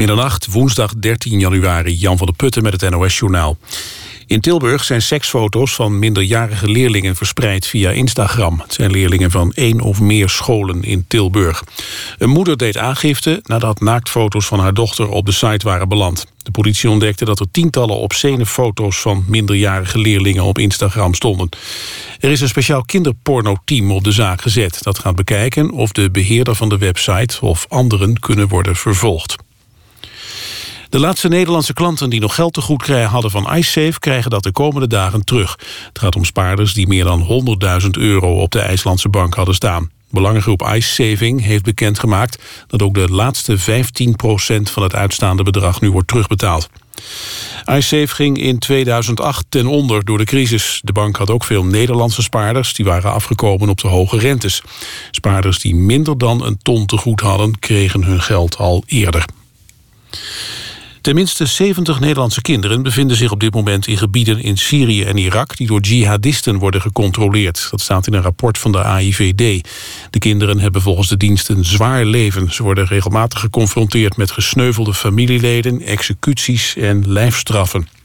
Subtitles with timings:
[0.00, 3.56] Middernacht, woensdag 13 januari, Jan van der Putten met het NOS-journaal.
[4.26, 8.60] In Tilburg zijn seksfoto's van minderjarige leerlingen verspreid via Instagram.
[8.60, 11.64] Het zijn leerlingen van één of meer scholen in Tilburg.
[12.18, 16.26] Een moeder deed aangifte nadat naaktfoto's van haar dochter op de site waren beland.
[16.42, 21.48] De politie ontdekte dat er tientallen obscene foto's van minderjarige leerlingen op Instagram stonden.
[22.20, 24.82] Er is een speciaal kinderporno-team op de zaak gezet.
[24.82, 29.36] Dat gaat bekijken of de beheerder van de website of anderen kunnen worden vervolgd.
[30.90, 33.98] De laatste Nederlandse klanten die nog geld te goed hadden van iSafe...
[33.98, 35.58] krijgen dat de komende dagen terug.
[35.86, 37.46] Het gaat om spaarders die meer dan
[37.82, 39.90] 100.000 euro op de IJslandse bank hadden staan.
[40.08, 42.42] Belangengroep Ice Saving heeft bekendgemaakt...
[42.66, 43.62] dat ook de laatste 15%
[44.62, 46.68] van het uitstaande bedrag nu wordt terugbetaald.
[47.64, 50.80] iSafe ging in 2008 ten onder door de crisis.
[50.84, 52.74] De bank had ook veel Nederlandse spaarders...
[52.74, 54.62] die waren afgekomen op de hoge rentes.
[55.10, 57.58] Spaarders die minder dan een ton te goed hadden...
[57.58, 59.24] kregen hun geld al eerder.
[61.00, 65.56] Tenminste 70 Nederlandse kinderen bevinden zich op dit moment in gebieden in Syrië en Irak
[65.56, 67.68] die door jihadisten worden gecontroleerd.
[67.70, 69.68] Dat staat in een rapport van de AIVD.
[70.10, 72.52] De kinderen hebben volgens de dienst een zwaar leven.
[72.52, 77.99] Ze worden regelmatig geconfronteerd met gesneuvelde familieleden, executies en lijfstraffen.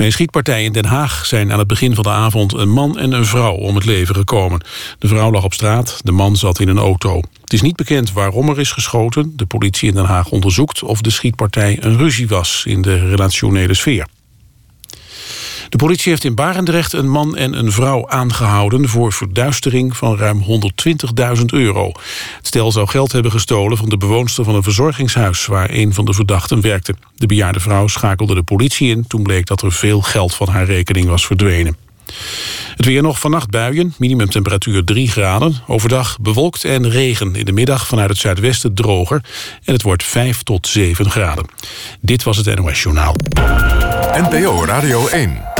[0.00, 2.98] Bij een schietpartij in Den Haag zijn aan het begin van de avond een man
[2.98, 4.60] en een vrouw om het leven gekomen.
[4.98, 7.20] De vrouw lag op straat, de man zat in een auto.
[7.40, 9.32] Het is niet bekend waarom er is geschoten.
[9.36, 13.74] De politie in Den Haag onderzoekt of de schietpartij een ruzie was in de relationele
[13.74, 14.06] sfeer.
[15.70, 18.88] De politie heeft in Barendrecht een man en een vrouw aangehouden...
[18.88, 20.44] voor verduistering van ruim
[21.38, 21.86] 120.000 euro.
[22.36, 25.46] Het stel zou geld hebben gestolen van de bewoonster van een verzorgingshuis...
[25.46, 26.94] waar een van de verdachten werkte.
[27.16, 29.06] De bejaarde vrouw schakelde de politie in...
[29.06, 31.76] toen bleek dat er veel geld van haar rekening was verdwenen.
[32.76, 35.54] Het weer nog vannacht buien, minimumtemperatuur 3 graden.
[35.66, 37.34] Overdag bewolkt en regen.
[37.34, 39.24] In de middag vanuit het zuidwesten droger.
[39.64, 41.44] En het wordt 5 tot 7 graden.
[42.00, 43.16] Dit was het NOS Journaal.
[44.12, 45.59] NPO Radio 1.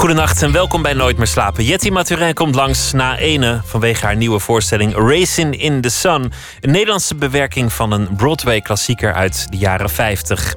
[0.00, 1.64] Goedenacht en welkom bij Nooit meer slapen.
[1.64, 6.32] Jetty Maturin komt langs na ene vanwege haar nieuwe voorstelling Racing in the Sun.
[6.60, 10.54] Een Nederlandse bewerking van een Broadway-klassieker uit de jaren 50.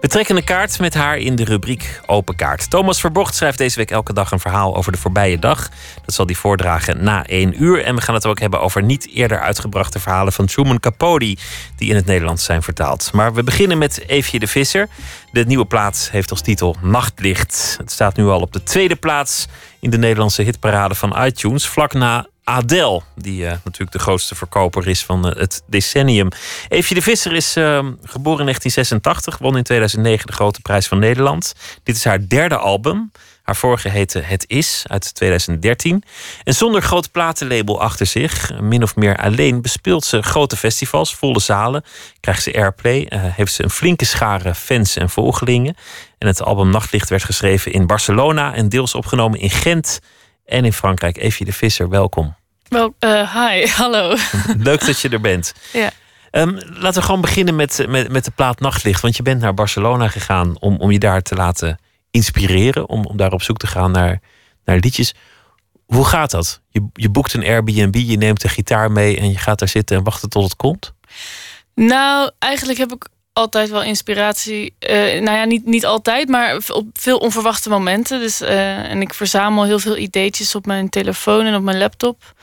[0.00, 2.70] We trekken een kaart met haar in de rubriek Open Kaart.
[2.70, 5.68] Thomas Verbocht schrijft deze week elke dag een verhaal over de voorbije dag.
[6.04, 7.84] Dat zal hij voordragen na één uur.
[7.84, 11.36] En we gaan het ook hebben over niet eerder uitgebrachte verhalen van Truman Capote...
[11.76, 13.10] die in het Nederlands zijn vertaald.
[13.12, 14.88] Maar we beginnen met Eefje de Visser...
[15.34, 17.74] De nieuwe plaat heeft als titel Nachtlicht.
[17.78, 19.46] Het staat nu al op de tweede plaats
[19.80, 21.66] in de Nederlandse hitparade van iTunes.
[21.66, 26.28] Vlak na Adele, die uh, natuurlijk de grootste verkoper is van uh, het decennium.
[26.68, 27.64] Eefje de Visser is uh,
[28.02, 31.54] geboren in 1986, won in 2009 de Grote Prijs van Nederland.
[31.82, 33.10] Dit is haar derde album.
[33.44, 36.02] Haar vorige heette Het Is uit 2013.
[36.44, 41.40] En zonder groot platenlabel achter zich, min of meer alleen, bespeelt ze grote festivals, volle
[41.40, 41.84] zalen.
[42.20, 45.76] Krijgt ze airplay, uh, heeft ze een flinke schare fans en volgelingen.
[46.18, 50.00] En het album Nachtlicht werd geschreven in Barcelona en deels opgenomen in Gent
[50.46, 51.16] en in Frankrijk.
[51.16, 52.34] Evie de Visser, welkom.
[52.68, 54.16] Wel, uh, hi, hallo.
[54.58, 55.54] Leuk dat je er bent.
[55.72, 55.90] Ja.
[56.30, 59.00] Um, laten we gewoon beginnen met, met, met de plaat Nachtlicht.
[59.00, 61.78] Want je bent naar Barcelona gegaan om, om je daar te laten
[62.14, 62.88] inspireren.
[62.88, 64.20] Om, om daar op zoek te gaan naar,
[64.64, 65.14] naar liedjes.
[65.86, 66.60] Hoe gaat dat?
[66.68, 69.96] Je, je boekt een Airbnb, je neemt de gitaar mee en je gaat daar zitten
[69.96, 70.92] en wachten tot het komt?
[71.74, 74.74] Nou, eigenlijk heb ik altijd wel inspiratie.
[74.78, 78.20] Uh, nou ja, niet, niet altijd, maar op veel onverwachte momenten.
[78.20, 82.34] Dus, uh, en ik verzamel heel veel ideetjes op mijn telefoon en op mijn laptop.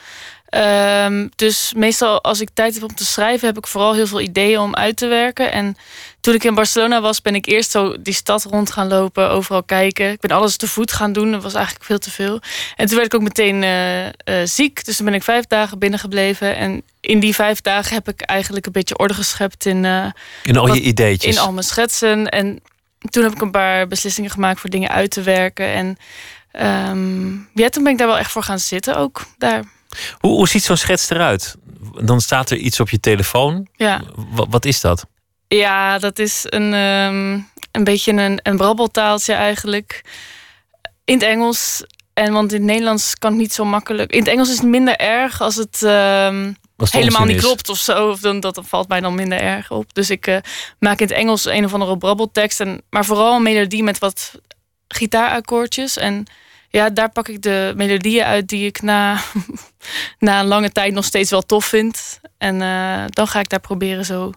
[0.58, 4.22] Um, dus meestal als ik tijd heb om te schrijven, heb ik vooral heel veel
[4.22, 5.52] ideeën om uit te werken.
[5.52, 5.78] En
[6.22, 9.64] toen ik in Barcelona was, ben ik eerst zo die stad rond gaan lopen, overal
[9.64, 10.12] kijken.
[10.12, 12.40] Ik ben alles te voet gaan doen, dat was eigenlijk veel te veel.
[12.76, 14.12] En toen werd ik ook meteen uh, uh,
[14.44, 16.56] ziek, dus toen ben ik vijf dagen binnengebleven.
[16.56, 19.84] En in die vijf dagen heb ik eigenlijk een beetje orde geschept in...
[19.84, 20.06] Uh,
[20.44, 21.36] in al je ideetjes?
[21.36, 22.30] In al mijn schetsen.
[22.30, 22.62] En
[23.10, 25.66] toen heb ik een paar beslissingen gemaakt voor dingen uit te werken.
[25.74, 25.98] En
[26.90, 29.64] um, ja, toen ben ik daar wel echt voor gaan zitten ook, daar.
[30.20, 31.56] Hoe, hoe ziet zo'n schets eruit?
[32.02, 33.68] Dan staat er iets op je telefoon.
[33.74, 34.02] Ja.
[34.16, 35.06] W wat is dat?
[35.48, 40.02] Ja, dat is een, um, een beetje een, een brabbeltaaltje eigenlijk.
[41.06, 41.84] In het Engels.
[42.14, 44.12] En want in het Nederlands kan het niet zo makkelijk.
[44.12, 47.42] In het Engels is het minder erg als het um, helemaal niet is.
[47.42, 48.10] klopt of zo.
[48.10, 49.94] Of dan, dat valt mij dan minder erg op.
[49.94, 50.38] Dus ik uh,
[50.80, 52.60] maak in het Engels een of andere brabbeltekst.
[52.60, 54.32] En, maar vooral een melodie met wat
[54.88, 55.98] gitaarakkoordjes.
[55.98, 56.26] En
[56.72, 59.22] ja, daar pak ik de melodieën uit die ik na,
[60.20, 62.20] na een lange tijd nog steeds wel tof vind.
[62.38, 64.32] En eh, dan ga ik daar proberen zo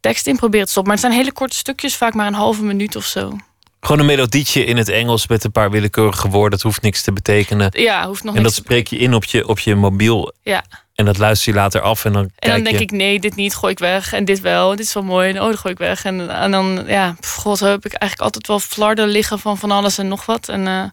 [0.00, 0.92] tekst in proberen te stoppen.
[0.92, 3.36] Maar het zijn hele korte stukjes, vaak maar een halve minuut of zo.
[3.80, 6.50] Gewoon een melodietje in het Engels met een paar willekeurige woorden.
[6.50, 7.68] Dat hoeft niks te betekenen.
[7.70, 10.32] Ja, hoeft nog en dat spreek je in op je, op je mobiel.
[10.42, 10.64] Ja.
[10.94, 12.04] En dat luister je later af.
[12.04, 14.12] En dan, En kijk dan denk je, ik, nee, dit niet, gooi ik weg.
[14.12, 15.28] En dit wel, dit is wel mooi.
[15.28, 16.04] En oh, dat gooi ik weg.
[16.04, 19.98] En, en dan, ja, god, heb ik eigenlijk altijd wel flarden liggen van van alles
[19.98, 20.48] en nog wat.
[20.48, 20.84] En eh,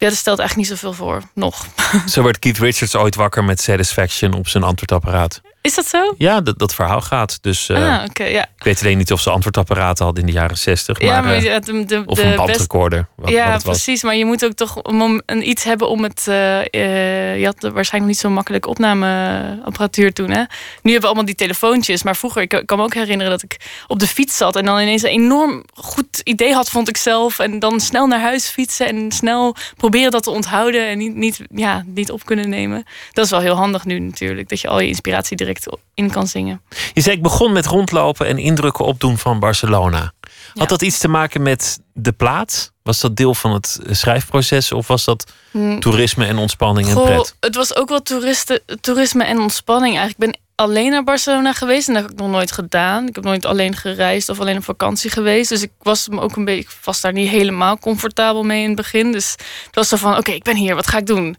[0.00, 1.66] ja, dat stelt eigenlijk niet zoveel voor, nog.
[2.06, 5.40] Zo werd Keith Richards ooit wakker met Satisfaction op zijn antwoordapparaat.
[5.62, 6.14] Is dat zo?
[6.18, 7.38] Ja, dat, dat verhaal gaat.
[7.40, 8.46] Dus eh, ah, ja.
[8.56, 10.98] ik weet alleen niet of ze antwoordapparapparaten hadden in de jaren zestig.
[11.00, 13.08] Maar, ja, maar eh, ja, de, de, of een bandrecorder.
[13.24, 14.02] Ja, precies.
[14.02, 16.28] Maar je moet ook toch een, een iets hebben om het.
[16.28, 20.30] eh, je had waarschijnlijk niet zo makkelijk opnameapparatuur toen.
[20.30, 20.38] Hè?
[20.38, 20.46] Nu
[20.82, 22.02] hebben we allemaal die telefoontjes.
[22.02, 24.56] Maar vroeger, ik kan me ook herinneren dat ik op de fiets zat.
[24.56, 27.38] En dan ineens een enorm goed idee had, vond ik zelf.
[27.38, 28.86] En dan snel naar huis fietsen.
[28.86, 30.88] En snel proberen dat te onthouden.
[30.88, 32.84] En niet, niet, ja, niet op kunnen nemen.
[33.12, 34.48] Dat is wel heel handig nu natuurlijk.
[34.48, 35.48] Dat je al je inspiratie direct
[35.94, 36.60] in kan zingen.
[36.92, 40.00] Je zei, ik begon met rondlopen en indrukken opdoen van Barcelona.
[40.00, 40.12] Had
[40.54, 40.66] Ja.
[40.66, 42.70] dat iets te maken met de plaats?
[42.82, 44.72] Was dat deel van het schrijfproces?
[44.72, 45.78] Of was dat Hm.
[45.78, 47.36] toerisme en ontspanning en Goh, pret?
[47.40, 49.96] het was ook wel toeristen, toerisme en ontspanning.
[49.98, 53.08] Eigenlijk ik ben alleen naar Barcelona geweest en dat heb ik nog nooit gedaan.
[53.08, 55.48] Ik heb nooit alleen gereisd of alleen op vakantie geweest.
[55.48, 58.66] Dus ik was me ook een beetje, ik was daar niet helemaal comfortabel mee in
[58.66, 59.12] het begin.
[59.12, 59.30] Dus
[59.66, 61.36] het was zo van, oké, ik ben hier, wat ga ik doen?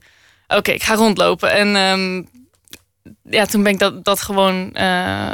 [0.48, 1.52] Oké, ik ga rondlopen.
[1.52, 2.24] En ehm,
[3.24, 5.32] ja, toen ben ik dat, dat gewoon eh,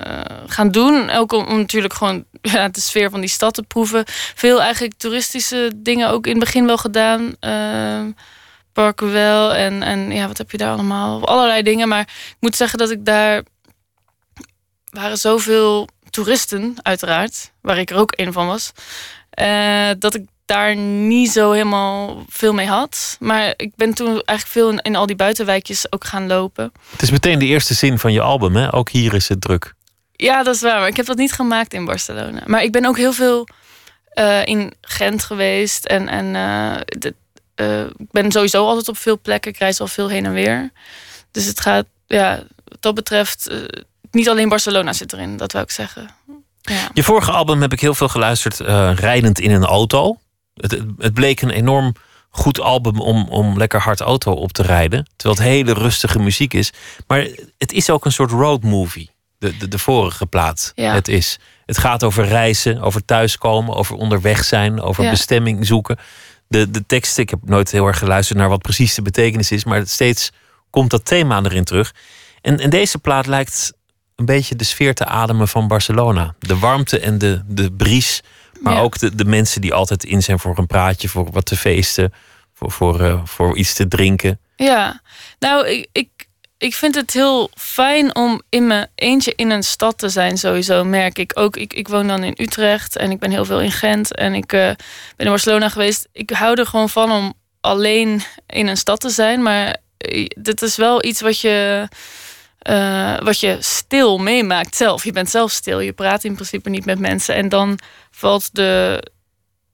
[0.48, 1.10] gaan doen.
[1.10, 4.04] Ook om, natuurlijk gewoon ja, de sfeer van die stad te proeven.
[4.36, 7.36] Veel eigenlijk toeristische dingen ook in het begin wel gedaan.
[7.40, 8.10] Ehm
[8.78, 9.54] parken wel.
[9.54, 11.28] En, en ja, wat heb je daar allemaal?
[11.28, 11.88] Allerlei dingen.
[11.88, 13.44] Maar ik moet zeggen dat ik daar...
[14.90, 17.52] waren zoveel toeristen, uiteraard.
[17.62, 18.72] Waar ik er ook een van was.
[19.30, 23.16] eh, dat ik daar niet zo helemaal veel mee had.
[23.20, 26.72] Maar ik ben toen eigenlijk veel in, in al die buitenwijkjes ook gaan lopen.
[26.92, 28.74] Het is meteen de eerste zin van je album, hè?
[28.74, 29.74] Ook hier is het druk.
[30.16, 30.80] Ja, dat is waar.
[30.80, 32.42] Maar ik heb dat niet gemaakt in Barcelona.
[32.46, 33.48] Maar ik ben ook heel veel
[34.10, 35.86] eh, in Gent geweest.
[35.86, 37.16] En, en eh, de-
[37.56, 39.52] eh, ik ben sowieso altijd op veel plekken.
[39.52, 40.72] Ik reis al veel heen en weer.
[41.32, 43.50] Dus het gaat, ja, wat dat betreft,
[44.12, 45.38] niet alleen Barcelona zit erin.
[45.38, 46.10] Dat wou ik zeggen.
[46.62, 46.90] Ja.
[46.94, 50.18] Je vorige album heb ik heel veel geluisterd eh, rijdend in een auto.
[50.58, 51.94] Het, bleek een enorm
[52.30, 55.08] goed album om, om lekker hard auto op te rijden.
[55.16, 56.72] Terwijl het hele rustige muziek is.
[57.08, 57.28] Maar
[57.58, 59.10] het is ook een soort road movie.
[59.40, 60.72] De, de, de vorige plaat.
[60.76, 60.94] Ja.
[60.94, 61.40] Het is.
[61.66, 65.10] Het gaat over reizen, over thuiskomen, over onderweg zijn, over Ja.
[65.10, 65.98] bestemming zoeken.
[66.48, 69.64] De, de teksten, ik heb nooit heel erg geluisterd naar wat precies de betekenis is,
[69.64, 70.32] maar steeds
[70.70, 71.94] komt dat thema erin terug.
[72.42, 73.74] En, en deze plaat lijkt
[74.16, 76.36] een beetje de sfeer te ademen van Barcelona.
[76.40, 78.22] De warmte en de, de bries,
[78.62, 78.80] maar Ja.
[78.80, 82.14] ook de, de mensen die altijd in zijn voor een praatje, voor wat te feesten,
[82.54, 84.40] voor, voor, eh, voor iets te drinken.
[84.56, 85.02] Ja,
[85.40, 86.10] nou, ik, ik,
[86.58, 90.84] ik vind het heel fijn om in mijn eentje in een stad te zijn, sowieso,
[90.84, 91.58] merk ik ook.
[91.58, 94.54] Ik, ik woon dan in Utrecht en ik ben heel veel in Gent en ik
[94.54, 94.60] eh,
[95.16, 96.08] ben in Barcelona geweest.
[96.12, 100.62] Ik hou er gewoon van om alleen in een stad te zijn, maar eh, dit
[100.62, 101.88] is wel iets wat je,
[102.68, 105.04] eh, wat je stil meemaakt zelf.
[105.04, 107.80] Je bent zelf stil, je praat in principe niet met mensen en dan
[108.12, 109.04] valt de,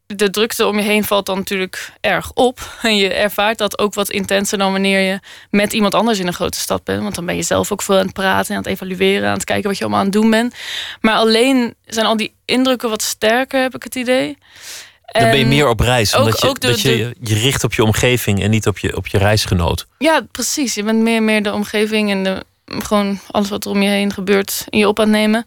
[0.05, 2.59] de drukte om je heen valt dan natuurlijk erg op.
[2.81, 5.19] En je ervaart dat ook wat intenser dan wanneer je
[5.49, 7.01] met iemand anders in een grote stad bent.
[7.01, 9.43] Want dan ben je zelf ook veel aan het praten, aan het evalueren, aan het
[9.43, 10.55] kijken wat je allemaal aan het doen bent.
[11.01, 14.37] Maar alleen zijn al die indrukken wat sterker, heb ik het idee.
[15.11, 17.63] Dan ben je meer op reis, ook- omdat je, ook de- dat je je richt
[17.63, 19.85] op je omgeving en niet op je, op je reisgenoot.
[19.97, 20.73] Ja, precies.
[20.73, 22.43] Je bent meer, meer de omgeving en de,
[22.81, 25.45] gewoon alles wat er om je heen gebeurt in je op nemen.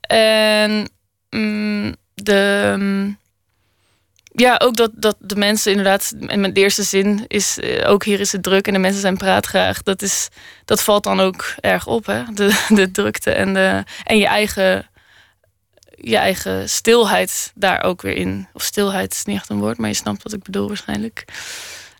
[0.00, 0.90] En
[1.30, 3.18] mm, de, mm,
[4.32, 8.20] ja, ook dat, dat de mensen inderdaad, en mijn eerste zin is eh, ook hier
[8.20, 9.82] is het druk en de mensen zijn praatgraag.
[9.82, 10.28] Dat, is,
[10.64, 12.22] dat valt dan ook erg op, hè?
[12.32, 14.88] De, de drukte en, de, en je eigen
[15.98, 18.48] je eigen stilheid daar ook weer in.
[18.52, 21.24] Of stilheid is niet echt een woord, maar je snapt wat ik bedoel waarschijnlijk.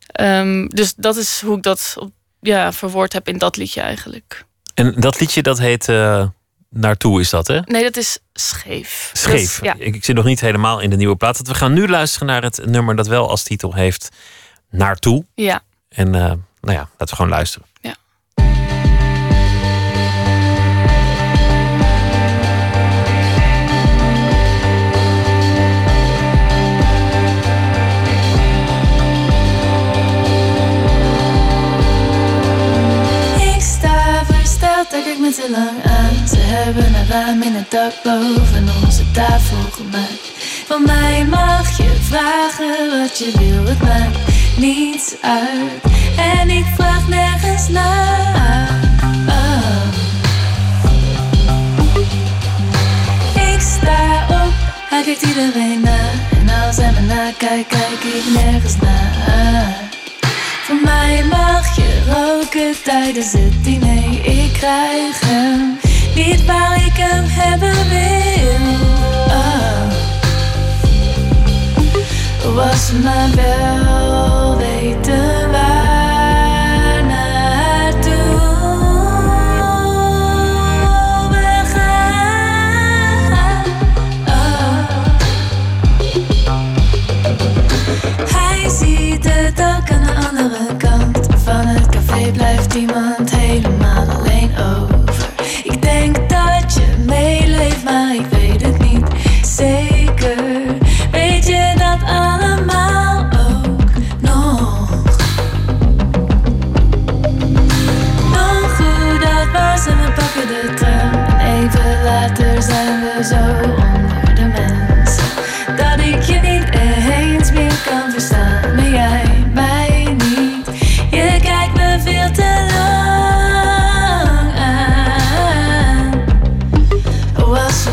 [0.06, 1.96] Ehm, dus dat is hoe ik dat
[2.40, 4.44] ja, verwoord heb in dat liedje eigenlijk.
[4.76, 6.26] En dat liedje dat heet eh,
[6.70, 7.60] Naartoe is dat, hè?
[7.64, 9.10] Nee, dat is scheef.
[9.12, 9.40] Scheef.
[9.40, 9.74] Dus, ja.
[9.78, 11.46] ik, ik zit nog niet helemaal in de nieuwe plaat.
[11.46, 14.08] We gaan nu luisteren naar het nummer dat wel als titel heeft
[14.70, 15.24] Naartoe.
[15.34, 15.62] ja.
[15.88, 16.20] En eh,
[16.60, 17.66] nou ja, laten we gewoon luisteren.
[35.34, 40.30] Ze hebben een raam in het dak boven onze tafel gemaakt.
[40.66, 44.18] Van mij mag je vragen wat je wil, het maakt
[44.56, 45.82] niets uit.
[46.16, 48.80] En ik vraag nergens naar.
[53.34, 54.52] Ik sta op,
[54.88, 55.98] hij kijkt iedereen na.
[56.38, 59.85] En als hij me nakijkt, kijk ik nergens naar.
[60.66, 64.26] Van mij mag je roken tijdens het diner.
[64.26, 65.78] Ik krijg hem
[66.14, 68.74] niet waar ik hem hebben wil.
[69.26, 69.90] Oh.
[72.54, 74.45] Was maar wel
[92.06, 95.28] café blijft iemand helemaal alleen over.
[95.62, 99.04] Ik denk dat je meeleeft, maar ik weet het niet.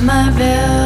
[0.06, 0.83] Was ze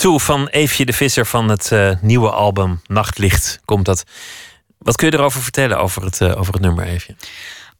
[0.00, 4.04] Naartoe van Eefje de Visser van het eh, nieuwe album Nachtlicht komt dat.
[4.78, 7.16] Wat kun je erover vertellen over het, eh, over het nummer, Eefje?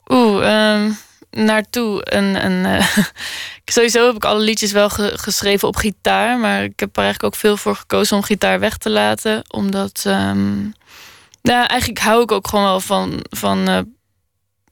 [0.09, 0.91] Oeh, ehm,
[1.31, 2.05] naartoe.
[2.05, 2.87] En, en, eh,
[3.75, 6.39] sowieso heb ik alle liedjes wel ge- geschreven op gitaar.
[6.39, 9.43] Maar ik heb er eigenlijk ook veel voor gekozen om gitaar weg te laten.
[9.49, 10.59] Omdat, ehm,
[11.43, 13.87] nou, eigenlijk hou ik ook gewoon wel van, van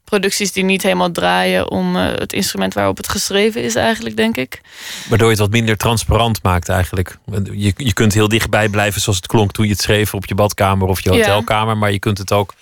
[0.09, 4.37] producties die niet helemaal draaien om eh, het instrument waarop het geschreven is, eigenlijk, denk
[4.37, 4.61] ik.
[5.09, 7.19] Waardoor je het wat minder transparant maakt eigenlijk.
[7.53, 10.35] Je, je kunt heel dichtbij blijven zoals het klonk toen je het schreef op je
[10.35, 11.17] badkamer of je Ja.
[11.17, 11.77] hotelkamer.
[11.77, 12.55] Maar je kunt het ook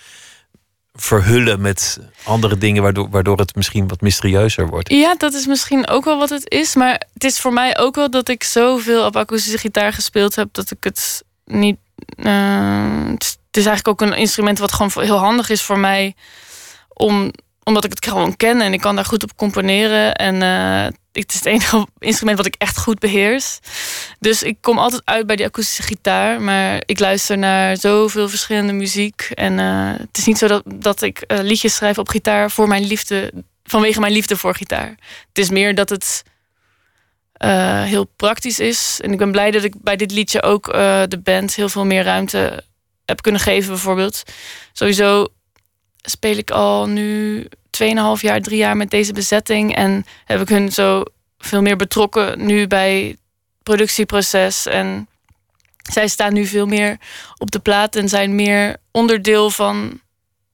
[0.94, 4.88] verhullen met andere dingen waardoor, waardoor het misschien wat mysterieuzer wordt.
[4.90, 6.74] Ja, dat is misschien ook wel wat het is.
[6.74, 10.48] Maar het is voor mij ook wel dat ik zoveel op akoestische gitaar gespeeld heb
[10.52, 11.76] dat ik het niet.
[12.16, 16.14] eh, het is eigenlijk ook een instrument wat gewoon heel handig is voor mij.
[16.98, 17.30] Om,
[17.64, 20.14] omdat ik het gewoon ken en ik kan daar goed op componeren.
[20.14, 23.58] En eh, het is het enige instrument wat ik echt goed beheers.
[24.18, 26.40] Dus ik kom altijd uit bij die akoestische gitaar.
[26.40, 29.30] Maar ik luister naar zoveel verschillende muziek.
[29.34, 32.68] En eh, het is niet zo dat, dat ik eh, liedjes schrijf op gitaar voor
[32.68, 33.32] mijn liefde
[33.64, 34.88] vanwege mijn liefde voor gitaar.
[35.28, 36.22] Het is meer dat het
[37.86, 39.00] heel praktisch is.
[39.02, 40.72] En ik ben blij dat ik bij dit liedje ook
[41.08, 42.64] de band heel veel meer ruimte
[43.04, 44.22] heb kunnen geven, bijvoorbeeld.
[44.72, 45.26] Sowieso
[46.10, 49.74] speel ik al nu 2,5 jaar, drie jaar met deze bezetting.
[49.74, 51.02] En heb ik hun zo
[51.38, 53.18] veel meer betrokken nu bij het
[53.62, 54.66] productieproces.
[54.66, 55.08] En
[55.92, 56.96] zij staan nu veel meer
[57.38, 60.00] op de plaat en zijn meer onderdeel van,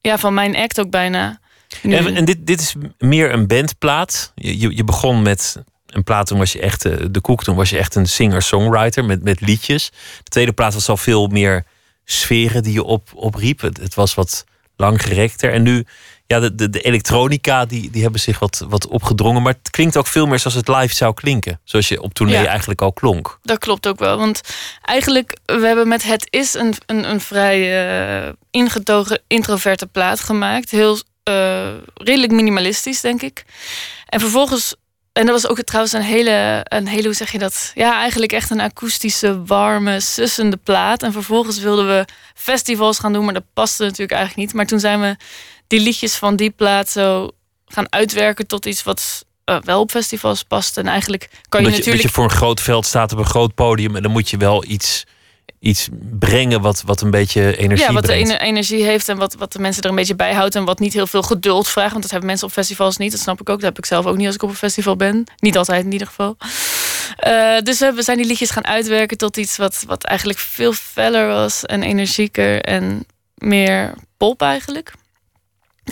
[0.00, 1.40] ja, van mijn act ook bijna.
[1.82, 4.32] En, dit, dit is meer een bandplaat.
[4.34, 7.44] Je, je, begon met een plaat, toen was je echt eh, de koek.
[7.44, 9.90] Toen was je echt een singer-songwriter met, met liedjes.
[10.22, 11.64] De tweede plaat was al veel meer
[12.04, 13.60] sferen die je op, opriep.
[13.60, 14.44] Het was wat
[14.82, 15.52] langgerekter.
[15.52, 15.84] En nu,
[16.26, 19.42] ja, de, de, de elektronica, die, die hebben zich wat, wat opgedrongen.
[19.42, 21.60] Maar het klinkt ook veel meer zoals het live zou klinken.
[21.64, 22.46] Zoals je op tournee Ja.
[22.46, 23.38] eigenlijk al klonk.
[23.42, 24.16] Dat klopt ook wel.
[24.18, 24.40] Want
[24.82, 27.60] eigenlijk, we hebben met Het Is een, een, een vrij
[28.26, 30.70] eh, ingetogen, introverte plaat gemaakt.
[30.70, 33.44] Heel eh, redelijk minimalistisch, denk ik.
[34.08, 34.74] En vervolgens,
[35.12, 37.72] en dat was ook trouwens een hele, een hele, hoe zeg je dat?
[37.74, 41.02] Ja, eigenlijk echt een akoestische, warme, sussende plaat.
[41.02, 42.04] En vervolgens wilden we
[42.34, 44.56] festivals gaan doen, maar dat paste natuurlijk eigenlijk niet.
[44.56, 45.16] Maar toen zijn we
[45.66, 47.30] die liedjes van die plaat zo
[47.66, 50.76] gaan uitwerken tot iets wat eh, wel op festivals past.
[50.76, 52.02] En eigenlijk kan je dat, je, natuurlijk...
[52.02, 53.96] dat je voor een groot veld staat op een groot podium.
[53.96, 55.04] En dan moet je wel iets,
[55.62, 55.88] iets
[56.18, 58.40] brengen wat, wat een beetje energie ja, wat de brengt.
[58.40, 60.54] energie heeft en wat, wat de mensen er een beetje bij houdt.
[60.54, 61.90] En wat niet heel veel geduld vraagt.
[61.90, 63.10] Want dat hebben mensen op festivals niet.
[63.10, 63.56] Dat snap ik ook.
[63.56, 65.24] Dat heb ik zelf ook niet als ik op een festival ben.
[65.36, 66.36] Niet altijd in ieder geval.
[67.16, 71.26] Eh, dus we, zijn die liedjes gaan uitwerken tot iets wat, wat eigenlijk veel feller
[71.26, 71.64] was.
[71.64, 74.92] En energieker en meer pop eigenlijk.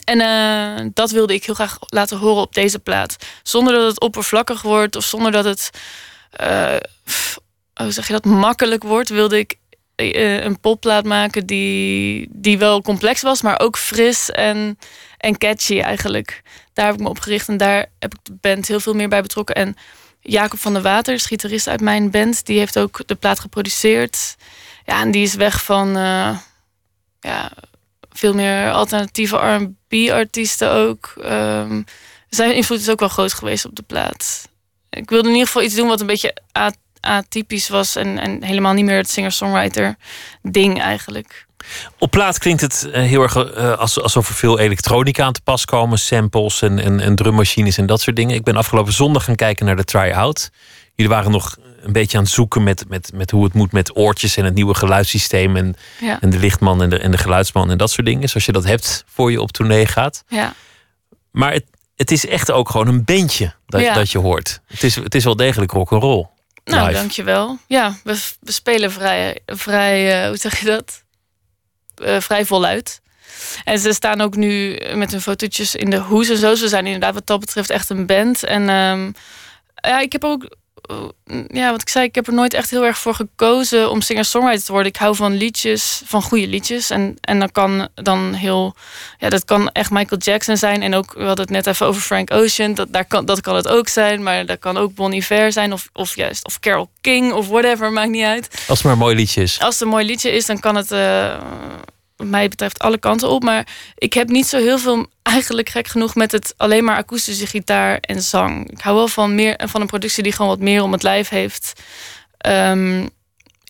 [0.05, 3.17] En eh, dat wilde ik heel graag laten horen op deze plaat.
[3.43, 5.71] Zonder dat het oppervlakkig wordt of zonder dat het,
[7.75, 9.59] hoe zeg je dat, makkelijk wordt, wilde ik
[10.45, 14.79] een popplaat maken die, die wel complex was, maar ook fris en,
[15.17, 16.43] en catchy eigenlijk.
[16.73, 19.09] Daar heb ik me op gericht en daar heb ik de band heel veel meer
[19.09, 19.55] bij betrokken.
[19.55, 19.77] En
[20.21, 24.37] Jacob van der Waters, gitarist uit mijn band, die heeft ook de plaat geproduceerd.
[24.85, 26.39] Ja, en die is weg van eh,
[27.21, 27.53] ja,
[28.11, 31.13] veel meer alternatieve R&B-artiesten ook.
[31.23, 31.83] Ehm,
[32.29, 34.49] zijn invloed is ook wel groot geweest op de plaat.
[34.91, 36.37] Ik wilde in ieder geval iets doen wat een beetje
[37.01, 39.97] atypisch was en, en helemaal niet meer het singer-songwriter
[40.43, 41.47] ding eigenlijk.
[41.99, 45.41] Op plaat klinkt het eh, heel erg eh, als- alsof er veel elektronica aan te
[45.41, 45.99] pas komen.
[45.99, 48.35] Samples en, en, en drummachines en dat soort dingen.
[48.35, 50.51] Ik ben afgelopen zondag gaan kijken naar de try-out.
[50.95, 53.97] Jullie waren nog een beetje aan het zoeken met, met, met hoe het moet met
[53.97, 55.57] oortjes en het nieuwe geluidssysteem.
[55.57, 58.29] En, Ja, en de lichtman en de, en de geluidsman en dat soort dingen.
[58.29, 60.25] Zoals je dat hebt voor je op tournee gaat.
[60.29, 60.55] ja.
[61.31, 61.65] Maar het,
[61.97, 63.95] het is echt ook gewoon een bandje dat, Ja.
[63.95, 64.61] dat je hoort.
[64.67, 66.27] Het is, het is wel degelijk rock and roll.
[66.65, 66.99] Nou, Live.
[66.99, 67.59] dankjewel.
[67.67, 71.03] Ja, we, we spelen vrij, vrij eh, hoe zeg je dat?
[71.95, 73.01] Eh, vrij voluit.
[73.65, 76.55] En ze staan ook nu met hun fotootjes in de hoes en zo.
[76.55, 78.45] Ze zijn inderdaad wat dat betreft echt een band.
[78.45, 79.11] En ehm,
[79.75, 80.57] ja, ik heb ook,
[81.47, 84.65] ja, wat ik zei, ik heb er nooit echt heel erg voor gekozen om singer-songwriter
[84.65, 84.93] te worden.
[84.93, 86.91] Ik hou van liedjes, van goede liedjes.
[86.91, 88.75] En, en dat kan dan heel,
[89.19, 90.83] ja, dat kan echt Michael Jackson zijn.
[90.83, 92.75] En ook, we hadden het net even over Frank Ocean.
[92.75, 94.23] Dat, daar kan, dat kan het ook zijn.
[94.23, 95.73] Maar dat kan ook Bon Iver zijn.
[95.73, 98.49] Of, of juist, of Carole King of whatever, maakt niet uit.
[98.51, 99.61] Als het maar een mooi liedje is.
[99.61, 101.41] Als het een mooi liedje is, dan kan het eh,
[102.21, 103.43] wat mij betreft alle kanten op.
[103.43, 107.47] Maar ik heb niet zo heel veel, eigenlijk gek genoeg, met het alleen maar akoestische
[107.47, 108.71] gitaar en zang.
[108.71, 111.29] Ik hou wel van, meer, van een productie die gewoon wat meer om het lijf
[111.29, 111.83] heeft.
[112.39, 113.07] Ehm,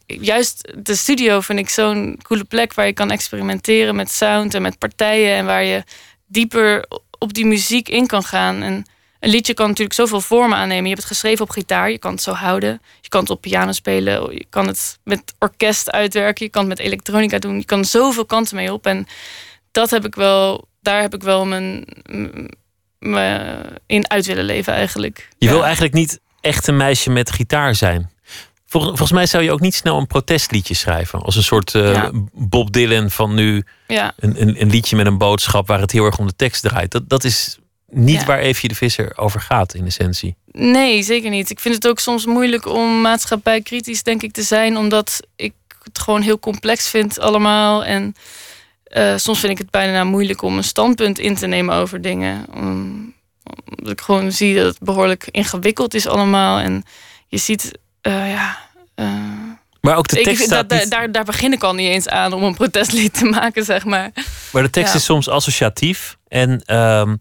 [0.06, 4.62] juist de studio vind ik zo'n coole plek waar je kan experimenteren met sound en
[4.62, 5.36] met partijen.
[5.36, 5.84] En waar je
[6.26, 6.84] dieper
[7.18, 8.62] op die muziek in kan gaan.
[8.62, 8.84] En
[9.20, 10.82] een liedje kan natuurlijk zoveel vormen aannemen.
[10.82, 12.80] Je hebt het geschreven op gitaar, je kan het zo houden.
[13.00, 16.78] Je kan het op piano spelen, je kan het met orkest uitwerken, je kan het
[16.78, 17.56] met elektronica doen.
[17.56, 18.86] Je kan zoveel kanten mee op.
[18.86, 19.06] En
[19.72, 21.84] dat heb ik wel, daar heb ik wel mijn,
[22.98, 23.56] me
[23.86, 25.28] in uit willen leven eigenlijk.
[25.38, 25.52] Je Ja.
[25.52, 28.10] wil eigenlijk niet echt een meisje met gitaar zijn.
[28.66, 31.20] Vol- volgens mij zou je ook niet snel een protestliedje schrijven.
[31.22, 32.10] Als een soort eh, Ja.
[32.32, 33.64] Bob Dylan van nu.
[33.86, 36.62] Ja, Een, een, een liedje met een boodschap waar het heel erg om de tekst
[36.62, 36.90] draait.
[36.90, 37.58] Dat, dat is
[37.90, 38.26] niet Ja.
[38.26, 40.36] waar Eefje de Visser over gaat in essentie.
[40.52, 41.50] Nee, zeker niet.
[41.50, 45.98] Ik vind het ook soms moeilijk om maatschappijkritisch, denk ik, te zijn, omdat ik het
[45.98, 47.84] gewoon heel complex vind allemaal.
[47.84, 48.14] En
[48.84, 52.46] eh, soms vind ik het bijna moeilijk om een standpunt in te nemen over dingen.
[52.54, 53.14] Om-
[53.76, 56.58] Omdat ik gewoon zie dat het behoorlijk ingewikkeld is allemaal.
[56.58, 56.82] En
[57.28, 58.58] je ziet, eh, ja.
[58.94, 59.06] eh,
[59.80, 61.88] Maar ook de ik, tekst vind staat dat, niet- daar, daar begin ik al niet
[61.88, 64.10] eens aan om een protestlied te maken, zeg maar.
[64.52, 64.98] Maar de tekst Ja.
[64.98, 66.16] is soms associatief.
[66.28, 67.16] En ehm,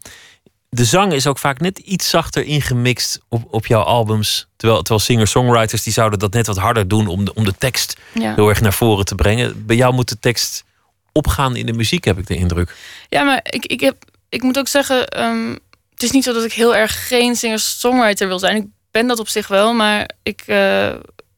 [0.70, 4.48] de zang is ook vaak net iets zachter ingemixt op, op jouw albums.
[4.56, 7.96] Terwijl, terwijl singer-songwriters die zouden dat net wat harder doen om de, om de tekst
[8.14, 8.36] Ja.
[8.36, 9.66] heel erg naar voren te brengen.
[9.66, 10.64] Bij jou moet de tekst
[11.12, 12.76] opgaan in de muziek, heb ik de indruk.
[13.10, 13.96] Ja, maar ik, ik, heb,
[14.30, 15.50] ik moet ook zeggen, ehm,
[15.94, 18.56] het is niet zo dat ik heel erg geen singer-songwriter wil zijn.
[18.56, 20.90] Ik ben dat op zich wel, maar ik, eh,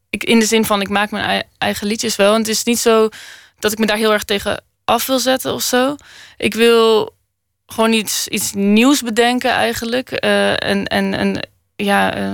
[0.10, 2.34] ik in de zin van ik maak mijn ei- eigen liedjes wel.
[2.34, 3.10] En het is niet zo
[3.60, 5.96] dat ik me daar heel erg tegen af wil zetten of zo.
[6.38, 7.14] Ik wil
[7.72, 10.12] gewoon iets, iets nieuws bedenken eigenlijk.
[10.12, 12.32] eh, en, en, en ja, eh,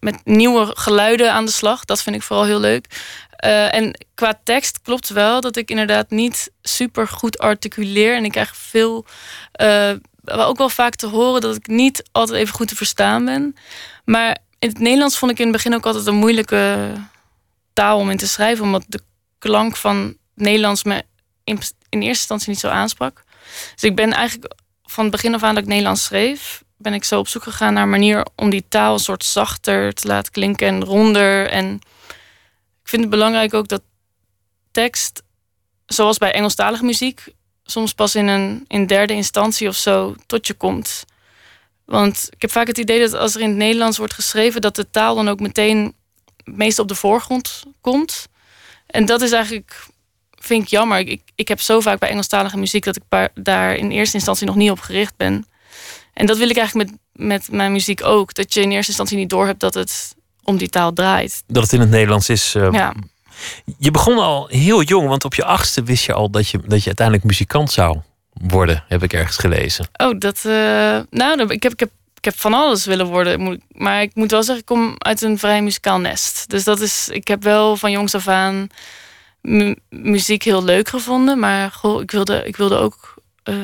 [0.00, 1.84] met nieuwe geluiden aan de slag.
[1.84, 2.86] Dat vind ik vooral heel leuk.
[3.36, 8.16] Eh, en qua tekst klopt wel dat ik inderdaad niet super goed articuleer.
[8.16, 9.06] En ik krijg veel,
[10.24, 13.56] ook wel vaak te horen dat ik niet altijd even goed te verstaan ben.
[14.04, 16.92] Maar in het Nederlands vond ik in het begin ook altijd een moeilijke
[17.72, 18.64] taal om in te schrijven.
[18.64, 19.00] Omdat de
[19.38, 21.02] klank van Nederlands me
[21.44, 23.24] in eerste instantie niet zo aansprak.
[23.74, 24.54] Dus ik ben eigenlijk
[24.92, 27.74] van het begin af aan dat ik Nederlands schreef, ben ik zo op zoek gegaan
[27.74, 31.48] naar een manier om die taal een soort zachter te laten klinken en ronder.
[31.48, 31.74] En
[32.82, 33.82] ik vind het belangrijk ook dat
[34.70, 35.22] tekst,
[35.86, 37.24] zoals bij Engelstalige muziek,
[37.64, 41.04] soms pas in een in derde instantie of zo tot je komt.
[41.84, 44.76] Want ik heb vaak het idee dat als er in het Nederlands wordt geschreven, dat
[44.76, 45.94] de taal dan ook meteen
[46.44, 48.26] meest op de voorgrond komt.
[48.86, 49.86] En dat is eigenlijk,
[50.42, 50.98] vind ik jammer.
[50.98, 54.56] Ik, ik heb zo vaak bij Engelstalige muziek dat ik daar in eerste instantie nog
[54.56, 55.46] niet op gericht ben.
[56.14, 58.34] En dat wil ik eigenlijk met, met mijn muziek ook.
[58.34, 61.42] Dat je in eerste instantie niet doorhebt dat het om die taal draait.
[61.46, 62.54] Dat het in het Nederlands is.
[62.54, 62.94] eh, Ja,
[63.78, 66.80] Je begon al heel jong, want op je achtste wist je al dat je, dat
[66.80, 68.00] je uiteindelijk muzikant zou
[68.32, 69.88] worden, heb ik ergens gelezen.
[69.96, 70.36] Oh, dat.
[70.44, 73.60] eh, nou, ik heb, ik, heb, ik heb van alles willen worden.
[73.68, 76.44] Maar ik moet wel zeggen, ik kom uit een vrij muzikaal nest.
[76.50, 77.08] Dus dat is.
[77.08, 78.66] Ik heb wel van jongs af aan
[79.42, 81.38] mu- muziek heel leuk gevonden.
[81.38, 83.54] Maar goh, ik wilde, ik wilde ook eh,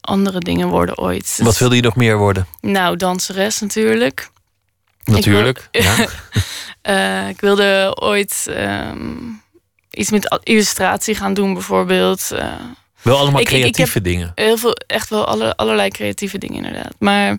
[0.00, 1.36] andere dingen worden ooit.
[1.36, 2.46] Dus- Wat wilde je nog meer worden?
[2.60, 4.28] Nou, danseres natuurlijk.
[5.04, 5.68] Natuurlijk.
[5.70, 5.94] ja.
[6.82, 9.16] Eh, ik wilde ooit ehm,
[9.90, 12.30] iets met illustratie gaan doen, bijvoorbeeld.
[12.30, 12.52] Eh,
[13.02, 14.32] Wel allemaal Ik- ik- ik creatieve dingen.
[14.34, 16.94] heel veel, echt wel alle, allerlei creatieve dingen inderdaad.
[16.98, 17.38] Maar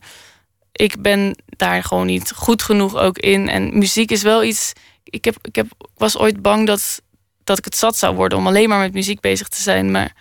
[0.71, 3.49] ik ben daar gewoon niet goed genoeg ook in.
[3.49, 4.73] En muziek is wel iets.
[5.03, 7.01] Ik, heb, ik heb, was ooit bang dat,
[7.47, 9.91] dat ik het zat zou worden om alleen maar met muziek bezig te zijn.
[9.91, 10.13] Maar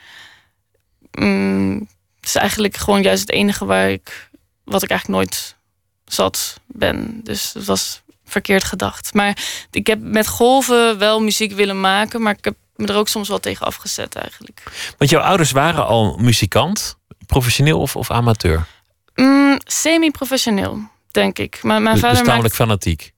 [1.10, 4.30] mm, het is eigenlijk gewoon juist het enige waar ik,
[4.64, 5.56] wat ik eigenlijk nooit
[6.04, 7.20] zat ben.
[7.22, 9.14] Dus het was verkeerd gedacht.
[9.14, 9.38] Maar
[9.70, 13.28] ik heb met golven wel muziek willen maken, maar ik heb me er ook soms
[13.28, 14.62] wel tegen afgezet eigenlijk.
[14.98, 18.66] Want jouw ouders waren al muzikant, professioneel of, of amateur?
[19.14, 21.62] Mm, Semi-professioneel, denk ik.
[21.62, 23.12] Maar mijn Dus, dus vader tamelijk fanatiek.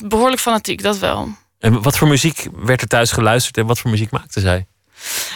[0.00, 1.40] behoorlijk fanatiek, dat wel.
[1.62, 4.66] En wat voor muziek werd er thuis geluisterd en wat voor muziek maakte zij?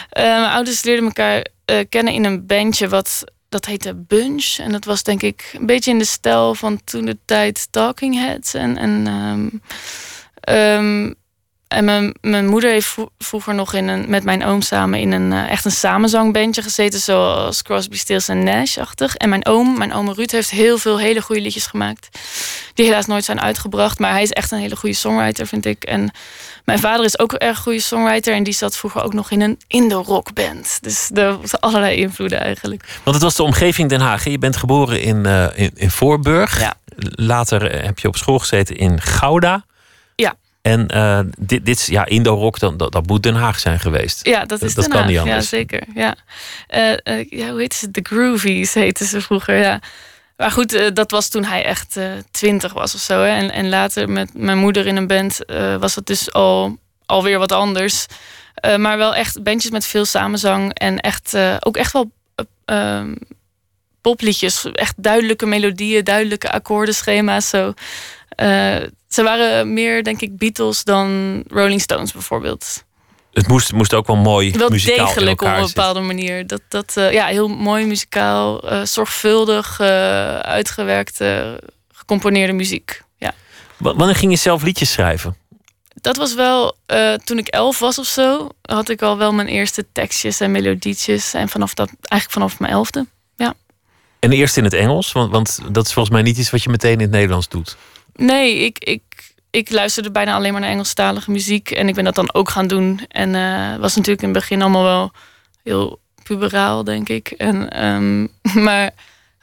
[0.09, 4.57] Eh, mijn ouders leerden elkaar eh, kennen in een bandje wat dat heette Bunch.
[4.57, 8.15] En dat was denk ik een beetje in de stijl van toen de tijd Talking
[8.15, 8.53] Heads.
[8.53, 9.47] En, en, ehm,
[10.39, 11.13] ehm,
[11.67, 15.11] en mijn, mijn moeder heeft vro- vroeger nog in een, met mijn oom samen in
[15.11, 16.99] een eh, echt een samenzangbandje gezeten.
[16.99, 19.15] Zoals Crosby, Stills en Nash-achtig.
[19.15, 22.19] En mijn oom, mijn oom Ruud, heeft heel veel hele goede liedjes gemaakt.
[22.73, 23.99] Die helaas nooit zijn uitgebracht.
[23.99, 25.83] Maar hij is echt een hele goede songwriter, vind ik.
[25.83, 26.11] En
[26.65, 28.33] mijn vader is ook een erg goede songwriter.
[28.33, 30.77] En die zat vroeger ook nog in een Indo-rockband.
[30.81, 32.83] Dus er allerlei invloeden eigenlijk.
[33.03, 34.23] Want het was de omgeving Den Haag.
[34.23, 36.59] Je bent geboren in, eh, in, in Voorburg.
[36.59, 36.73] Ja.
[37.09, 39.65] Later eh, heb je op school gezeten in Gouda.
[40.67, 44.25] En eh, dit, dit ja, Indo-rock, dan, dat, dat moet Den Haag zijn geweest.
[44.25, 45.09] Ja, dat is Dat Den kan Haag.
[45.09, 45.49] niet anders.
[45.49, 45.83] Ja, zeker.
[45.95, 46.15] Ja.
[46.67, 47.91] Eh, eh, ja, hoe heette ze?
[47.91, 49.79] De Groovies heten ze vroeger, ja.
[50.37, 51.99] Maar goed, dat was toen hij echt
[52.31, 53.21] twintig was of zo.
[53.21, 53.29] Hè.
[53.29, 55.39] En, en later met mijn moeder in een band
[55.79, 58.05] was het dus al alweer wat anders.
[58.77, 60.73] Maar wel echt bandjes met veel samenzang.
[60.73, 63.15] En echt, ook echt wel eh, ehm,
[64.01, 64.71] popliedjes.
[64.71, 67.49] Echt duidelijke melodieën, duidelijke akkoordenschema's.
[67.49, 67.73] Zo.
[68.29, 68.75] Eh,
[69.09, 72.83] ze waren meer, denk ik, Beatles dan Rolling Stones bijvoorbeeld
[73.33, 75.73] Het moest, moest ook wel mooi wel muzikaal degelijk op een zitten.
[75.75, 76.47] bepaalde manier.
[76.47, 79.79] Dat, dat, eh, ja, heel mooi muzikaal, eh, zorgvuldig
[80.41, 81.59] uitgewerkte,
[81.91, 83.01] gecomponeerde muziek.
[83.17, 83.33] Ja.
[83.77, 85.37] Wa- Wanneer ging je zelf liedjes schrijven?
[86.01, 86.75] Dat was wel,
[87.23, 91.33] toen ik elf was of zo, had ik al wel mijn eerste tekstjes en melodietjes.
[91.33, 93.05] En vanaf dat, eigenlijk vanaf mijn elfde.
[94.19, 96.69] En eerst in het Engels, want, want dat is volgens mij niet iets wat je
[96.69, 97.77] meteen in het Nederlands doet.
[98.17, 99.01] Nee, ik, ik,
[99.49, 101.71] ik luisterde bijna alleen maar naar Engelstalige muziek.
[101.71, 103.05] En ik ben dat dan ook gaan doen.
[103.07, 105.11] En eh was natuurlijk in het begin allemaal wel
[105.63, 107.27] heel puberaal, denk ik.
[107.27, 108.27] En, ehm,
[108.65, 108.91] maar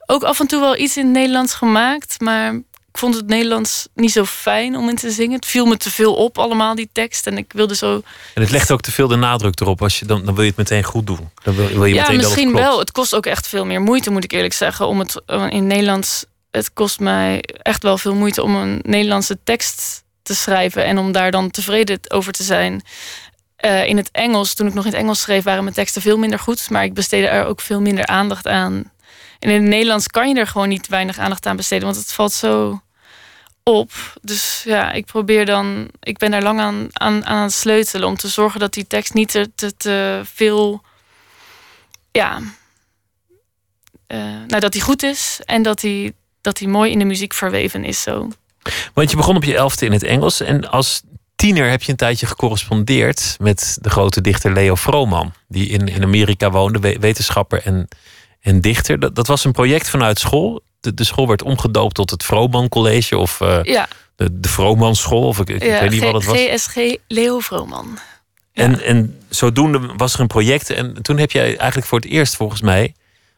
[0.07, 2.21] ook af en toe wel iets in het Nederlands gemaakt.
[2.21, 2.55] Maar
[2.95, 5.35] ik vond het Nederlands niet zo fijn om in te zingen.
[5.35, 7.27] Het viel me te veel op, allemaal die tekst.
[7.27, 8.03] En ik wilde zo
[8.35, 9.83] En het legt ook te veel de nadruk erop.
[9.83, 11.31] Als je, dan, dan wil je het meteen goed doen.
[11.43, 12.79] Dan wil, wil je ja, meteen misschien dat het wel.
[12.79, 14.87] Het kost ook echt veel meer moeite, moet ik eerlijk zeggen.
[14.87, 16.25] Om het eh, in het Nederlands.
[16.55, 21.12] Het kost mij echt wel veel moeite om een Nederlandse tekst te schrijven en om
[21.12, 22.83] daar dan tevreden over te zijn.
[23.57, 26.19] Eh, in het Engels, toen ik nog in het Engels schreef, waren mijn teksten veel
[26.19, 28.93] minder goed, maar ik besteedde er ook veel minder aandacht aan.
[29.38, 32.12] En in het Nederlands kan je er gewoon niet weinig aandacht aan besteden, want het
[32.12, 32.83] valt zo
[33.62, 33.93] op.
[34.23, 38.17] Dus ja, ik probeer dan, ik ben daar lang aan, aan, aan het sleutelen om
[38.17, 40.83] te zorgen dat die tekst niet te, te, veel
[42.11, 42.40] ja,
[44.07, 46.12] eh, nou, dat hij goed is en dat hij,
[46.45, 48.03] dat hij mooi in de muziek verweven is.
[48.03, 48.29] Zo.
[48.95, 50.41] Want je begon op je elfde in het Engels.
[50.41, 51.03] En als
[51.37, 55.33] tiener heb je een tijdje gecorrespondeerd met de grote dichter Leo Vrooman.
[55.49, 57.89] Die in, in Amerika woonde, we- wetenschapper en,
[58.41, 58.99] en dichter.
[59.01, 60.63] Dat, dat was een project vanuit school.
[60.81, 64.97] De, de school werd omgedoopt tot het Vrooman College of eh, Ja, de, de Vrooman
[64.97, 65.27] School.
[65.27, 66.37] Of ik, ik, ja weet niet G- wat het was.
[66.39, 67.99] GSG Leo Vrooman.
[68.53, 70.71] En, en zodoende was er een project.
[70.71, 72.95] En toen heb jij eigenlijk voor het eerst, volgens mij,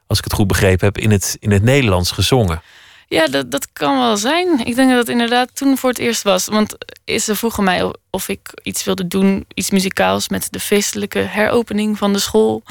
[0.07, 2.63] als ik het goed begrepen heb, in het, in het Nederlands gezongen.
[3.09, 4.67] Ja, dat, dat kan wel zijn.
[4.67, 6.47] Ik denk dat het inderdaad toen voor het eerst was.
[6.47, 11.99] Want ze vroegen mij of ik iets wilde doen, iets muzikaals met de feestelijke heropening
[11.99, 12.63] van de school.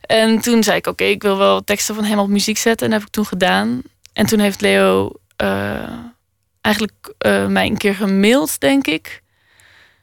[0.00, 2.86] En toen zei ik: Oké, ik wil wel teksten van hem op muziek zetten.
[2.86, 3.82] En dat heb ik toen gedaan.
[4.12, 5.88] En toen heeft Leo uh,
[6.60, 9.22] eigenlijk uh, mij een keer gemaild, denk ik.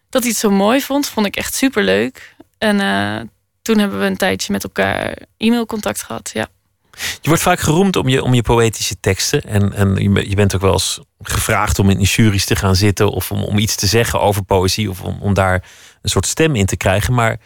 [0.10, 1.08] Dat hij het zo mooi vond.
[1.08, 2.36] Vond ik echt super leuk.
[2.58, 3.22] En uh,
[3.62, 6.32] toen hebben we een tijdje met elkaar e-mailcontact gehad.
[6.34, 6.48] Ja.
[6.96, 9.42] Je wordt vaak geroemd om je, om je poëtische teksten.
[9.44, 9.96] En, en
[10.30, 13.10] je bent ook wel eens gevraagd om in juries te gaan zitten.
[13.10, 14.90] of om, om iets te zeggen over poëzie.
[14.90, 15.64] of om, om daar
[16.02, 17.14] een soort stem in te krijgen.
[17.14, 17.40] Maar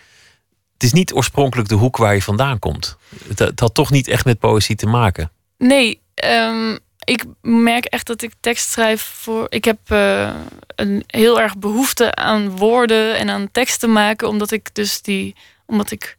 [0.73, 2.97] het is niet oorspronkelijk de hoek waar je vandaan komt.
[3.27, 5.31] Het, had toch niet echt met poëzie te maken.
[5.57, 9.45] Nee, um, ik merk echt dat ik tekst schrijf voor.
[9.49, 10.33] Ik heb uh,
[10.75, 15.35] een heel erg behoefte aan woorden en aan teksten maken, omdat ik dus die.
[15.65, 16.17] omdat ik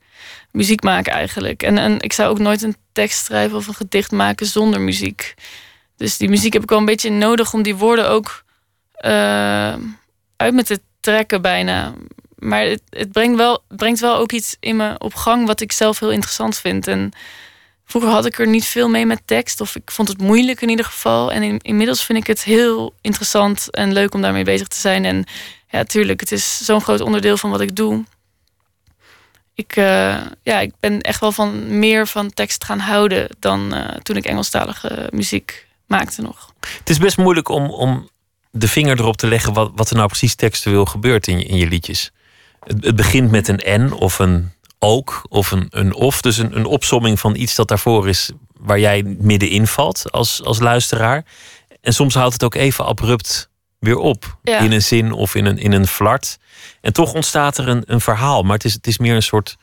[0.53, 1.63] muziek maak eigenlijk.
[1.63, 5.35] En, en ik zou ook nooit een tekst schrijven of een gedicht maken zonder muziek.
[5.97, 8.45] Dus die muziek heb ik wel een beetje nodig om die woorden ook
[9.05, 9.75] uh,
[10.37, 11.95] uit me te trekken bijna.
[12.39, 15.73] Maar het, het brengt, wel, brengt wel ook iets in me op gang wat ik
[15.73, 16.87] zelf heel interessant vind.
[16.87, 17.13] En
[17.85, 19.61] vroeger had ik er niet veel mee met tekst.
[19.61, 21.33] Of ik vond het moeilijk in ieder geval.
[21.33, 25.05] En in, inmiddels vind ik het heel interessant en leuk om daarmee bezig te zijn.
[25.05, 25.25] En
[25.69, 28.05] ja, tuurlijk, het is zo'n groot onderdeel van wat ik doe
[29.55, 33.89] ik, uh, ja, ik ben echt wel van meer van tekst gaan houden dan uh,
[33.89, 36.53] toen ik Engelstalige muziek maakte nog.
[36.79, 38.09] Het is best moeilijk om, om
[38.51, 41.57] de vinger erop te leggen wat, wat er nou precies textueel gebeurt in je, in
[41.57, 42.11] je liedjes.
[42.65, 46.21] Het, het begint met een en of een ook of een, een of.
[46.21, 50.59] Dus een, een opsomming van iets dat daarvoor is waar jij middenin valt als, als
[50.59, 51.25] luisteraar.
[51.81, 53.50] En soms houdt het ook even abrupt
[53.81, 54.37] weer op.
[54.43, 54.59] Ja.
[54.59, 56.39] In een zin of in een, in een flart.
[56.81, 58.43] En toch ontstaat er een, een verhaal.
[58.43, 59.57] Maar het is, het is meer een soort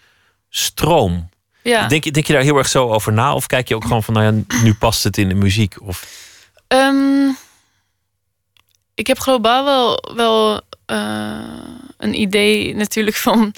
[0.50, 1.30] stroom.
[1.62, 1.88] Ja.
[1.88, 3.34] Denk, je, denk je daar heel erg zo over na?
[3.34, 5.76] Of kijk je ook gewoon van, nou ja, nu past het in de muziek?
[5.82, 6.26] Of...
[6.68, 7.38] Um,
[8.96, 11.40] ik heb globaal wel, wel uh,
[11.98, 13.54] een idee natuurlijk van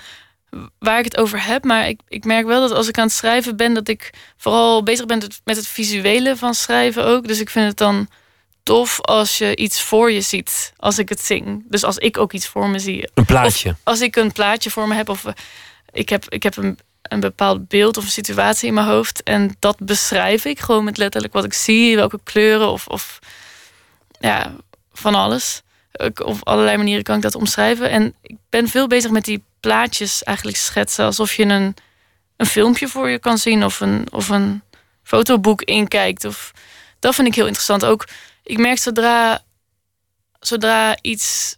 [0.79, 1.63] waar ik het over heb.
[1.63, 4.83] Maar ik, ik merk wel dat als ik aan het schrijven ben, dat ik vooral
[4.83, 7.27] bezig ben met het visuele van schrijven ook.
[7.27, 8.07] Dus ik vind het dan
[8.63, 11.63] tof als je iets voor je ziet als ik het zing.
[11.69, 13.09] Dus als ik ook iets voor me zie.
[13.13, 13.69] Een plaatje.
[13.69, 15.33] Of als ik een plaatje voor me heb of eh,
[15.91, 19.55] ik heb, ik heb een, een bepaald beeld of een situatie in mijn hoofd en
[19.59, 23.19] dat beschrijf ik gewoon met letterlijk wat ik zie, welke kleuren of, of
[24.19, 24.55] ja,
[24.93, 25.61] van alles.
[26.23, 27.89] Op allerlei manieren kan ik dat omschrijven.
[27.89, 31.05] En ik ben veel bezig met die plaatjes eigenlijk schetsen.
[31.05, 31.75] Alsof je een,
[32.37, 34.61] een filmpje voor je kan zien of een, of een
[35.03, 36.25] fotoboek inkijkt.
[36.25, 36.51] Of,
[36.99, 37.85] dat vind ik heel interessant.
[37.85, 38.07] Ook
[38.49, 39.43] ik merk zodra,
[40.39, 41.57] zodra iets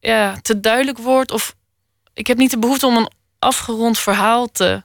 [0.00, 1.54] ja, te duidelijk wordt, of
[2.14, 4.82] ik heb niet de behoefte om een afgerond verhaal te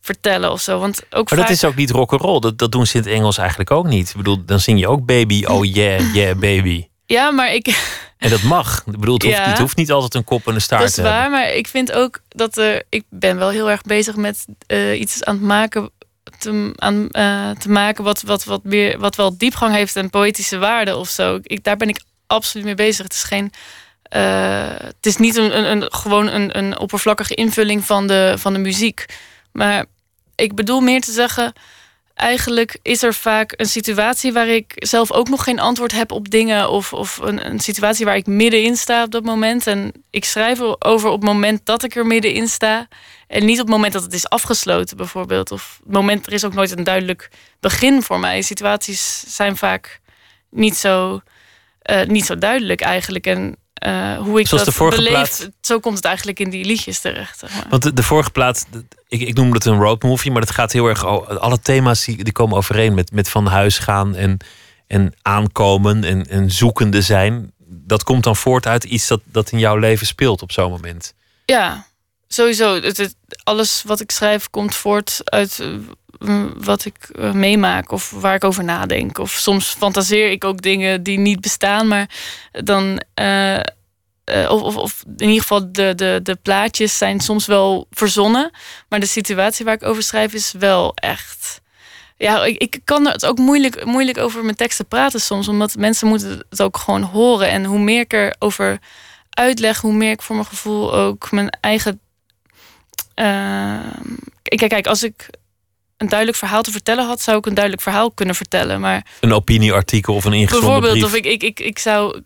[0.00, 0.78] vertellen of zo.
[0.78, 2.40] Want ook maar dat is ook niet rock'n'roll.
[2.40, 4.08] Dat, dat doen ze in het Engels eigenlijk ook niet.
[4.10, 6.88] Ik bedoel, dan zing je ook baby, oh yeah, yeah, baby.
[7.06, 7.66] Ja, maar ik.
[8.16, 8.82] En dat mag.
[8.86, 9.48] Ik bedoel, het hoeft, Ja.
[9.48, 11.20] het hoeft niet altijd een kop en een staart Dat is te hebben.
[11.20, 12.82] waar, maar ik vind ook dat er.
[12.88, 15.90] Ik ben wel heel erg bezig met eh, iets aan het maken.
[16.38, 20.58] Te, aan, eh, te maken wat, wat, wat, meer, wat wel diepgang heeft en poëtische
[20.58, 21.38] waarde of zo.
[21.42, 23.02] Ik, daar ben ik absoluut mee bezig.
[23.04, 23.52] Het is geen.
[24.02, 28.52] eh, het is niet een, een, een, gewoon een, een oppervlakkige invulling van de, van
[28.52, 29.04] de muziek.
[29.52, 29.84] Maar
[30.34, 31.52] ik bedoel meer te zeggen.
[32.16, 36.30] Eigenlijk is er vaak een situatie waar ik zelf ook nog geen antwoord heb op
[36.30, 36.70] dingen.
[36.70, 39.66] Of, of een, een situatie waar ik middenin sta op dat moment.
[39.66, 42.88] En ik schrijf over op het moment dat ik er middenin sta.
[43.26, 45.50] En niet op het moment dat het is afgesloten, bijvoorbeeld.
[45.50, 48.42] Of het moment, er is ook nooit een duidelijk begin voor mij.
[48.42, 50.00] Situaties zijn vaak
[50.50, 51.20] niet zo,
[51.82, 53.26] eh, niet zo duidelijk eigenlijk.
[53.26, 55.48] En eh, hoe ik Zoals dat de vorige plaat.
[55.60, 57.38] zo komt het eigenlijk in die liedjes terecht.
[57.38, 57.66] Zeg maar.
[57.68, 58.66] Want de, de vorige plaat,
[59.08, 61.04] ik, ik noem het een roadmovie, maar het gaat heel erg.
[61.40, 64.36] Alle thema's die, die komen overeen met, met van huis gaan en,
[64.86, 67.52] en aankomen en, en zoekende zijn.
[67.68, 71.14] Dat komt dan voort uit iets dat, dat in jouw leven speelt op zo'n moment.
[71.44, 71.86] Ja,
[72.28, 72.74] sowieso.
[72.80, 75.68] Het, het- alles wat ik schrijf komt voort uit eh,
[76.58, 79.18] wat ik eh, meemaak of waar ik over nadenk.
[79.18, 82.10] Of soms fantaseer ik ook dingen die niet bestaan, maar
[82.52, 83.00] dan.
[83.14, 83.60] eh,
[84.26, 88.50] eh, of, of, of in ieder geval de, de, de plaatjes zijn soms wel verzonnen.
[88.88, 91.60] Maar de situatie waar ik over schrijf is wel echt.
[92.16, 95.48] Ja, ik, ik kan er het ook moeilijk, moeilijk over mijn teksten praten soms.
[95.48, 97.48] Omdat mensen moeten het ook gewoon horen.
[97.50, 98.78] En hoe meer ik erover
[99.30, 102.00] uitleg, hoe meer ik voor mijn gevoel ook mijn eigen.
[103.14, 103.80] eh,
[104.42, 105.28] kijk, kijk, als ik
[105.96, 108.80] een duidelijk verhaal te vertellen had, zou ik een duidelijk verhaal kunnen vertellen.
[108.80, 111.24] Maar Een opinieartikel of een ingezonden bijvoorbeeld, brief.
[111.24, 112.22] of ik, ik, ik, ik zou.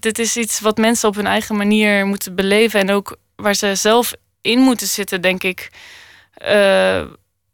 [0.00, 2.80] Dit is iets wat mensen op hun eigen manier moeten beleven.
[2.80, 5.70] En ook waar ze zelf in moeten zitten, denk ik.
[6.34, 7.02] Eh,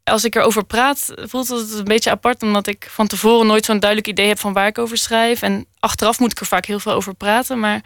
[0.03, 3.79] als ik erover praat, voelt het een beetje apart, omdat ik van tevoren nooit zo'n
[3.79, 5.41] duidelijk idee heb van waar ik over schrijf.
[5.41, 7.81] En achteraf moet ik er vaak heel veel over praten, maar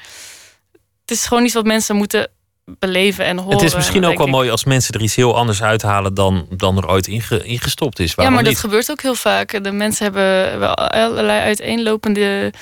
[1.02, 2.32] het is gewoon iets wat mensen moeten
[2.80, 3.54] beleven en horen.
[3.54, 4.32] Het is misschien ook wel ik.
[4.32, 8.14] mooi als mensen er iets heel anders uithalen dan, dan er ooit inge- ingestopt is.
[8.16, 9.64] Ja, maar dat gebeurt ook heel vaak.
[9.64, 12.54] De mensen hebben wel allerlei uiteenlopende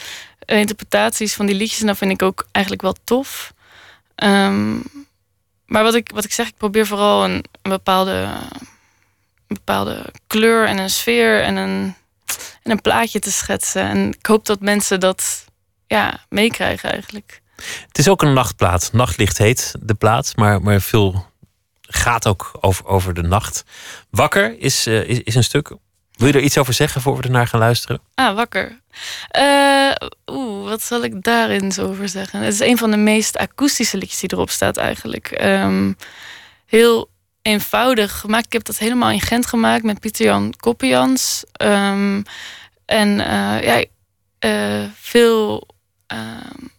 [0.45, 1.79] interpretaties van die liedjes.
[1.79, 3.53] En dat vind ik ook eigenlijk wel tof.
[4.15, 4.75] Ehm,
[5.65, 8.27] maar wat ik, wat ik zeg, ik probeer vooral een, een bepaalde,
[9.47, 11.95] een bepaalde kleur en een sfeer en een,
[12.63, 13.81] en een plaatje te schetsen.
[13.81, 15.45] En ik hoop dat mensen dat
[15.87, 17.41] ja, meekrijgen eigenlijk.
[17.87, 18.89] Het is ook een nachtplaat.
[18.93, 21.25] Nachtlicht heet de plaat, maar, maar veel
[21.81, 23.63] gaat ook over, over de nacht.
[24.09, 25.75] Wakker is, eh, is, is een stuk.
[26.11, 28.01] Wil je er iets over zeggen voor we ernaar gaan luisteren?
[28.13, 28.79] Ah, wakker.
[29.29, 29.91] Eh,
[30.25, 32.41] Oeh, wat zal ik daarin zo over zeggen?
[32.41, 35.27] Het is een van de meest akoestische liedjes die erop staat eigenlijk.
[35.27, 35.93] Ehm,
[36.65, 37.09] heel
[37.41, 38.45] eenvoudig gemaakt.
[38.45, 41.43] Ik heb dat helemaal in Gent gemaakt met Pieter-Jan Koppians.
[41.51, 42.21] Ehm,
[42.85, 45.67] en eh, ja, veel...
[46.07, 46.73] ehm,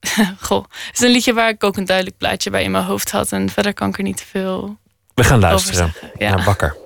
[0.40, 3.10] Goh, het is een liedje waar ik ook een duidelijk plaatje bij in mijn hoofd
[3.10, 3.32] had.
[3.32, 4.78] En verder kan ik er niet te veel
[5.14, 5.94] We gaan luisteren.
[6.18, 6.34] Ja.
[6.34, 6.76] naar Wakker.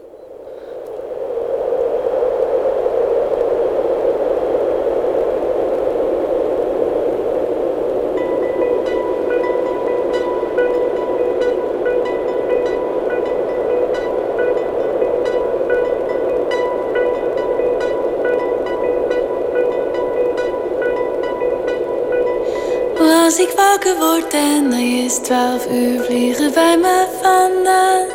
[23.93, 28.07] Wakker word en dan is twaalf uur vliegen bij me vandaan.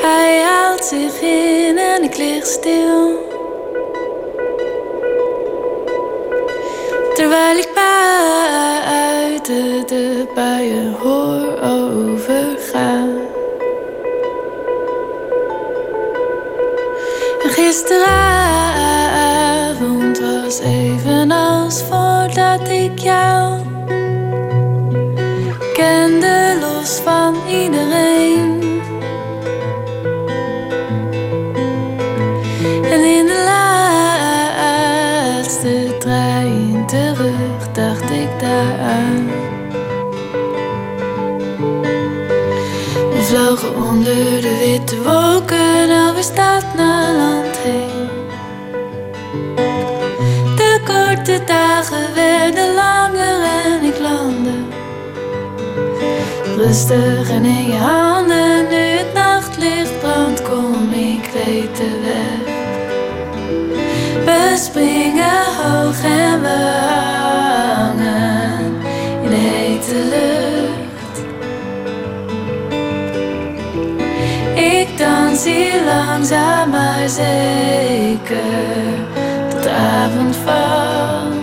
[0.00, 3.28] Hij haalt zich in en ik lig stil.
[7.14, 7.86] Terwijl ik buiten
[9.86, 13.18] de buien hoor overgaan.
[17.42, 17.50] En
[20.50, 23.60] was evenals voordat ik jou
[25.72, 28.62] kende, los van iedereen.
[32.82, 33.42] En in de
[35.36, 39.28] laatste trein terug dacht ik daaraan.
[43.12, 46.69] We vlogen onder de witte wolken, over stad
[51.40, 54.50] korte dagen werden langer en ik landde.
[56.56, 62.48] Rustig en in je handen, nu het nachtlicht brandt, kom ik weet de weg.
[64.24, 66.58] We springen hoog en we
[67.68, 68.82] hangen
[69.22, 71.18] in de hete lucht.
[74.54, 78.40] Ik dans hier langzaam maar zeker
[79.80, 81.39] tot de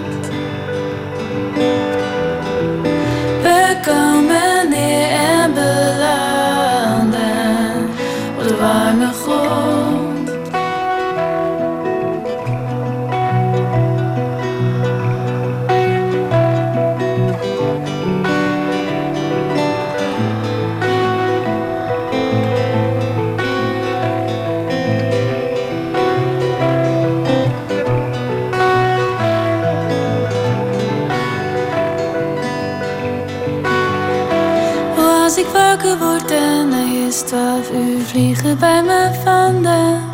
[37.74, 40.07] uur vliegen bij me vandaan.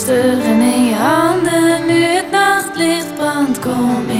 [0.00, 1.86] Rustig en in je handen.
[1.86, 4.10] Nu het nachtlicht brandt, kom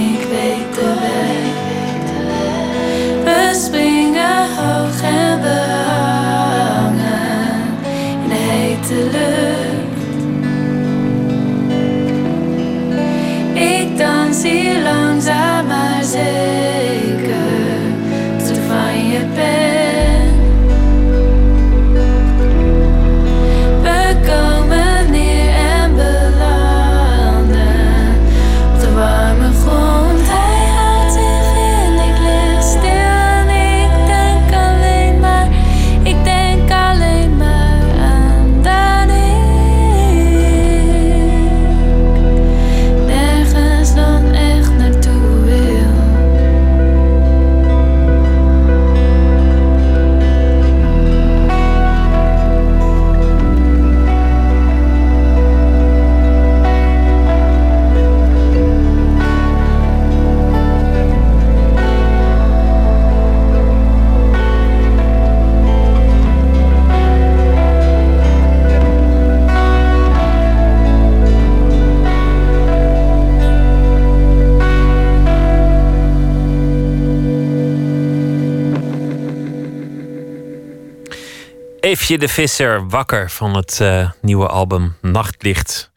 [82.11, 85.91] Eefje de Visser, wakker van het eh, nieuwe album Nachtlicht.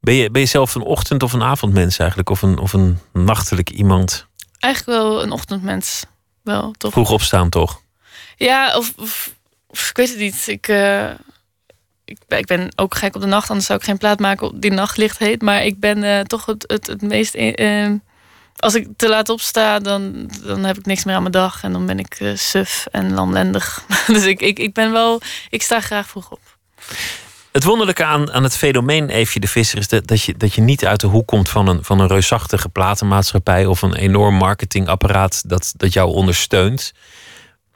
[0.00, 2.30] Ben je, ben je zelf een ochtend- of een avondmens eigenlijk?
[2.30, 4.26] Of een, of een nachtelijk iemand?
[4.58, 6.04] Eigenlijk wel een ochtendmens.
[6.42, 6.92] Wel, toch?
[6.92, 7.80] Vroeg opstaan toch?
[8.36, 9.34] Ja, of, of,
[9.66, 10.48] of ik weet het niet.
[10.48, 11.10] Ik, eh,
[12.04, 14.46] ik, ben- ik ben ook gek op de nacht, anders zou ik geen plaat maken
[14.46, 15.42] op die nachtlicht heet.
[15.42, 17.34] Maar ik ben eh, toch het, het, het meest.
[18.64, 21.62] Als ik te laat opsta, dan, dan heb ik niks meer aan mijn dag.
[21.62, 23.84] En dan ben ik eh, suf en lamlendig.
[24.06, 25.20] dus ik, ik, ik ben wel.
[25.50, 26.40] Ik sta graag vroeg op.
[27.52, 30.60] Het wonderlijke aan, aan het fenomeen Eefje de Visser is dat, dat, je, dat je
[30.60, 35.48] niet uit de hoek komt van een, van een reusachtige platenmaatschappij of een enorm marketingapparaat
[35.48, 36.92] dat, dat jou ondersteunt.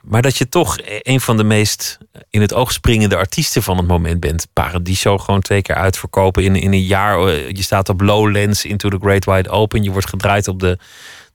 [0.09, 1.97] Maar dat je toch een van de meest
[2.29, 4.47] in het oog springende artiesten van het moment bent.
[4.53, 7.27] Paradiso gewoon twee keer uitverkopen in, in een jaar.
[7.27, 9.83] Eh, Je staat op Lowlands, Into the Great Wide Open.
[9.83, 10.77] Je wordt gedraaid op de,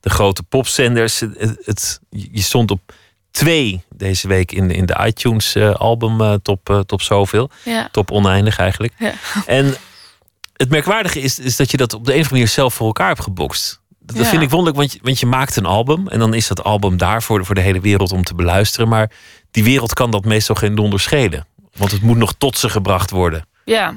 [0.01, 1.21] de grote popzenders.
[1.65, 2.81] Het, je stond op
[3.31, 7.51] twee deze week in, in de iTunes eh, album eh, top, eh, top zoveel.
[7.65, 7.89] Ja.
[7.93, 8.93] Top oneindig eigenlijk.
[8.99, 9.13] Ja.
[9.47, 9.75] En
[10.57, 12.87] het merkwaardige is, is dat je dat op de een of andere manier zelf voor
[12.87, 13.81] elkaar hebt gebokst.
[14.07, 14.25] Dat, Ja.
[14.25, 16.97] vind ik wonderlijk, want je, want je maakt een album en dan is dat album
[16.97, 18.89] daar voor, voor de hele wereld om te beluisteren.
[18.89, 19.11] Maar
[19.51, 21.47] die wereld kan dat meestal geen donder schelen.
[21.77, 23.47] Want het moet nog tot ze gebracht worden.
[23.65, 23.95] Ja,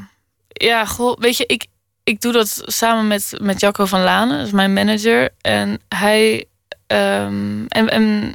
[0.48, 1.66] ja goh, weet je, ik,
[2.04, 5.30] ik doe dat samen met, met Jacco van Lanen, dat is mijn manager.
[5.42, 6.46] En hij.
[6.88, 8.34] ehm, en, en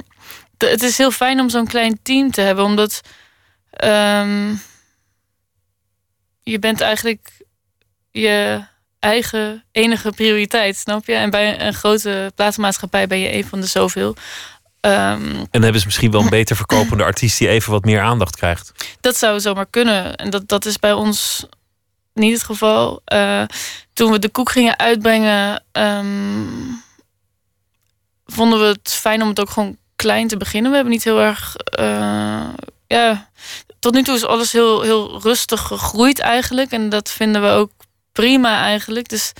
[0.57, 3.01] het is heel fijn om zo'n klein team te hebben, omdat.
[3.69, 4.53] ehm,
[6.43, 7.31] je bent eigenlijk
[8.11, 8.63] je
[9.03, 11.13] eigen enige prioriteit, snap je?
[11.13, 14.15] En bij een grote plaatsmaatschappij ben je een van de zoveel.
[14.79, 18.01] Ehm, En dan hebben ze misschien wel een beter verkopende artiest die even wat meer
[18.01, 18.71] aandacht krijgt.
[19.01, 20.15] Dat zou zomaar kunnen.
[20.15, 21.45] En dat, dat is bij ons
[22.13, 23.01] niet het geval.
[23.05, 23.43] Eh,
[23.93, 26.47] toen we de koek gingen uitbrengen, ehm,
[28.25, 30.69] vonden we het fijn om het ook gewoon klein te beginnen.
[30.69, 31.55] We hebben niet heel erg.
[31.55, 32.49] eh,
[32.87, 33.29] ja,
[33.79, 36.71] tot nu toe is alles heel, heel rustig gegroeid eigenlijk.
[36.71, 37.71] En dat vinden we ook
[38.13, 39.09] prima eigenlijk.
[39.09, 39.31] Dus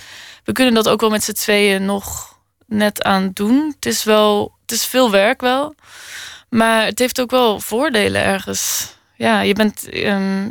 [0.44, 3.72] we kunnen dat ook wel met z'n tweeën nog net aan doen.
[3.74, 5.74] Het is wel, het is veel werk wel.
[6.48, 8.92] Maar het heeft ook wel voordelen ergens.
[9.16, 9.88] Ja, je bent.
[9.88, 10.48] ehm,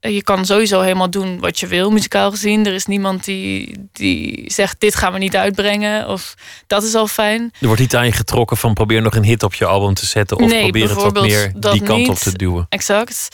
[0.00, 2.66] je kan sowieso helemaal doen wat je wil, muzikaal gezien.
[2.66, 6.08] Er is niemand die, die zegt: dit gaan we niet uitbrengen.
[6.08, 6.34] Of
[6.66, 7.42] dat is al fijn.
[7.60, 10.06] Er wordt niet aan je getrokken van probeer nog een hit op je album te
[10.06, 10.36] zetten.
[10.38, 12.08] Of Nee, probeer het wat meer die kant niet.
[12.08, 12.66] op te duwen.
[12.68, 13.28] Exact.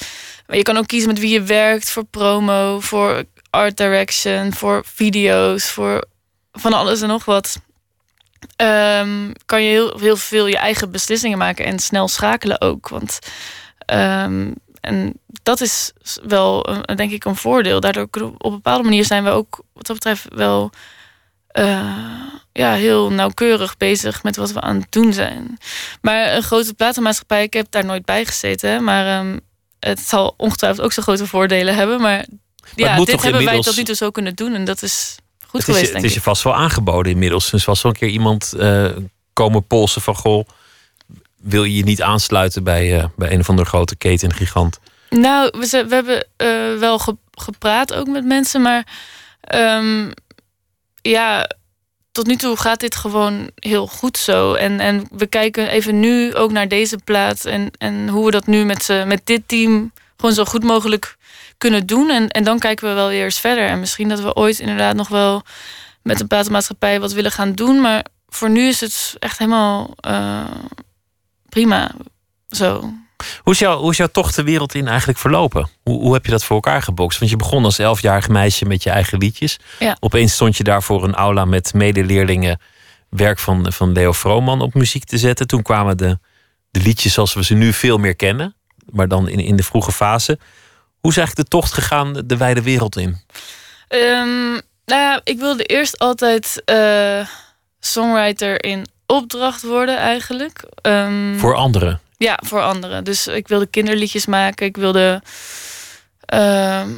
[0.46, 4.82] Maar je kan ook kiezen met wie je werkt voor promo, voor art direction, voor
[4.86, 6.04] video's, voor
[6.52, 7.60] van alles en nog wat.
[8.56, 12.88] Ehm, kan je heel, heel veel je eigen beslissingen maken en snel schakelen ook.
[12.88, 13.18] Want
[13.78, 14.50] ehm,
[14.80, 15.92] en dat is
[16.22, 17.80] wel, denk ik, een voordeel.
[17.80, 20.70] Daardoor op bepaalde manier zijn we ook wat dat betreft wel
[21.46, 21.96] eh,
[22.52, 25.58] ja, heel nauwkeurig bezig met wat we aan het doen zijn.
[26.00, 28.84] Maar een grote platenmaatschappij, ik heb daar nooit bij gezeten.
[28.84, 29.38] Maar ehm,
[29.80, 32.00] het zal ongetwijfeld ook zijn grote voordelen hebben.
[32.00, 32.26] Maar
[32.74, 34.54] ja, dit hebben wij tot nu toe zo kunnen doen.
[34.54, 37.50] En dat is goed het geweest, denk het is je vast wel aangeboden inmiddels.
[37.50, 38.86] Dus was wel een keer iemand eh,
[39.32, 40.14] komen polsen van...
[40.14, 40.46] goh,
[41.36, 44.78] wil je je niet aansluiten bij, eh, bij een of andere grote keten gigant?
[45.10, 48.86] Nou, we, ze- we hebben eh, wel ge- gepraat ook met mensen, maar
[49.40, 50.10] ehm,
[51.02, 51.50] ja,
[52.12, 54.54] tot nu toe gaat dit gewoon heel goed zo.
[54.54, 58.46] En, en we kijken even nu ook naar deze plaat en, en hoe we dat
[58.46, 61.16] nu met, met dit team gewoon zo goed mogelijk
[61.62, 62.10] kunnen doen.
[62.10, 63.66] En, en dan kijken we wel weer eens verder.
[63.66, 65.42] En misschien dat we ooit inderdaad nog wel
[66.02, 67.80] met een platenmaatschappij wat willen gaan doen.
[67.80, 70.44] Maar voor nu is het echt helemaal eh,
[71.48, 71.90] prima
[72.48, 72.92] zo.
[73.38, 75.68] Hoe is, jouw, hoe is jouw tocht de wereld in eigenlijk verlopen?
[75.82, 77.18] Hoe, hoe heb je dat voor elkaar gebokst?
[77.18, 79.58] Want je begon als elfjarig meisje met je eigen liedjes.
[79.78, 79.96] Ja.
[80.00, 82.60] Opeens stond je daar voor een aula met medeleerlingen...
[83.08, 85.46] werk van, van Leo Vrooman op muziek te zetten.
[85.46, 86.18] Toen kwamen de,
[86.70, 88.54] de liedjes zoals we ze nu veel meer kennen.
[88.90, 90.38] Maar dan in, in de vroege fase.
[91.02, 93.20] Hoe is eigenlijk de tocht gegaan de wijde wereld in?
[93.88, 94.50] Ehm,
[94.84, 97.26] nou ja, ik wilde eerst altijd eh,
[97.80, 100.62] songwriter in opdracht worden eigenlijk.
[100.82, 102.00] Ehm, Voor anderen.
[102.16, 103.04] Ja, voor anderen.
[103.04, 104.66] Dus ik wilde kinderliedjes maken.
[104.66, 105.22] Ik wilde
[106.26, 106.90] ehm,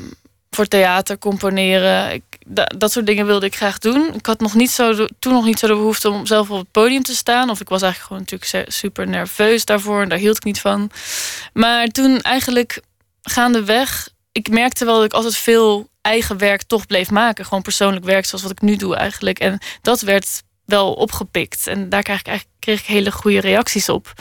[0.51, 2.13] voor theater componeren.
[2.13, 4.15] Ik, da- dat soort dingen wilde ik graag doen.
[4.15, 6.59] Ik had nog niet zo de- toen nog niet zo de behoefte om zelf op
[6.59, 7.51] het podium te staan.
[7.51, 10.03] Of ik was eigenlijk gewoon natuurlijk super nerveus daarvoor.
[10.03, 10.91] En daar hield ik niet van.
[11.53, 12.81] Maar toen eigenlijk
[13.25, 14.09] gaandeweg...
[14.33, 17.45] Ik merkte wel dat ik altijd veel eigen werk toch bleef maken.
[17.45, 19.39] Gewoon persoonlijk werk zoals wat ik nu doe eigenlijk.
[19.39, 21.67] En dat werd wel opgepikt.
[21.67, 24.13] En daar kreeg ik, eigenlijk, kreeg ik hele goede reacties op.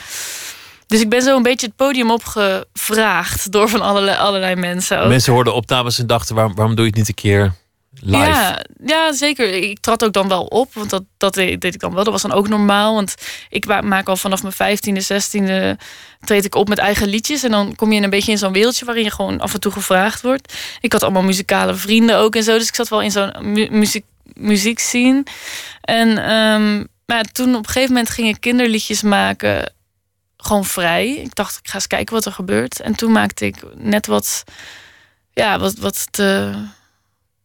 [0.87, 5.01] Dus ik ben zo een beetje het podium opgevraagd door van allerlei, allerlei mensen.
[5.01, 5.07] Ook.
[5.07, 6.35] Mensen hoorden opnames en dachten...
[6.35, 7.53] Waarom, waarom doe je het niet een keer
[8.01, 9.53] Ja, ja, zeker.
[9.53, 12.03] Ik trad ook dan wel op, want dat, dat deed ik dan wel.
[12.03, 13.15] Dat was dan ook normaal, want
[13.49, 15.77] ik ma- maak al vanaf mijn vijftiende, zestiende
[16.19, 17.43] treed ik op met eigen liedjes.
[17.43, 19.59] En dan kom je in een beetje in zo'n wereldje waarin je gewoon af en
[19.59, 20.53] toe gevraagd wordt.
[20.81, 23.67] Ik had allemaal muzikale vrienden ook en zo, dus ik zat wel in zo'n mu
[23.71, 25.23] muziek, muziekscene.
[25.81, 29.73] En ehm, maar toen op een gegeven moment ging ik kinderliedjes maken,
[30.37, 31.09] gewoon vrij.
[31.09, 32.79] Ik dacht, ik ga eens kijken wat er gebeurt.
[32.79, 34.43] En toen maakte ik net wat,
[35.33, 36.53] ja, wat, wat te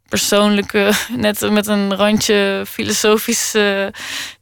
[0.09, 3.87] persoonlijke, net met een randje filosofisch eh,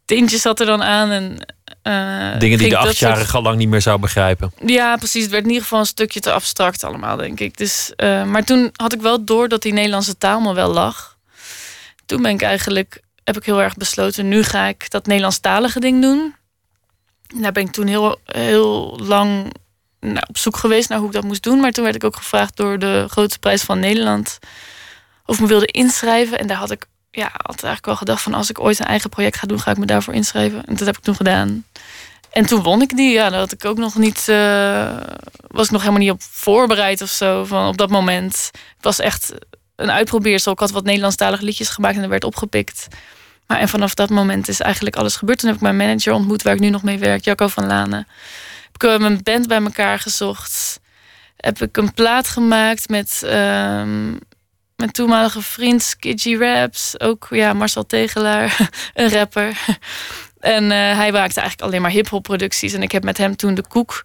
[0.04, 1.10] tintje zat er dan aan.
[1.10, 1.46] En,
[1.82, 4.52] eh, Dingen die de soort- achtjarige al lang niet meer zou begrijpen.
[4.64, 5.22] ja, precies.
[5.22, 7.56] Het werd in ieder geval een stukje te abstract allemaal, denk ik.
[7.56, 11.16] Dus, eh, maar toen had ik wel door dat die Nederlandse taal me wel lag.
[12.06, 16.02] Toen ben ik eigenlijk, heb ik heel erg besloten, nu ga ik dat Nederlandstalige ding
[16.02, 16.34] doen.
[17.34, 19.54] En Daar ben ik toen heel, heel lang
[20.00, 21.60] nou, op zoek geweest naar hoe ik dat moest doen.
[21.60, 24.38] Maar toen werd ik ook gevraagd door de Grote Prijs van Nederland
[25.26, 26.38] of me wilde inschrijven.
[26.38, 29.10] En daar had ik ja, had eigenlijk wel gedacht van als ik ooit een eigen
[29.10, 30.64] project ga doen, ga ik me daarvoor inschrijven.
[30.64, 31.64] En dat heb ik toen gedaan.
[32.30, 33.12] En toen won ik die.
[33.12, 34.28] Ja, daar had ik ook nog niet.
[34.28, 34.96] eh,
[35.48, 37.44] was ik nog helemaal niet op voorbereid of zo.
[37.44, 38.50] Van op dat moment.
[38.52, 39.32] Het was echt
[39.76, 40.52] een uitprobeersel.
[40.52, 42.86] Ik had wat Nederlandstalige liedjes gemaakt en dat werd opgepikt.
[43.46, 45.38] Maar en vanaf dat moment is eigenlijk alles gebeurd.
[45.38, 48.06] Toen heb ik mijn manager ontmoet, waar ik nu nog mee werk, Jacco van Lanen.
[48.64, 50.80] Heb ik eh, mijn band bij elkaar gezocht.
[51.36, 54.14] Heb ik een plaat gemaakt met ehm,
[54.76, 57.00] mijn toenmalige vriend Skidgy Raps.
[57.00, 58.58] Ook ja, Marcel Tegelaar,
[58.94, 59.58] een rapper.
[60.40, 62.72] En eh, hij maakte eigenlijk alleen maar hip-hop producties.
[62.72, 64.02] En ik heb met hem toen de koek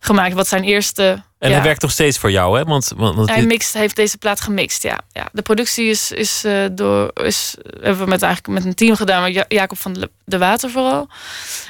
[0.00, 1.22] gemaakt, wat zijn eerste.
[1.38, 2.64] En ja, hij werkt nog steeds voor jou, hè?
[2.64, 5.00] Want, want, want hij dit- mixt, heeft deze plaat gemixt, ja.
[5.12, 5.28] ja.
[5.32, 9.22] De productie is, is, eh, door, is, hebben we met, eigenlijk met een team gedaan,
[9.22, 11.08] met Ja- Jacob van de, Water vooral.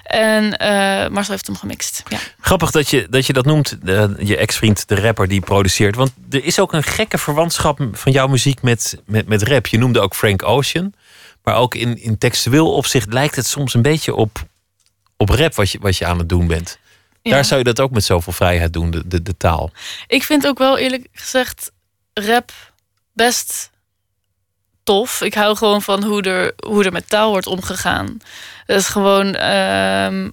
[0.02, 2.02] En eh, Marcel heeft hem gemixt.
[2.08, 2.18] Ja.
[2.40, 5.94] Grappig dat je dat, je dat noemt, de- je ex-vriend, de rapper die produceert.
[5.96, 9.66] Want er is ook een gekke verwantschap van jouw muziek met, met, met rap.
[9.66, 10.92] Je noemde ook Frank Ocean.
[11.44, 14.44] Maar ook in, in textueel opzicht lijkt het soms een beetje op,
[15.16, 16.78] op rap wat je, wat je aan het doen bent.
[17.22, 17.30] Ja.
[17.30, 19.70] Daar zou je dat ook met zoveel vrijheid doen, de, de, de taal.
[20.06, 21.70] Ik vind ook wel eerlijk gezegd
[22.14, 22.52] rap
[23.12, 23.70] best
[24.82, 25.20] tof.
[25.20, 28.18] Ik hou gewoon van hoe er, hoe er met taal wordt omgegaan.
[28.66, 30.28] Dat is gewoon ehm,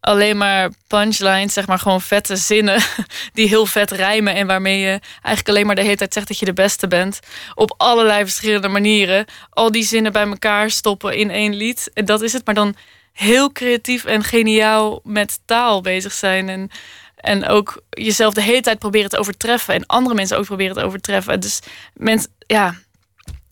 [0.00, 2.82] alleen maar punchlines, zeg maar gewoon vette zinnen
[3.32, 6.38] die heel vet rijmen en waarmee je eigenlijk alleen maar de hele tijd zegt dat
[6.38, 7.20] je de beste bent.
[7.54, 9.24] Op allerlei verschillende manieren.
[9.50, 11.90] Al die zinnen bij elkaar stoppen in één lied.
[11.94, 12.46] En dat is het.
[12.46, 12.74] Maar dan
[13.18, 16.48] heel creatief en geniaal met taal bezig zijn.
[16.48, 16.70] En,
[17.16, 19.74] en ook jezelf de hele tijd proberen te overtreffen.
[19.74, 21.40] En andere mensen ook proberen te overtreffen.
[21.40, 21.60] Dus
[21.94, 22.74] mensen, ja,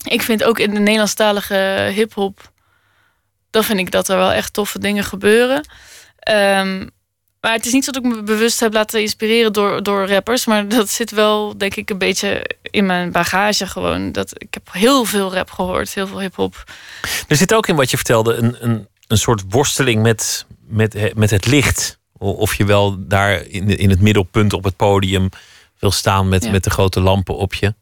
[0.07, 2.51] ik vind ook in de Nederlandstalige hip-hop.
[3.49, 5.67] Dan vind ik dat er wel echt toffe dingen gebeuren.
[6.19, 6.87] Ehm,
[7.41, 10.45] maar het is niet zo dat ik me bewust heb laten inspireren door, door rappers.
[10.45, 14.11] Maar dat zit wel, denk ik, een beetje in mijn bagage gewoon.
[14.11, 16.63] Dat, ik heb heel veel rap gehoord, heel veel hip-hop.
[17.27, 21.29] Er zit ook in wat je vertelde een, een, een soort worsteling met, met, met
[21.29, 21.99] het licht.
[22.17, 25.29] Of je wel daar in, in het middelpunt op het podium
[25.79, 26.51] wil staan met, Ja.
[26.51, 27.73] met de grote lampen op je.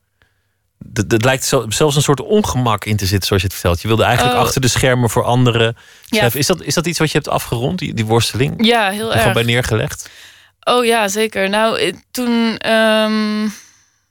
[0.87, 3.81] Dat, lijkt zo- zelfs een soort ongemak in te zitten, zoals je het vertelt.
[3.81, 4.41] Je wilde eigenlijk Oh.
[4.43, 5.77] achter de schermen voor anderen.
[6.05, 6.29] Ja.
[6.33, 8.65] Is, dat, is dat iets wat je hebt afgerond, die, die worsteling?
[8.65, 9.33] Ja, heel Er gewoon erg.
[9.33, 10.09] bij neergelegd?
[10.63, 11.49] Oh ja, zeker.
[11.49, 13.47] Nou, eh, toen ehm,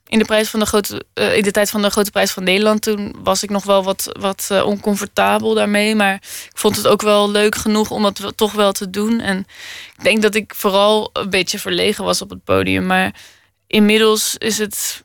[0.07, 2.43] in, de prijs van de grote, eh, in de tijd van de Grote Prijs van
[2.43, 5.95] Nederland, toen was ik nog wel wat, wat eh, oncomfortabel daarmee.
[5.95, 9.19] Maar ik vond het ook wel leuk genoeg om wel- toch wel te doen.
[9.19, 9.39] En
[9.97, 12.85] ik denk dat ik vooral een beetje verlegen was op het podium.
[12.85, 13.15] Maar
[13.67, 15.03] inmiddels is het.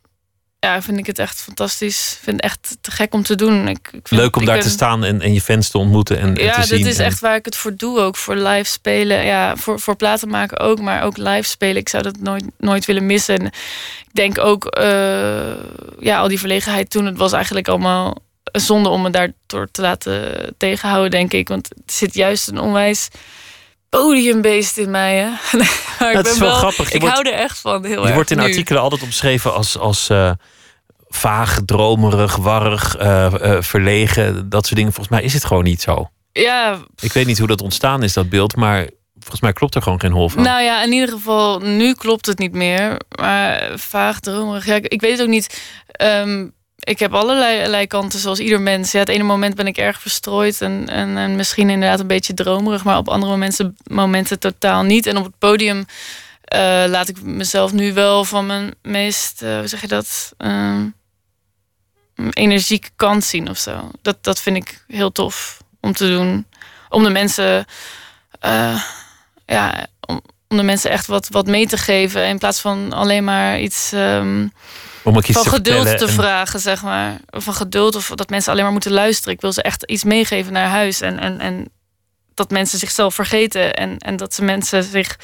[0.61, 2.13] Ja, vind ik het echt fantastisch.
[2.13, 3.69] Ik vind het echt te gek om te doen.
[3.69, 6.19] Ik, ik vind- Leuk om daar ben- te staan en, en je fans te ontmoeten
[6.19, 6.79] en, en ja, te zien.
[6.79, 7.99] dit is En- echt waar ik het voor doe.
[8.01, 9.25] Ook voor live spelen.
[9.25, 10.81] Ja, voor, voor platen maken ook.
[10.81, 11.77] Maar ook live spelen.
[11.77, 13.39] Ik zou dat nooit, nooit willen missen.
[13.39, 13.53] En ik
[14.13, 14.65] denk ook...
[14.65, 15.53] eh,
[15.99, 17.07] ja, al die verlegenheid toen.
[17.07, 21.49] Het was eigenlijk allemaal een zonde om me daardoor te laten tegenhouden, denk ik.
[21.49, 23.09] Want het zit juist een onwijs
[23.91, 25.17] podiumbeest in mij.
[25.17, 25.29] Hè?
[26.01, 26.89] maar ik het is wel grappig.
[26.89, 27.85] Je Ik wordt- hou er echt van.
[27.85, 28.43] Heel Je erg wordt in nu.
[28.45, 30.31] artikelen altijd omschreven als, als eh,
[31.09, 33.27] vaag, dromerig, warrig, eh,
[33.57, 34.49] eh, verlegen.
[34.49, 34.93] Dat soort dingen.
[34.93, 36.11] Volgens mij is het gewoon niet zo.
[36.33, 38.57] Ja, Ik weet niet hoe dat ontstaan is, dat beeld.
[38.57, 38.89] Maar
[39.19, 40.43] volgens mij klopt er gewoon geen hol van.
[40.43, 42.97] Nou ja, in ieder geval, nu klopt het niet meer.
[43.21, 44.67] Maar vaag, dromerig.
[44.67, 45.61] Ja, ik, ik weet het ook niet.
[45.87, 46.47] Ehm,
[46.81, 48.93] ik heb allerlei, kanten, zoals ieder mens.
[48.93, 52.35] Ja, het ene moment ben ik erg verstrooid en, en, en misschien inderdaad een beetje
[52.35, 52.85] dromerig.
[52.85, 55.07] Maar op andere momenten, momenten totaal niet.
[55.07, 55.85] En op het podium
[56.45, 60.33] eh, laat ik mezelf nu wel van mijn meest, eh, hoe zeg je dat?
[60.37, 60.87] Ehm,
[62.31, 63.91] energieke kant zien of zo.
[64.03, 66.47] Dat, dat vind ik heel tof om te doen.
[66.89, 67.65] Om de mensen...
[68.41, 68.83] eh,
[69.47, 72.27] ja, om, om de mensen echt wat, wat mee te geven.
[72.27, 74.47] In plaats van alleen maar iets, ehm,
[75.03, 77.21] Om ook iets van te geduld te en- vragen, zeg maar.
[77.27, 79.35] Van geduld of dat mensen alleen maar moeten luisteren.
[79.35, 81.01] Ik wil ze echt iets meegeven naar huis.
[81.01, 81.69] En, en, en
[82.35, 83.75] dat mensen zichzelf vergeten.
[83.75, 85.19] En, en dat ze mensen zich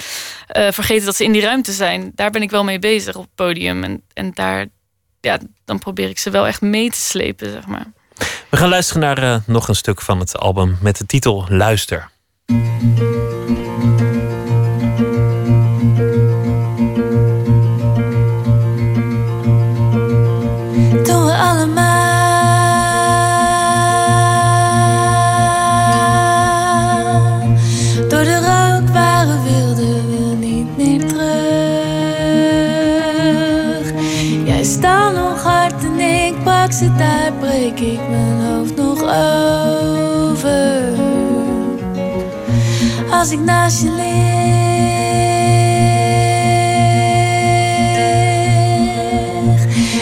[0.47, 2.13] eh, vergeten dat ze in die ruimte zijn.
[2.15, 3.85] Daar ben ik wel mee bezig op het podium.
[3.85, 4.67] En, en daar,
[5.21, 7.87] ja, dan probeer ik ze wel echt mee te slepen, zeg maar.
[8.49, 12.11] We gaan luisteren naar eh, nog een stuk van het album met de titel Luister.
[36.67, 40.83] Pak ze, daar breek ik mijn hoofd nog over.
[43.11, 44.05] Als ik naast je lig.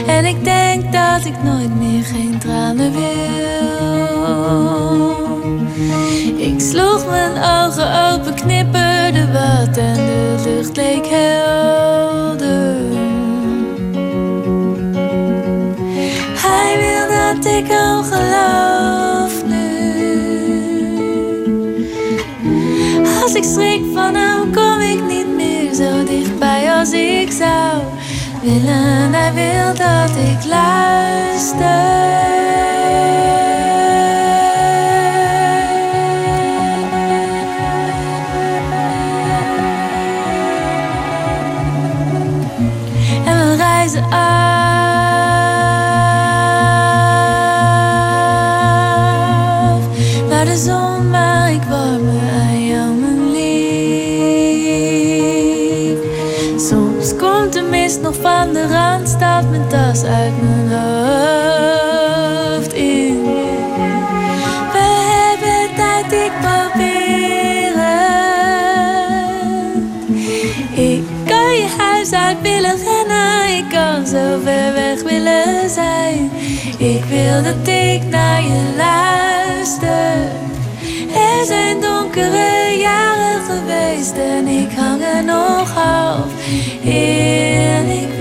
[0.06, 3.02] En ik denk dat ik nooit meer geen tranen wil.
[6.36, 12.03] Ik sloeg mijn ogen open, knipperde wat en de lucht leek helder.
[17.44, 19.64] Ik ook geloof nu.
[23.22, 27.82] Als ik schrik van hem, kom ik niet meer zo dichtbij als ik zou
[28.42, 29.12] willen.
[29.14, 32.02] Hij wil dat ik luister.
[43.26, 44.43] En
[58.00, 63.22] nog van de rand, staat mijn tas uit mijn hoofd in.
[64.72, 67.72] We hebben tijd, ik probeer.
[70.74, 76.30] Ik kan je huis uit willen rennen, ik kan zo ver weg willen zijn.
[76.78, 80.42] Ik wil dat ik naar je luister.
[81.14, 86.33] Er zijn donkere jaren geweest en ik hang er nog half
[86.86, 88.13] in.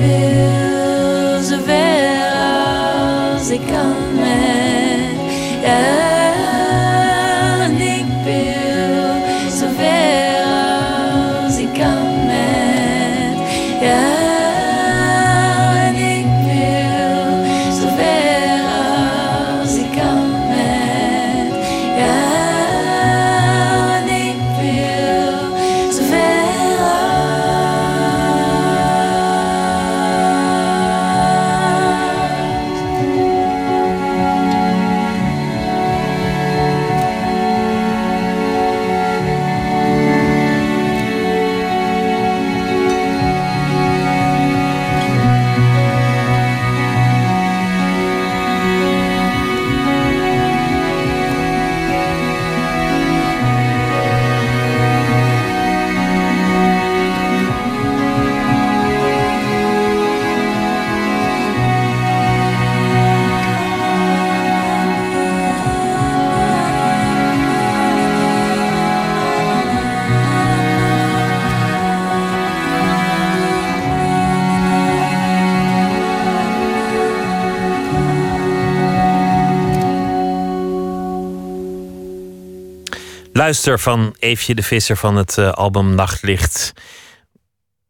[83.43, 86.73] Luister van Eefje de Visser van het eh, album Nachtlicht.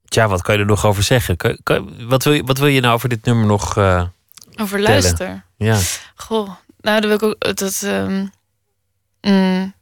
[0.05, 1.37] Tja, wat kan je er nog over zeggen?
[1.37, 3.77] Kan- kan- wat, wil je, wat wil je nou over dit nummer nog...
[3.77, 4.03] eh,
[4.61, 5.45] Over luister.
[5.57, 5.79] ja.
[6.15, 6.49] Goh,
[6.81, 7.81] nou, dan wil ik ook dat.
[7.83, 8.25] ehm,
[9.21, 9.73] mm,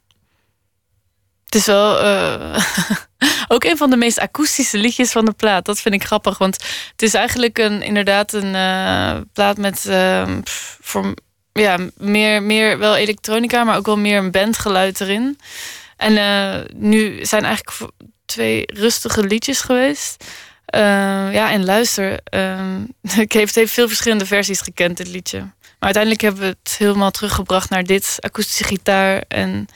[1.44, 2.64] het is wel eh,
[3.54, 5.64] ook een van de meest akoestische liedjes van de plaat.
[5.64, 6.56] Dat vind ik grappig, want
[6.90, 11.14] het is eigenlijk een, inderdaad een eh, plaat met ehm, pff, voor,
[11.52, 15.38] ja, meer, meer wel elektronica, maar ook wel meer een bandgeluid erin.
[15.96, 17.90] En eh, nu zijn eigenlijk
[18.24, 20.24] twee rustige liedjes geweest.
[20.64, 20.80] Eh,
[21.32, 22.20] ja, en luister.
[22.24, 22.82] ehm,
[23.26, 25.38] ik heeft, heeft veel verschillende versies gekend, dit liedje.
[25.38, 28.16] Maar uiteindelijk hebben we het helemaal teruggebracht naar dit.
[28.20, 29.66] Akoestische gitaar en,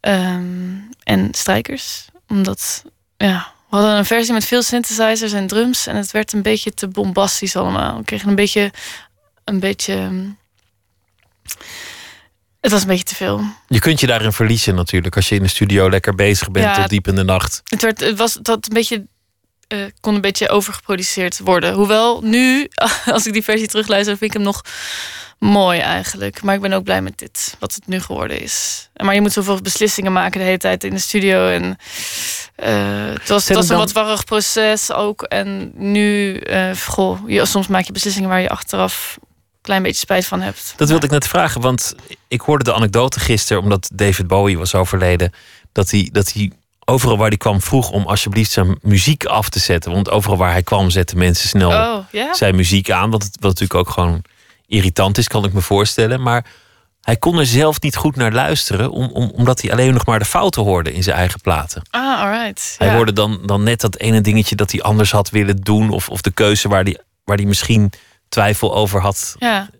[0.00, 2.08] ehm, en strijkers.
[2.28, 2.84] Omdat,
[3.16, 5.86] ja, we hadden een versie met veel synthesizers en drums.
[5.86, 7.98] En het werd een beetje te bombastisch allemaal.
[7.98, 8.72] We kregen een beetje,
[9.44, 9.94] een beetje...
[12.60, 13.42] Het was een beetje te veel.
[13.68, 15.16] Je kunt je daarin verliezen natuurlijk.
[15.16, 16.74] Als je in de studio lekker bezig bent Ja.
[16.74, 17.60] tot diep in de nacht.
[17.64, 19.06] Het, werd, het was had een beetje
[19.70, 21.74] eh, kon een beetje overgeproduceerd worden.
[21.74, 22.68] Hoewel nu,
[23.14, 24.62] als ik die versie terugluister, vind ik hem nog
[25.38, 26.42] mooi eigenlijk.
[26.42, 28.88] Maar ik ben ook blij met dit, wat het nu geworden is.
[28.96, 31.48] Maar je moet zoveel beslissingen maken de hele tijd in de studio.
[31.48, 31.76] En
[32.54, 35.22] eh, het was, het was een wat warrig proces ook.
[35.22, 39.18] En nu, eh, goh, je, soms maak je beslissingen waar je achteraf
[39.60, 40.74] klein beetje spijt van hebt.
[40.76, 41.94] Dat wilde ik net vragen, want
[42.28, 45.32] ik hoorde de anekdote gisteren, omdat David Bowie was overleden,
[45.72, 46.52] dat hij, dat hij
[46.84, 49.92] overal waar hij kwam vroeg om alsjeblieft zijn muziek af te zetten.
[49.92, 53.74] Want overal waar hij kwam zetten mensen snel Oh, zijn muziek aan, wat, wat natuurlijk
[53.74, 54.22] ook gewoon
[54.66, 56.22] irritant is, kan ik me voorstellen.
[56.22, 56.44] Maar
[57.00, 60.18] hij kon er zelf niet goed naar luisteren, om, om, omdat hij alleen nog maar
[60.18, 61.82] de fouten hoorde in zijn eigen platen.
[61.90, 62.74] Ah, alright.
[62.78, 62.94] Hij ja.
[62.94, 66.20] hoorde dan, dan net dat ene dingetje dat hij anders had willen doen, of, of
[66.20, 67.92] de keuze waar hij, waar hij misschien
[68.30, 69.34] twijfel over had.
[69.38, 69.70] Ja.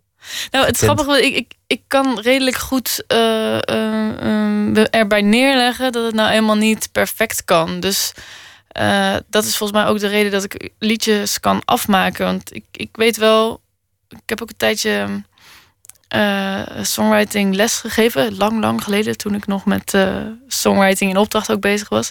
[0.51, 6.05] Nou, het grappige, ik, ik, ik kan redelijk goed eh, eh, eh, erbij neerleggen dat
[6.05, 7.81] het nou eenmaal niet perfect kan.
[7.81, 8.13] Dus
[9.29, 12.25] dat is volgens mij ook de reden dat ik liedjes kan afmaken.
[12.25, 13.61] Want ik, ik weet wel,
[14.09, 15.23] ik heb ook een tijdje
[16.83, 18.37] songwriting les gegeven.
[18.37, 19.95] Lang, lang geleden, toen ik nog met
[20.49, 22.11] songwriting in opdracht ook bezig was.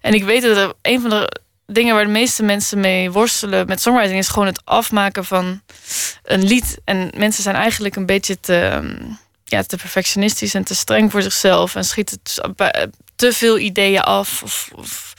[0.00, 3.80] En ik weet dat een van de dingen waar de meeste mensen mee worstelen met
[3.80, 5.62] songwriting is gewoon het afmaken van
[6.22, 6.78] een lied.
[6.84, 8.96] En mensen zijn eigenlijk een beetje te, ehm,
[9.44, 11.74] ja, te perfectionistisch en te streng voor zichzelf.
[11.74, 14.42] En schieten te- te veel ideeën af.
[14.42, 15.12] Of, of,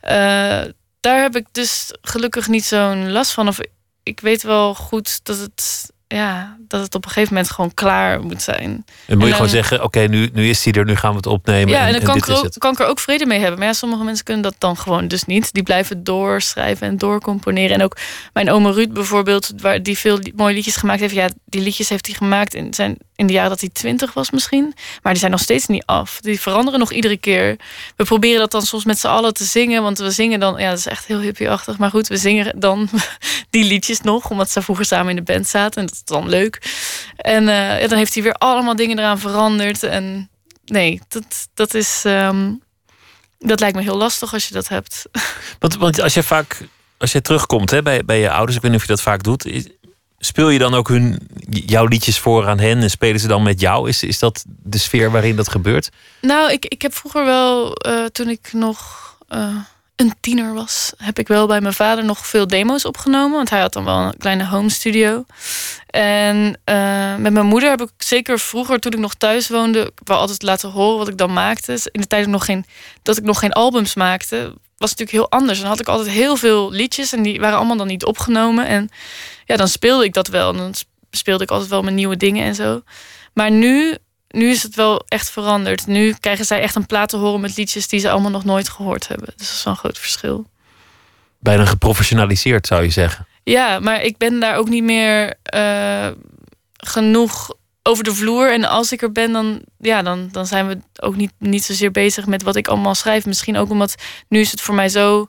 [0.00, 0.62] eh,
[1.00, 3.48] daar heb ik dus gelukkig niet zo'n last van.
[3.48, 3.58] Of
[4.02, 8.22] ik weet wel goed dat het, ja, dat het op een gegeven moment gewoon klaar
[8.22, 8.84] moet zijn.
[9.06, 11.16] En moet En je gewoon zeggen, oké, nu, nu is hij er, nu gaan we
[11.16, 11.68] het opnemen.
[11.68, 13.58] Ja, en dan kan dit ik, er ook, kan ik er ook vrede mee hebben.
[13.58, 15.52] Maar ja, sommige mensen kunnen dat dan gewoon dus niet.
[15.52, 17.76] Die blijven doorschrijven en doorcomponeren.
[17.76, 17.96] En ook
[18.32, 21.14] mijn oma Ruud bijvoorbeeld, waar die veel mooie liedjes gemaakt heeft.
[21.14, 24.30] Ja, die liedjes heeft hij gemaakt in, zijn, in de jaren dat hij twintig was
[24.30, 24.74] misschien.
[25.02, 26.20] Maar die zijn nog steeds niet af.
[26.20, 27.56] Die veranderen nog iedere keer.
[27.96, 29.82] We proberen dat dan soms met z'n allen te zingen.
[29.82, 31.78] Want we zingen dan, ja, dat is echt heel hippieachtig.
[31.78, 32.88] Maar goed, we zingen dan
[33.50, 34.30] die liedjes nog.
[34.30, 35.80] Omdat ze vroeger samen in de band zaten.
[35.80, 36.62] En dat is dan leuk.
[37.16, 39.82] En eh, ja, dan heeft hij weer allemaal dingen eraan veranderd.
[39.82, 40.30] En
[40.64, 42.02] nee, dat, dat is.
[42.04, 42.52] ehm,
[43.38, 45.04] dat lijkt me heel lastig als je dat hebt.
[45.58, 46.60] Want, want als je vaak,
[46.98, 49.22] als je terugkomt hè, bij, bij je ouders, ik weet niet of je dat vaak
[49.22, 49.68] doet, is-
[50.18, 53.60] speel je dan ook hun, jouw liedjes voor aan hen en spelen ze dan met
[53.60, 53.88] jou?
[53.88, 55.88] Is, is dat de sfeer waarin dat gebeurt?
[56.20, 59.56] Nou, ik, ik heb vroeger wel, eh, toen ik nog eh,
[59.98, 63.36] een tiener was, heb ik wel bij mijn vader nog veel demo's opgenomen.
[63.36, 65.24] Want hij had dan wel een kleine home studio.
[65.86, 70.18] En eh, met mijn moeder heb ik zeker vroeger, toen ik nog thuis woonde, wel
[70.18, 71.72] altijd laten horen wat ik dan maakte.
[71.72, 72.64] Dus In de tijd dat nog geen,
[73.02, 75.58] dat ik nog geen albums maakte, was natuurlijk heel anders.
[75.58, 78.66] Dan had ik altijd heel veel liedjes en die waren allemaal dan niet opgenomen.
[78.66, 78.88] En
[79.44, 80.50] ja, dan speelde ik dat wel.
[80.50, 80.74] En dan
[81.10, 82.82] speelde ik altijd wel mijn nieuwe dingen en zo.
[83.32, 83.96] Maar nu,
[84.28, 85.86] nu is het wel echt veranderd.
[85.86, 88.68] Nu krijgen zij echt een plaat te horen met liedjes die ze allemaal nog nooit
[88.68, 89.32] gehoord hebben.
[89.36, 90.46] Dus dat is wel een groot verschil.
[91.38, 93.26] Bijna geprofessionaliseerd zou je zeggen.
[93.42, 96.08] Ja, maar ik ben daar ook niet meer eh,
[96.76, 97.50] genoeg
[97.82, 98.52] over de vloer.
[98.52, 101.90] En als ik er ben, dan, ja, dan, dan zijn we ook niet, niet zozeer
[101.90, 103.26] bezig met wat ik allemaal schrijf.
[103.26, 103.94] Misschien ook omdat
[104.28, 105.26] nu is het voor mij zo.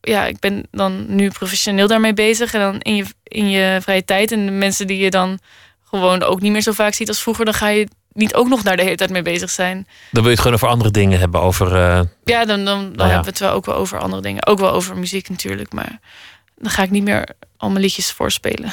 [0.00, 2.54] Ja, ik ben dan nu professioneel daarmee bezig.
[2.54, 4.32] En dan in je, in je vrije tijd.
[4.32, 5.38] En de mensen die je dan
[5.84, 7.88] gewoon ook niet meer zo vaak ziet als vroeger, dan ga je
[8.18, 9.76] niet ook nog daar de hele tijd mee bezig zijn.
[10.10, 11.40] Dan wil je het gewoon over andere dingen hebben.
[11.40, 13.04] Over, eh, Ja, dan, dan, dan Nou ja.
[13.04, 14.46] hebben we het wel ook wel over andere dingen.
[14.46, 15.72] Ook wel over muziek natuurlijk.
[15.72, 16.00] Maar
[16.56, 18.72] dan ga ik niet meer al mijn liedjes voorspelen.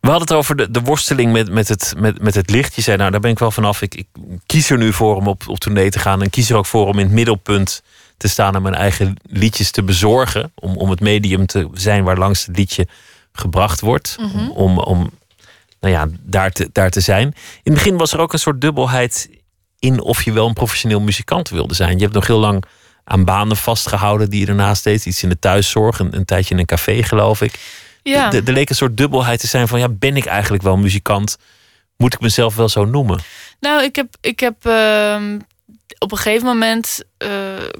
[0.00, 2.74] We hadden het over de, de worsteling met, met, het, met, met het licht.
[2.74, 3.82] Je zei, nou, daar ben ik wel vanaf.
[3.82, 4.06] Ik, ik
[4.46, 6.22] kies er nu voor om op, op tournee te gaan.
[6.22, 7.82] En kies er ook voor om in het middelpunt
[8.16, 10.52] te staan en mijn eigen liedjes te bezorgen.
[10.54, 12.88] Om, om het medium te zijn waar langs het liedje
[13.32, 14.16] gebracht wordt.
[14.34, 15.10] Om, om, om
[15.80, 17.26] nou ja, daar, te, daar te zijn.
[17.26, 19.30] In het begin was er ook een soort dubbelheid
[19.78, 21.96] in of je wel een professioneel muzikant wilde zijn.
[21.96, 22.64] Je hebt nog heel lang
[23.04, 25.06] aan banen vastgehouden die je daarnaast deed.
[25.06, 27.58] Iets in de thuiszorg, een, een tijdje in een café geloof ik.
[28.02, 28.32] Ja.
[28.32, 31.38] Er leek een soort dubbelheid te zijn van ja, ben ik eigenlijk wel muzikant?
[31.96, 33.20] Moet ik mezelf wel zo noemen?
[33.60, 35.38] Nou, ik heb, ik heb ehm,
[35.98, 37.30] op een gegeven moment eh,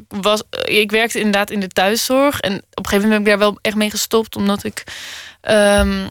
[0.09, 3.49] was ik werkte inderdaad in de thuiszorg en op een gegeven moment ben ik daar
[3.49, 4.85] wel echt mee gestopt omdat ik
[5.41, 6.07] ehm,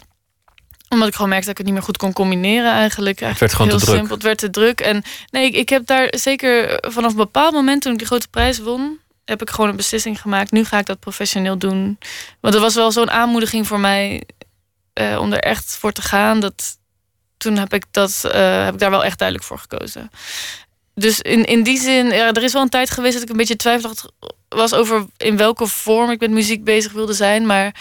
[0.89, 3.19] omdat ik gewoon merkte dat ik het niet meer goed kon combineren eigenlijk.
[3.19, 3.97] werd eigenlijk gewoon heel te druk.
[3.97, 4.15] simpel.
[4.15, 4.81] Het werd te druk.
[4.81, 8.27] En nee, ik, ik heb daar zeker vanaf een bepaald moment toen ik die grote
[8.27, 10.51] prijs won, heb ik gewoon een beslissing gemaakt.
[10.51, 11.97] Nu ga ik dat professioneel doen.
[12.39, 14.23] Want er was wel zo'n aanmoediging voor mij
[14.93, 16.39] eh, om er echt voor te gaan.
[16.39, 16.77] Dat
[17.37, 20.11] toen heb ik dat eh, heb ik daar wel echt duidelijk voor gekozen.
[20.95, 23.37] Dus in, in die zin, ja, er is wel een tijd geweest dat ik een
[23.37, 24.09] beetje twijfelachtig
[24.49, 27.45] was over in welke vorm ik met muziek bezig wilde zijn.
[27.45, 27.75] Maar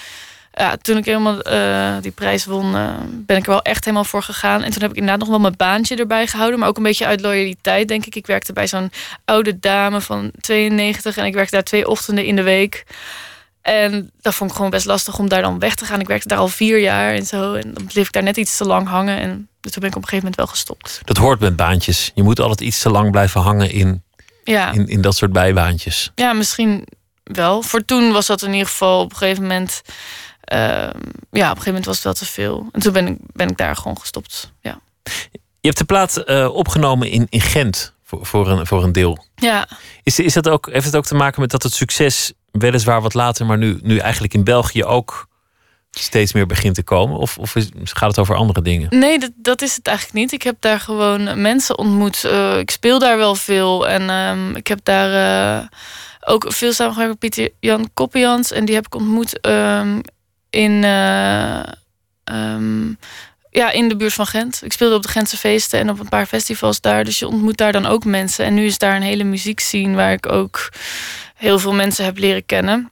[0.58, 4.04] ja, toen ik helemaal eh, die prijs won, eh, ben ik er wel echt helemaal
[4.04, 4.62] voor gegaan.
[4.62, 6.58] En toen heb ik inderdaad nog wel mijn baantje erbij gehouden.
[6.58, 8.14] Maar ook een beetje uit loyaliteit, denk ik.
[8.14, 8.90] Ik werkte bij zo'n
[9.24, 12.84] oude dame van 92 en ik werkte daar twee ochtenden in de week.
[13.62, 16.00] En dat vond ik gewoon best lastig om daar dan weg te gaan.
[16.00, 17.54] Ik werkte daar al vier jaar en zo.
[17.54, 19.18] En dan bleef ik daar net iets te lang hangen.
[19.18, 21.00] En dus toen ben ik op een gegeven moment wel gestopt.
[21.04, 22.10] Dat hoort met baantjes.
[22.14, 24.02] Je moet altijd iets te lang blijven hangen in,
[24.44, 26.12] Ja, in, in dat soort bijbaantjes.
[26.14, 26.86] ja misschien
[27.22, 27.62] wel.
[27.62, 29.82] Voor toen was dat in ieder geval op een gegeven moment...
[30.46, 30.98] ehm,
[31.30, 32.68] ja, op een gegeven moment was het wel te veel.
[32.72, 34.52] En toen ben ik, ben ik daar gewoon gestopt.
[34.60, 34.80] Ja,
[35.32, 39.24] Je hebt de plaat eh, opgenomen in, in Gent voor, voor, een, voor een deel.
[39.34, 39.68] ja
[40.02, 43.14] Is, is dat ook, heeft het ook te maken met dat het succes weliswaar wat
[43.14, 45.28] later, maar nu, nu eigenlijk in België ook
[45.90, 47.18] steeds meer begint te komen?
[47.18, 48.98] Of, of is, gaat het over andere dingen?
[48.98, 50.32] Nee, dat, dat is het eigenlijk niet.
[50.32, 52.24] Ik heb daar gewoon mensen ontmoet.
[52.24, 53.88] Eh, ik speel daar wel veel.
[53.88, 55.10] En ehm, ik heb daar
[55.60, 55.66] eh,
[56.20, 58.52] ook veel samengewerkt met Pieter Jan Koppians.
[58.52, 59.98] En die heb ik ontmoet ehm,
[60.56, 61.58] in, eh,
[62.24, 62.88] ehm,
[63.50, 64.60] ja, in de buurt van Gent.
[64.64, 67.04] Ik speelde op de Gentse feesten en op een paar festivals daar.
[67.04, 68.44] Dus je ontmoet daar dan ook mensen.
[68.44, 70.68] En nu is daar een hele muziekscene waar ik ook
[71.34, 72.90] heel veel mensen heb leren kennen.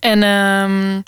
[0.00, 1.00] En ehm,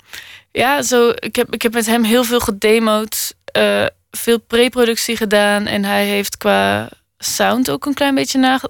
[0.51, 3.33] ja, zo, ik, heb, ik heb met hem heel veel gedemoed.
[3.45, 5.65] eh, veel pre-productie gedaan.
[5.65, 8.61] En hij heeft qua sound ook een klein beetje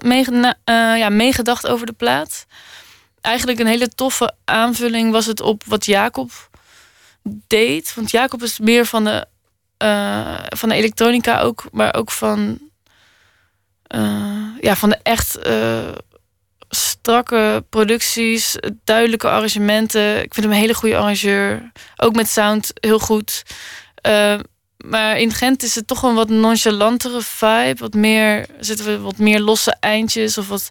[0.64, 2.46] eh, ja, meegedacht over de plaat.
[3.20, 6.50] Eigenlijk een hele toffe aanvulling was het op wat Jacob
[7.22, 7.94] deed.
[7.94, 9.26] Want Jacob is meer van de,
[9.76, 12.58] eh, van de elektronica ook, maar ook van,
[13.86, 15.88] eh, ja, van de echt eh,
[16.68, 20.22] strakke producties, duidelijke arrangementen.
[20.22, 21.72] Ik vind hem een hele goede arrangeur.
[21.96, 23.42] Ook met sound heel goed.
[24.76, 27.74] Maar in Gent is het toch een wat nonchalantere vibe.
[27.78, 30.68] Wat meer, zitten we wat meer losse eindjes of wat.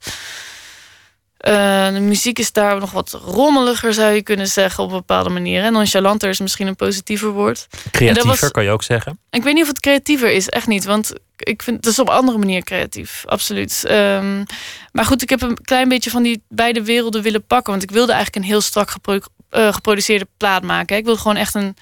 [1.41, 5.29] Eh, de muziek is daar nog wat rommeliger, zou je kunnen zeggen, op een bepaalde
[5.29, 5.63] manier.
[5.63, 7.67] En nonchalanter is misschien een positiever woord.
[7.91, 9.19] Creatiever was- kan je ook zeggen.
[9.29, 10.85] Ik weet niet of het creatiever is, echt niet.
[10.85, 13.83] Want ik vind het is op een andere manier creatief, absoluut.
[13.85, 14.43] Ehm,
[14.91, 17.71] maar goed, ik heb een klein beetje van die beide werelden willen pakken.
[17.71, 19.19] Want ik wilde eigenlijk een heel strak gepro-
[19.49, 20.97] eh, geproduceerde plaat maken.
[20.97, 21.75] Ik wilde gewoon echt een,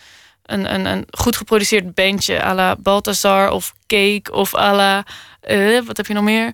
[0.45, 2.43] een, een, een goed geproduceerd bandje.
[2.43, 5.03] à la Balthazar of Cake of à la...
[5.41, 6.51] eh, wat heb je nog meer?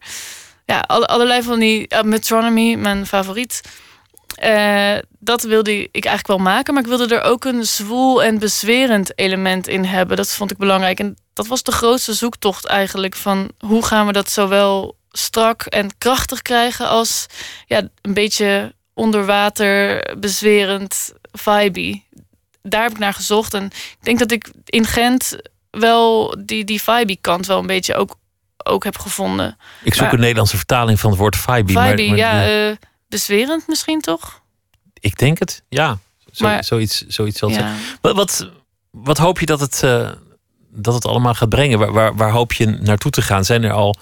[0.65, 1.93] Ja, alle, allerlei van die...
[1.93, 3.61] uh, Metronomy, mijn favoriet.
[4.35, 6.73] Eh, dat wilde ik eigenlijk wel maken.
[6.73, 10.17] Maar ik wilde er ook een zwoel en bezwerend element in hebben.
[10.17, 10.99] Dat vond ik belangrijk.
[10.99, 13.15] En dat was de grootste zoektocht eigenlijk.
[13.15, 16.87] Van hoe gaan we dat zowel strak en krachtig krijgen...
[16.87, 17.25] als
[17.65, 22.03] ja, een beetje onder water, bezwerend, vibey.
[22.61, 23.53] Daar heb ik naar gezocht.
[23.53, 25.37] En ik denk dat ik in Gent
[25.69, 28.15] wel die, die vibey kant wel een beetje ook,
[28.65, 29.57] ook heb gevonden.
[29.83, 31.71] Ik zoek Maar- een Nederlandse vertaling van het woord vibe.
[31.73, 32.75] maar- Vibey, maar- ja, eh,
[33.07, 34.41] bezwerend misschien toch?
[34.99, 35.97] ik denk het, ja.
[36.31, 37.49] Zo, zoiets, zoiets zal.
[37.49, 37.73] Ja.
[38.01, 38.49] Wat,
[38.91, 40.09] wat, hoop je dat het, eh,
[40.69, 41.79] dat het allemaal gaat brengen?
[41.79, 43.45] Waar, waar, waar hoop je naartoe te gaan?
[43.45, 43.95] Zijn er al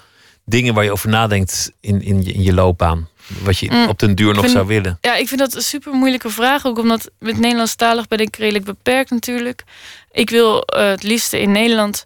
[0.44, 3.08] dingen waar je over nadenkt in, in, je, in je loopbaan?
[3.42, 4.98] Wat je Mm, op den duur nog vind- zou willen?
[5.00, 6.66] Ja, ik vind dat een super moeilijke vraag.
[6.66, 9.64] Ook omdat met Nederlandstalig ben ik redelijk beperkt natuurlijk.
[10.10, 12.04] Ik wil eh, het liefste in Nederland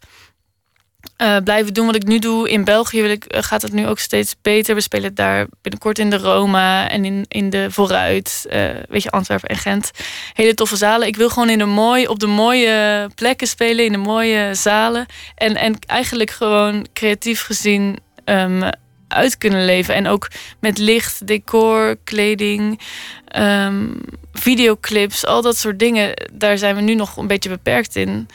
[1.19, 2.51] eh, blijven doen wat ik nu doe.
[2.51, 4.75] In België wil ik, eh, gaat het nu ook steeds beter.
[4.75, 8.47] We spelen daar binnenkort in de Roma en in, in de Vooruit.
[8.51, 9.91] eh, weet je, Antwerpen en Gent.
[10.33, 11.07] Hele toffe zalen.
[11.07, 13.85] Ik wil gewoon in de mooi, op de mooie plekken spelen.
[13.85, 15.07] In de mooie zalen.
[15.35, 18.71] En, en eigenlijk gewoon creatief gezien ehm,
[19.09, 19.95] uit kunnen leven.
[19.95, 20.29] En ook
[20.61, 22.81] met licht, decor, kleding,
[23.29, 23.87] ehm,
[24.33, 26.29] videoclips, al dat soort dingen.
[26.33, 28.29] Daar zijn we nu nog een beetje beperkt in.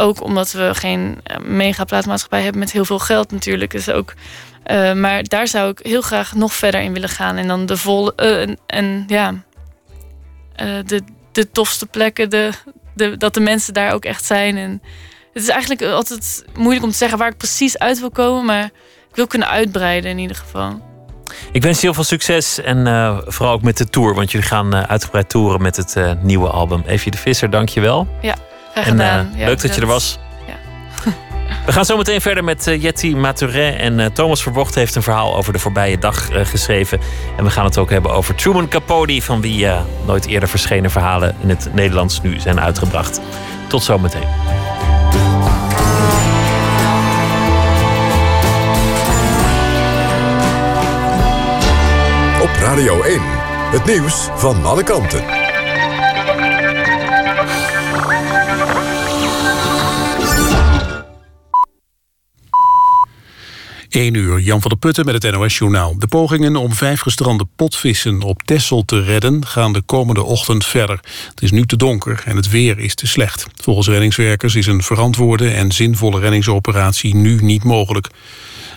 [0.00, 3.70] Ook omdat we geen eh, mega plaatmaatschappij hebben met heel veel geld natuurlijk.
[3.70, 4.14] Dus ook,
[4.62, 7.36] eh, maar daar zou ik heel graag nog verder in willen gaan.
[7.36, 8.12] En dan de volle.
[8.16, 9.34] eh, en, en ja,
[10.86, 12.50] de, de tofste plekken, de,
[12.94, 14.56] de, dat de mensen daar ook echt zijn.
[14.56, 14.82] En
[15.32, 18.44] het is eigenlijk altijd moeilijk om te zeggen waar ik precies uit wil komen.
[18.44, 18.64] Maar
[19.08, 20.86] ik wil kunnen uitbreiden in ieder geval.
[21.52, 22.86] Ik wens je heel veel succes en
[23.26, 24.14] vooral ook met de tour.
[24.14, 26.82] Want jullie gaan uitgebreid toeren met het nieuwe album.
[26.86, 28.08] Evie de Visser, dank je wel.
[28.20, 29.32] Graag En eh, gedaan.
[29.36, 30.18] Ja, leuk dat je er was.
[30.46, 30.54] Ja.
[31.66, 33.74] We gaan zo meteen verder met eh, Jetty Maturin.
[33.74, 37.00] En eh, Thomas Verbocht heeft een verhaal over de voorbije dag eh, geschreven.
[37.36, 39.22] En we gaan het ook hebben over Truman Capote...
[39.22, 43.20] van wie eh, nooit eerder verschenen verhalen in het Nederlands nu zijn uitgebracht.
[43.66, 44.26] Tot zometeen.
[52.42, 53.20] Op Radio 1.
[53.70, 55.47] Het nieuws van alle kanten.
[63.88, 65.98] 1 uur, Jan van der Putten met het NOS-journaal.
[65.98, 69.46] De pogingen om vijf gestrande potvissen op Texel te redden...
[69.46, 71.00] gaan de komende ochtend verder.
[71.28, 73.46] Het is nu te donker en het weer is te slecht.
[73.54, 78.08] Volgens reddingswerkers is een verantwoorde en zinvolle reddingsoperatie nu niet mogelijk.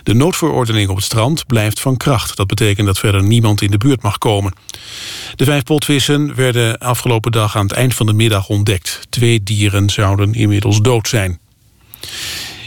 [0.02, 2.36] De noodverordening op het strand blijft van kracht.
[2.36, 4.52] Dat betekent dat verder niemand in de buurt mag komen.
[5.34, 9.00] De vijf potvissen werden afgelopen dag aan het eind van de middag ontdekt.
[9.08, 11.38] Twee dieren zouden inmiddels dood zijn.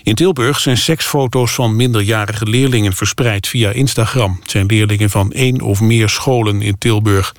[0.05, 4.37] In Tilburg zijn seksfoto's van minderjarige leerlingen verspreid via Instagram.
[4.41, 7.35] Het zijn leerlingen van één of meer scholen in Tilburg.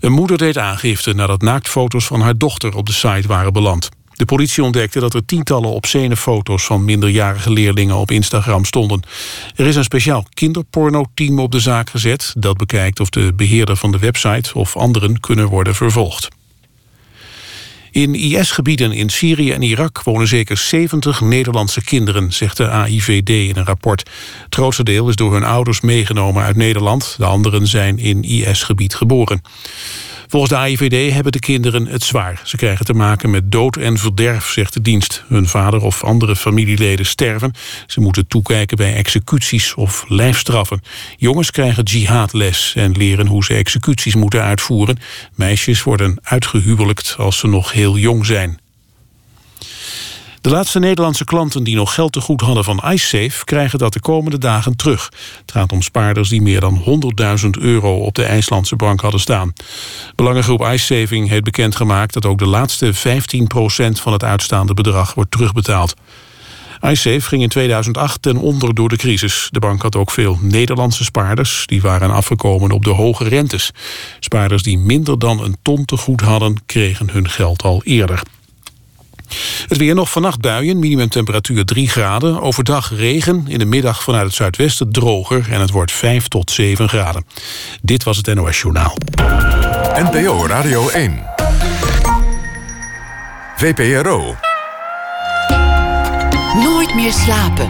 [0.00, 3.88] Een moeder deed aangifte nadat naaktfoto's van haar dochter op de site waren beland.
[4.12, 9.02] De politie ontdekte dat er tientallen obscene foto's van minderjarige leerlingen op Instagram stonden.
[9.56, 12.34] Er is een speciaal kinderporno-team op de zaak gezet...
[12.36, 16.28] dat bekijkt of de beheerder van de website of anderen kunnen worden vervolgd.
[17.90, 23.56] In IS-gebieden in Syrië en Irak wonen zeker 70 Nederlandse kinderen, zegt de AIVD in
[23.56, 24.10] een rapport.
[24.48, 27.14] Het deel is door hun ouders meegenomen uit Nederland.
[27.18, 29.42] De anderen zijn in IS-gebied geboren.
[30.30, 32.40] Volgens de AIVD hebben de kinderen het zwaar.
[32.44, 35.24] Ze krijgen te maken met dood en verderf, zegt de dienst.
[35.28, 37.52] Hun vader of andere familieleden sterven.
[37.86, 40.82] Ze moeten toekijken bij executies of lijfstraffen.
[41.16, 44.98] Jongens krijgen jihadles en leren hoe ze executies moeten uitvoeren.
[45.34, 48.59] Meisjes worden uitgehuwelijkt als ze nog heel jong zijn.
[50.40, 53.44] De laatste Nederlandse klanten die nog geld te goed hadden van iSafe...
[53.44, 55.12] krijgen dat de komende dagen terug.
[55.40, 57.02] Het gaat om spaarders die meer dan
[57.44, 59.52] 100.000 euro op de IJslandse bank hadden staan.
[60.14, 62.12] Belangengroep iSaving heeft bekendgemaakt...
[62.12, 62.98] dat ook de laatste 15%
[63.92, 65.94] van het uitstaande bedrag wordt terugbetaald.
[66.80, 69.48] iSafe ging in 2008 ten onder door de crisis.
[69.50, 71.62] De bank had ook veel Nederlandse spaarders...
[71.66, 73.70] die waren afgekomen op de hoge rentes.
[74.20, 76.56] Spaarders die minder dan een ton te goed hadden...
[76.66, 78.22] kregen hun geld al eerder.
[79.68, 82.40] Het weer nog vannacht buien, minimumtemperatuur 3 graden.
[82.40, 85.46] Overdag regen, in de middag vanuit het zuidwesten droger...
[85.50, 87.24] en het wordt 5 tot 7 graden.
[87.82, 88.96] Dit was het NOS Journaal.
[89.94, 91.22] NPO Radio 1.
[93.56, 94.36] VPRO.
[96.54, 97.66] Nooit meer slapen.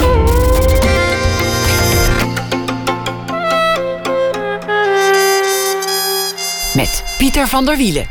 [6.74, 8.06] Met Pieter van der Wielen.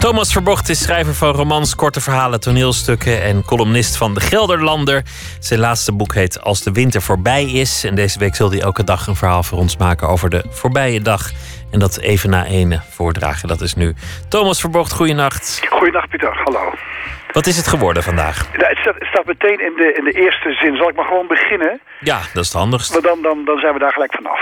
[0.00, 5.02] Thomas Verbocht is schrijver van romans, korte verhalen, toneelstukken en columnist van De Gelderlander.
[5.40, 7.84] Zijn laatste boek heet Als de winter voorbij is.
[7.84, 11.00] En deze week zal hij elke dag een verhaal voor ons maken over de voorbije
[11.00, 11.30] dag.
[11.72, 13.48] En dat even na ene voordragen.
[13.48, 13.94] Dat is nu
[14.28, 14.92] Thomas Verbocht.
[14.92, 15.62] Goeienacht.
[15.70, 16.72] Goeiedag Pieter, hallo.
[17.32, 18.36] Wat is het geworden vandaag?
[18.52, 20.76] Het, staat, het staat meteen in de, in de eerste zin.
[20.76, 21.80] Zal ik maar gewoon beginnen?
[22.00, 22.92] Ja, dat is het handigst.
[22.92, 24.40] Maar dan, dan, dan zijn we daar gelijk vanaf.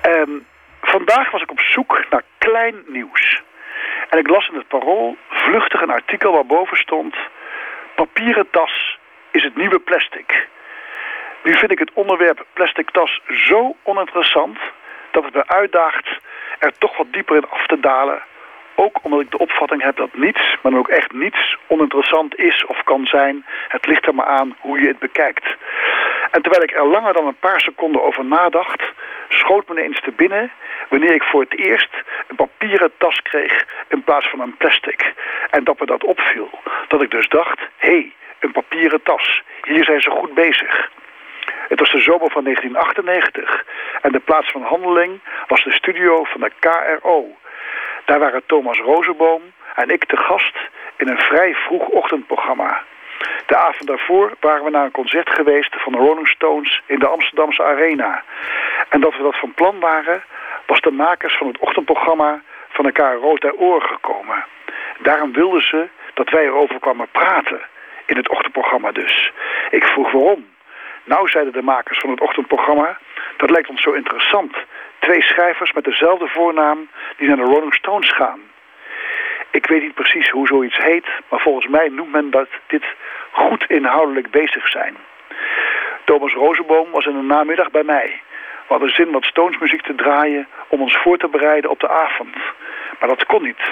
[0.00, 0.30] Ehm,
[0.80, 3.42] vandaag was ik op zoek naar klein nieuws.
[4.12, 7.16] En ik las in het Parool vluchtig een artikel waarboven stond...
[7.94, 8.98] papieren tas
[9.30, 10.48] is het nieuwe plastic.
[11.42, 14.58] Nu vind ik het onderwerp plastic tas zo oninteressant...
[15.10, 16.08] dat het me uitdaagt
[16.58, 18.22] er toch wat dieper in af te dalen...
[18.74, 22.66] Ook omdat ik de opvatting heb dat niets, maar dan ook echt niets, oninteressant is
[22.66, 23.46] of kan zijn.
[23.68, 25.56] Het ligt er maar aan hoe je het bekijkt.
[26.30, 28.82] En terwijl ik er langer dan een paar seconden over nadacht,
[29.28, 30.50] schoot me ineens te binnen
[30.88, 35.12] wanneer ik voor het eerst een papieren tas kreeg in plaats van een plastic.
[35.50, 36.50] En dat me dat opviel.
[36.88, 39.42] Dat ik dus dacht, hé, hey, een papieren tas.
[39.62, 40.90] Hier zijn ze goed bezig.
[41.68, 43.64] Het was de zomer van 1998
[44.02, 47.36] en de plaats van handeling was de studio van de KRO.
[48.04, 49.42] Daar waren Thomas Rozenboom
[49.74, 50.56] en ik te gast
[50.96, 52.82] in een vrij vroeg ochtendprogramma.
[53.46, 57.06] De avond daarvoor waren we naar een concert geweest van de Rolling Stones in de
[57.06, 58.22] Amsterdamse Arena.
[58.88, 60.22] En dat we dat van plan waren,
[60.66, 64.44] was de makers van het ochtendprogramma van de KRO ter oren gekomen.
[64.98, 67.60] Daarom wilden ze dat wij erover kwamen praten,
[68.06, 69.32] in het ochtendprogramma dus.
[69.70, 70.50] Ik vroeg waarom.
[71.04, 72.98] Nou, zeiden de makers van het ochtendprogramma,
[73.36, 74.56] dat lijkt ons zo interessant.
[74.98, 78.40] Twee schrijvers met dezelfde voornaam die naar de Rolling Stones gaan.
[79.50, 82.84] Ik weet niet precies hoe zoiets heet, maar volgens mij noemt men dat dit
[83.30, 84.96] goed inhoudelijk bezig zijn.
[86.04, 88.20] Thomas Rozenboom was in de namiddag bij mij.
[88.72, 91.88] We hadden zin wat Stones muziek te draaien om ons voor te bereiden op de
[91.88, 92.36] avond.
[92.98, 93.62] Maar dat kon niet,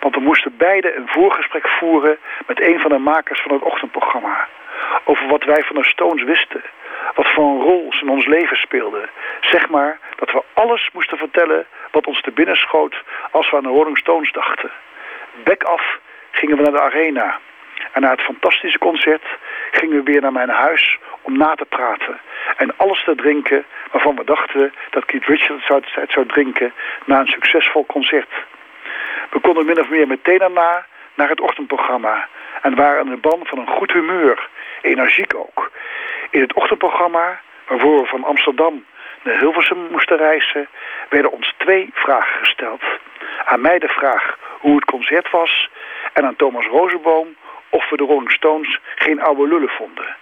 [0.00, 4.48] want we moesten beide een voorgesprek voeren met een van de makers van het ochtendprogramma.
[5.04, 6.62] Over wat wij van de Stones wisten.
[7.14, 9.08] Wat voor een rol ze in ons leven speelden.
[9.40, 13.62] Zeg maar dat we alles moesten vertellen wat ons te binnen schoot als we aan
[13.62, 14.70] de Rolling Stones dachten.
[15.44, 15.98] Bek af
[16.30, 17.38] gingen we naar de arena.
[17.92, 19.22] En na het fantastische concert
[19.70, 22.20] gingen we weer naar mijn huis om na te praten.
[22.56, 26.72] En alles te drinken waarvan we dachten dat Keith Richards het zou drinken
[27.04, 28.30] na een succesvol concert.
[29.30, 32.28] We konden min of meer meteen daarna naar het ochtendprogramma.
[32.62, 34.48] En waren de band van een goed humeur,
[34.82, 35.70] energiek ook.
[36.30, 38.84] In het ochtendprogramma, waarvoor we van Amsterdam
[39.22, 40.68] naar Hilversum moesten reizen,
[41.08, 42.82] werden ons twee vragen gesteld.
[43.44, 45.70] Aan mij de vraag hoe het concert was
[46.12, 47.36] en aan Thomas Rozenboom
[47.72, 50.16] of we de Rolling Stones geen oude lullen vonden.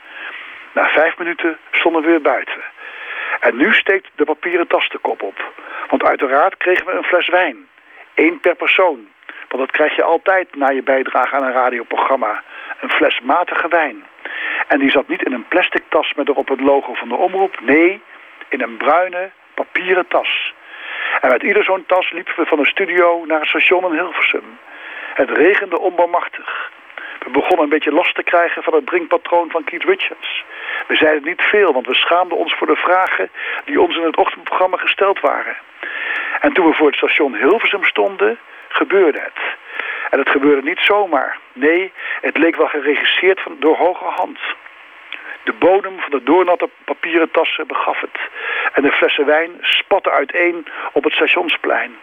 [0.73, 2.63] Na vijf minuten stonden we weer buiten.
[3.41, 5.53] En nu steekt de papieren tas de kop op.
[5.89, 7.69] Want uiteraard kregen we een fles wijn.
[8.15, 9.09] Eén per persoon.
[9.49, 12.43] Want dat krijg je altijd na je bijdrage aan een radioprogramma.
[12.81, 14.05] Een fles matige wijn.
[14.69, 17.61] En die zat niet in een plastic tas met erop het logo van de omroep.
[17.61, 18.03] Nee,
[18.49, 20.55] in een bruine papieren tas.
[21.21, 24.59] En met ieder zo'n tas liepen we van de studio naar het station in Hilversum.
[25.15, 26.71] Het regende onbarmachtig.
[27.25, 30.45] We begonnen een beetje last te krijgen van het drinkpatroon van Keith Richards.
[30.87, 33.31] We zeiden niet veel, want we schaamden ons voor de vragen
[33.65, 35.57] die ons in het ochtendprogramma gesteld waren.
[36.41, 39.41] En toen we voor het station Hilversum stonden, gebeurde het.
[40.11, 41.39] En het gebeurde niet zomaar.
[41.53, 44.39] Nee, het leek wel geregisseerd van, door hoge hand.
[45.43, 48.19] De bodem van de doornatte papieren tassen begaf het.
[48.73, 51.97] En de flessen wijn spatten uiteen op het stationsplein.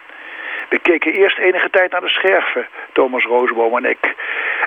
[0.68, 4.14] We keken eerst enige tijd naar de scherven, Thomas Roosboom en ik.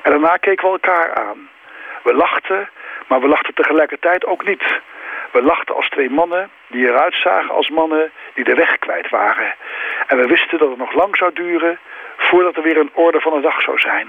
[0.04, 1.50] En daarna keken we elkaar aan.
[2.04, 2.70] We lachten,
[3.08, 4.64] maar we lachten tegelijkertijd ook niet.
[5.32, 9.54] We lachten als twee mannen die eruit zagen als mannen die de weg kwijt waren.
[10.08, 11.80] En we wisten dat het nog lang zou duren
[12.18, 14.08] voordat er weer een orde van de dag zou zijn.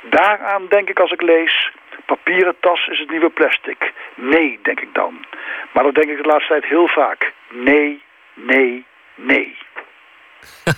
[0.00, 1.72] Daaraan denk ik als ik lees,
[2.06, 3.92] papieren tas is het nieuwe plastic.
[4.14, 5.24] Nee, denk ik dan.
[5.72, 7.32] Maar dat denk ik de laatste tijd heel vaak.
[7.48, 8.02] Nee,
[8.34, 9.56] nee, nee.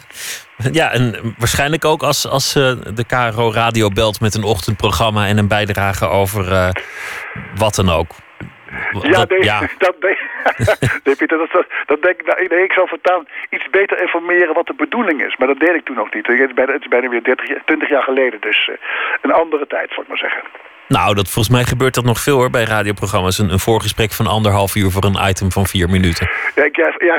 [0.73, 5.39] Ja, en waarschijnlijk ook als, als uh, de KRO Radio belt met een ochtendprogramma en
[5.39, 6.69] een bijdrage over uh,
[7.55, 8.11] wat dan ook.
[9.03, 9.61] Ja, dat, nee, ja.
[9.79, 10.19] dat, nee.
[11.05, 14.67] nee, Pieter, dat, dat, dat denk ik, nee, ik zou voortaan iets beter informeren wat
[14.67, 15.37] de bedoeling is.
[15.37, 16.27] Maar dat deed ik toen nog niet.
[16.27, 18.77] Het is bijna, het is bijna weer 30, 20 jaar geleden, dus uh,
[19.23, 20.43] een andere tijd, zal ik maar zeggen.
[20.89, 23.39] Nou, dat, volgens mij gebeurt dat nog veel hoor bij radioprogramma's.
[23.39, 26.31] Een, een voorgesprek van anderhalf uur voor een item van vier minuten.
[26.55, 27.17] Ja, ik, ja, ja,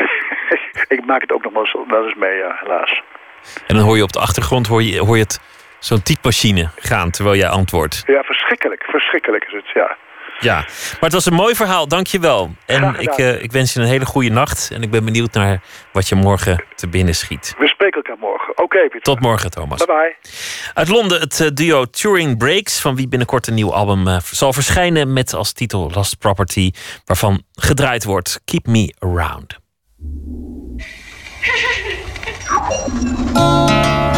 [0.88, 1.54] ik maak het ook nog
[1.88, 3.02] wel eens mee, ja, helaas.
[3.68, 5.40] En dan hoor je op de achtergrond hoor je, hoor je het
[5.80, 8.04] zo'n typemachine gaan terwijl jij antwoordt.
[8.06, 8.84] Ja, verschrikkelijk.
[8.84, 9.98] Verschrikkelijk is het, ja.
[10.40, 12.56] Ja, maar het was een mooi verhaal, dankjewel.
[12.66, 14.70] En ik, uh, ik wens je een hele goede nacht.
[14.74, 15.62] En ik ben benieuwd naar
[15.92, 17.56] wat je morgen te binnen schiet.
[17.58, 18.50] We spreken elkaar morgen.
[18.50, 19.02] Oké, okay, Pieter.
[19.02, 19.86] Tot morgen, Thomas.
[19.86, 20.16] Bye bye.
[20.74, 24.54] Uit Londen het uh, duo Touring Breaks, van wie binnenkort een nieuw album uh, zal
[24.54, 26.72] verschijnen met als titel Lost Property,
[27.06, 29.67] waarvan gedraaid wordt Keep Me Around.
[30.04, 30.78] Naysayers
[32.24, 32.38] did.
[32.50, 34.14] I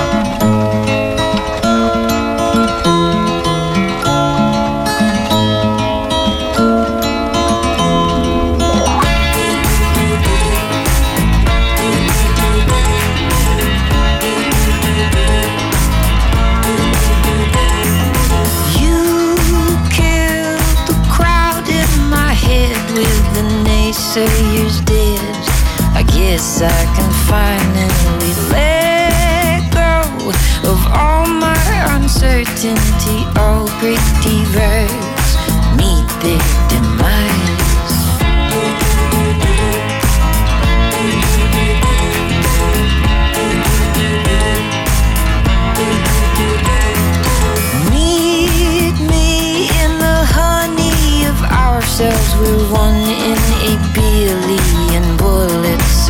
[26.61, 30.29] I can finally let go
[30.69, 31.55] of all my
[31.95, 33.23] uncertainty.
[33.39, 34.03] All great
[35.77, 36.58] meet their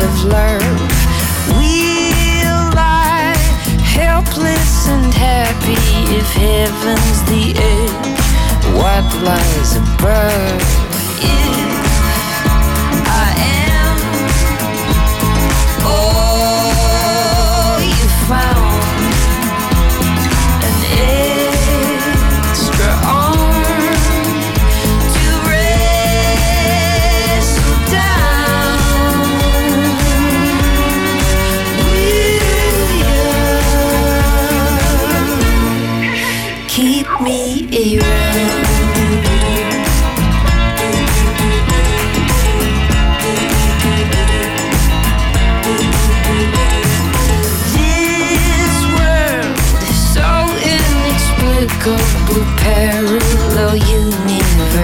[0.02, 0.80] of love.
[1.58, 3.34] We'll lie
[3.82, 5.80] helpless and happy
[6.18, 8.18] if heaven's the edge.
[8.74, 10.62] What lies above?
[11.22, 11.89] If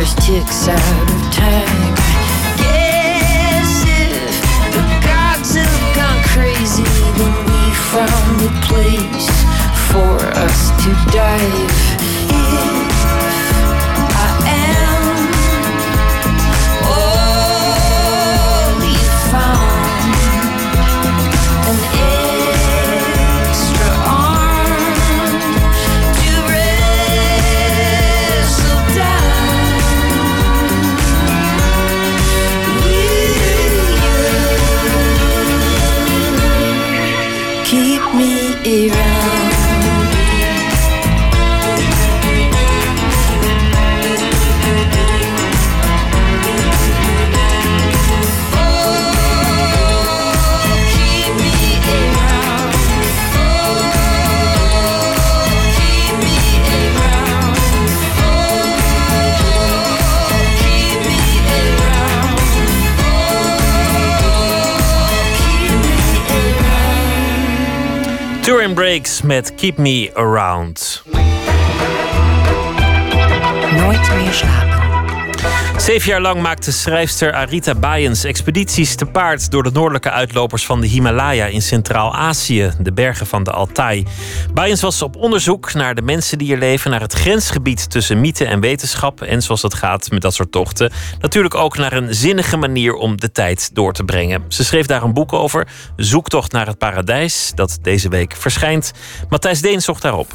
[0.07, 1.95] universe ticks out of time.
[2.59, 6.85] Guess if the gods have gone crazy,
[7.17, 9.29] then we found a place
[9.91, 11.86] for us to dive.
[68.47, 71.03] Touring Breaks met Keep Me Around.
[73.77, 74.86] Nooit meer slapen.
[75.77, 80.81] Zeven jaar lang maakte schrijfster Arita Bayens expedities te paard door de noordelijke uitlopers van
[80.81, 84.07] de Himalaya in Centraal-Azië, de bergen van de Altai.
[84.55, 88.45] Bayens was op onderzoek naar de mensen die er leven, naar het grensgebied tussen mythe
[88.45, 92.57] en wetenschap en zoals dat gaat met dat soort tochten, natuurlijk ook naar een zinnige
[92.57, 94.45] manier om de tijd door te brengen.
[94.49, 95.67] Ze schreef daar een boek over,
[95.97, 98.93] Zoektocht naar het Paradijs, dat deze week verschijnt.
[99.29, 100.35] Matthijs Deen zocht daarop.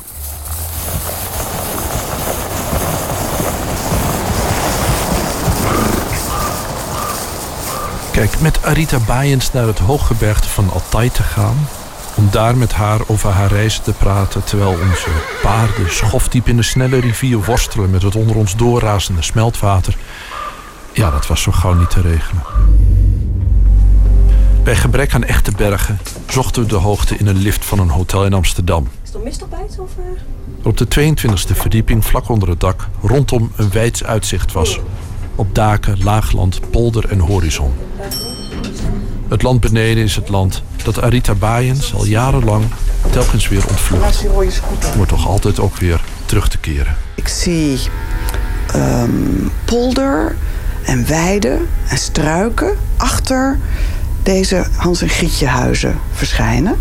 [8.22, 11.68] Kijk, met Arita Bayens naar het hooggebergte van Altai te gaan...
[12.16, 14.44] om daar met haar over haar reizen te praten...
[14.44, 15.10] terwijl onze
[15.42, 17.90] paarden schofdiep in de snelle rivier worstelen...
[17.90, 19.98] met het onder ons doorrazende smeltwater...
[20.92, 22.44] ja, dat was zo gauw niet te regelen.
[24.64, 28.26] Bij gebrek aan echte bergen zochten we de hoogte in een lift van een hotel
[28.26, 28.88] in Amsterdam.
[29.04, 29.92] Is er mist op buiten of...
[29.98, 30.66] eh?
[30.68, 34.80] Op de 22e verdieping, vlak onder het dak, rondom een wijds uitzicht was.
[35.42, 37.74] Op daken, laagland, polder en horizon.
[39.28, 42.66] Het land beneden is het land dat Arita Bayens al jarenlang
[43.10, 44.26] telkens weer ontvlucht.
[44.94, 46.96] Om er toch altijd ook weer terug te keren.
[47.16, 47.80] Ik zie
[48.74, 49.10] ehm,
[49.66, 50.36] polder
[50.84, 53.60] en weiden en struiken achter
[54.24, 56.76] deze Hans en Grietje huizen verschijnen.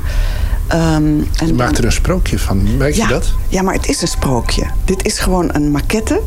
[0.67, 3.33] Ehm, en Je maakt er een sprookje van, merk je ja, dat?
[3.49, 4.67] Ja, maar het is een sprookje.
[4.85, 6.21] Dit is gewoon een maquette.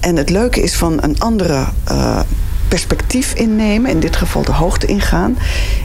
[0.00, 2.20] En het leuke is van een andere eh,
[2.68, 5.38] perspectief innemen, in dit geval de hoogte ingaan,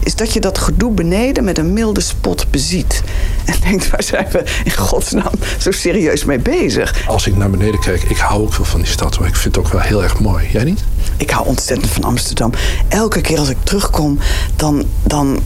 [0.04, 3.02] is dat je dat gedoe beneden met een milde spot beziet.
[3.46, 7.08] En denkt, waar zijn we in godsnaam zo serieus mee bezig?
[7.08, 9.56] Als ik naar beneden kijk, ik hou ook veel van die stad, maar ik vind
[9.56, 10.48] het ook wel heel erg mooi.
[10.52, 10.84] Jij niet?
[11.18, 12.52] Ik hou ontzettend van Amsterdam.
[12.88, 14.20] Elke keer als ik terugkom,
[14.56, 14.86] dan.
[15.04, 15.40] dan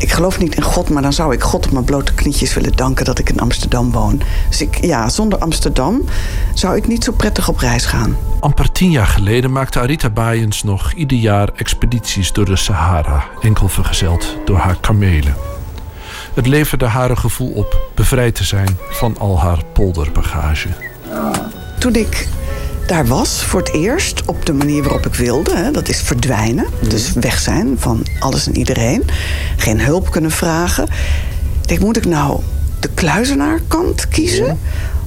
[0.00, 2.76] ik geloof niet in God, maar dan zou ik God op mijn blote knietjes willen
[2.76, 4.22] danken dat ik in Amsterdam woon.
[4.48, 6.04] Dus ik, ja, zonder Amsterdam
[6.54, 8.16] zou ik niet zo prettig op reis gaan.
[8.40, 13.68] Amper tien jaar geleden maakte Arita Bayens nog ieder jaar expedities door de Sahara, enkel
[13.68, 15.34] vergezeld door haar kamelen.
[16.34, 20.68] Het leverde haar een gevoel op bevrijd te zijn van al haar polderbagage.
[21.78, 22.28] Toen ik
[22.90, 26.66] daar was voor het eerst op de manier waarop ik wilde, hè, dat is verdwijnen,
[26.88, 29.04] dus weg zijn van alles en iedereen,
[29.56, 30.84] geen hulp kunnen vragen.
[31.62, 32.40] Ik denk, moet ik nou
[32.80, 34.58] de kluizenaarkant kiezen?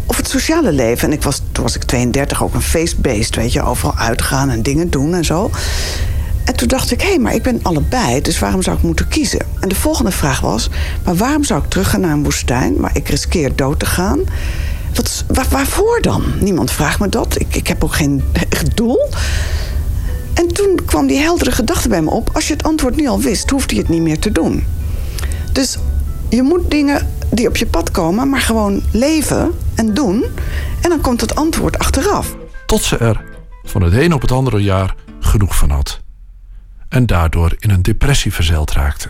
[0.06, 1.08] Of het sociale leven.
[1.08, 4.62] En ik was, toen was ik 32 ook een feestbeest, weet je, overal uitgaan en
[4.62, 5.52] dingen doen en zo.
[6.46, 9.46] En toen dacht ik, hé, maar ik ben allebei, dus waarom zou ik moeten kiezen?
[9.60, 10.70] En de volgende vraag was,
[11.06, 14.20] maar waarom zou ik teruggaan naar een woestijn waar ik riskeer dood te gaan?
[14.96, 16.24] Wat, waar- waarvoor dan?
[16.40, 17.40] Niemand vraagt me dat.
[17.40, 19.10] Ik, ik heb ook geen echt doel.
[20.34, 22.30] En toen kwam die heldere gedachte bij me op.
[22.34, 24.66] Als je het antwoord nu al wist, hoefde je het niet meer te doen.
[25.52, 25.78] Dus
[26.30, 30.24] je moet dingen die op je pad komen, maar gewoon leven en doen.
[30.82, 32.36] En dan komt het antwoord achteraf.
[32.66, 33.24] Tot ze er
[33.64, 36.00] van het een op het andere jaar genoeg van had.
[36.90, 39.10] En daardoor in een depressie verzeild raakte.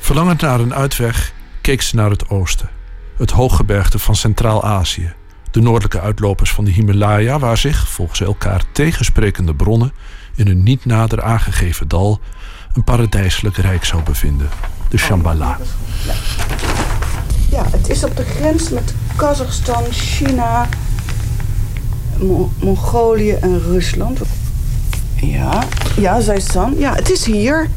[0.00, 2.68] Verlangend naar een uitweg keek ze naar het oosten.
[3.16, 5.12] Het hooggebergte van Centraal-Azië.
[5.50, 9.92] De noordelijke uitlopers van de Himalaya, waar zich, volgens elkaar tegensprekende bronnen,
[10.34, 12.20] in een niet nader aangegeven dal,
[12.72, 14.48] een paradijselijk rijk zou bevinden.
[14.88, 15.58] De Shambhala.
[17.50, 20.68] Ja, het is op de grens met Kazachstan, China,
[22.18, 24.20] Mo- Mongolië en Rusland.
[25.14, 25.62] Ja,
[25.96, 26.74] ja, Zaistan.
[26.78, 27.68] Ja, het is hier.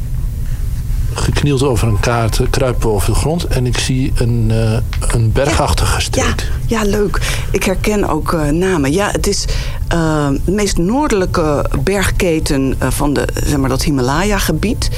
[1.14, 5.12] Geknield over een kaart eh, kruipen we over de grond en ik zie een, eh,
[5.14, 6.50] een bergachtige streek.
[6.66, 7.20] Ja, leuk.
[7.50, 8.92] Ik herken ook eh, namen.
[8.92, 9.44] Ja, het is
[9.88, 14.90] eh, de meest noordelijke bergketen van de, zeg maar, dat Himalaya-gebied.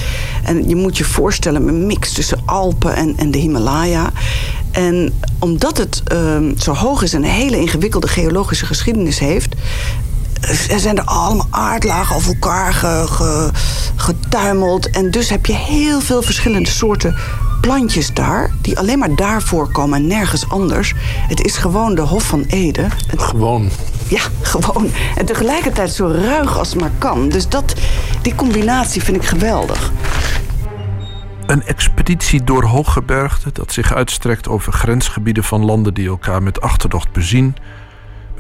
[0.45, 4.11] En je moet je voorstellen een mix tussen Alpen en, en de Himalaya.
[4.71, 9.55] En omdat het eh, zo hoog is en een hele ingewikkelde geologische geschiedenis heeft...
[10.70, 13.51] Er zijn er allemaal aardlagen over elkaar ge, ge-
[13.97, 14.90] getuimeld.
[14.90, 17.16] En dus heb je heel veel verschillende soorten
[17.60, 18.51] plantjes daar...
[18.60, 20.94] die alleen maar daar voorkomen en nergens anders.
[21.28, 22.86] Het is gewoon de Hof van Ede.
[23.06, 23.69] Het- Gewoon.
[24.09, 24.90] ja, gewoon.
[25.16, 27.28] En tegelijkertijd zo ruig als het maar kan.
[27.28, 27.74] Dus dat,
[28.23, 29.93] die combinatie vind ik geweldig.
[31.47, 37.12] Een expeditie door hooggebergte dat zich uitstrekt over grensgebieden van landen die elkaar met achterdocht
[37.12, 37.56] bezien.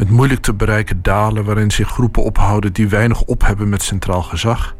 [0.02, 4.22] Met moeilijk te bereiken dalen waarin zich groepen ophouden die weinig op hebben met centraal
[4.22, 4.76] gezag.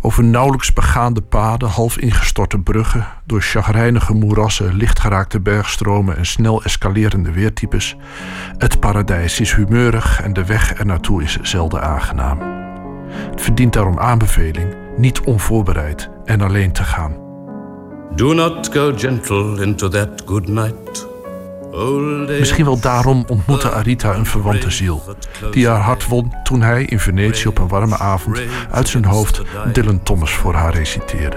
[0.00, 7.30] Over nauwelijks begaande paden, half ingestorte bruggen, door chagrijnige moerassen, lichtgeraakte bergstromen en snel escalerende
[7.30, 7.96] weertypes.
[8.58, 12.38] Het paradijs is humeurig en de weg er naartoe is zelden aangenaam.
[13.30, 17.16] Het verdient daarom aanbeveling niet onvoorbereid en alleen te gaan.
[18.14, 21.11] Do not go gentle into that good night.
[22.38, 25.16] Misschien wel daarom ontmoette Arita een verwante ziel.
[25.50, 28.40] Die haar hart won toen hij in Venetië op een warme avond
[28.70, 29.42] uit zijn hoofd
[29.72, 31.36] Dylan Thomas voor haar reciteerde.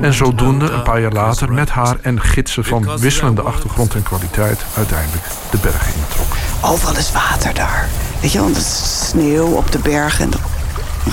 [0.00, 4.64] En zodoende een paar jaar later met haar en gidsen van wisselende achtergrond en kwaliteit
[4.76, 6.36] uiteindelijk de bergen introk.
[6.60, 7.88] Overal is water daar.
[8.20, 10.40] Weet je wel, het is sneeuw op de bergen en dat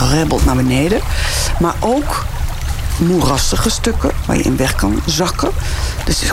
[0.10, 1.00] rebbelt naar beneden.
[1.60, 2.26] Maar ook
[2.98, 5.50] moerassige stukken waar je in weg kan zakken.
[6.06, 6.32] Dus het.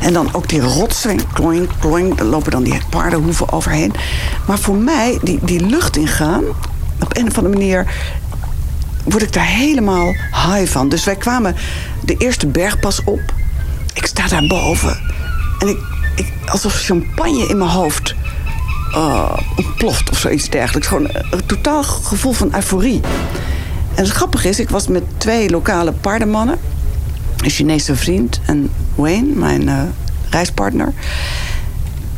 [0.00, 3.92] En dan ook die rotsen, kloing, kloing, daar lopen dan die paardenhoeven overheen.
[4.46, 6.44] Maar voor mij, die, die lucht ingaan,
[7.02, 7.86] op een of andere manier
[9.04, 10.88] word ik daar helemaal high van.
[10.88, 11.56] Dus wij kwamen
[12.04, 13.20] de eerste bergpas op.
[13.92, 15.00] Ik sta daar boven.
[15.58, 15.78] En ik,
[16.16, 18.14] ik alsof champagne in mijn hoofd
[18.94, 20.88] uh, ontploft of zoiets dergelijks.
[20.88, 23.00] Gewoon een totaal gevoel van euforie.
[23.98, 26.58] En het grappige is, ik was met twee lokale paardenmannen.
[27.36, 29.82] Een Chinese vriend en Wayne, mijn uh,
[30.30, 30.92] reispartner.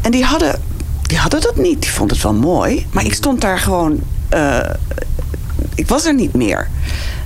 [0.00, 0.60] En die hadden,
[1.02, 1.82] die hadden dat niet.
[1.82, 2.86] Die vonden het wel mooi.
[2.90, 4.00] Maar ik stond daar gewoon...
[4.34, 4.58] Uh,
[5.74, 6.68] ik was er niet meer.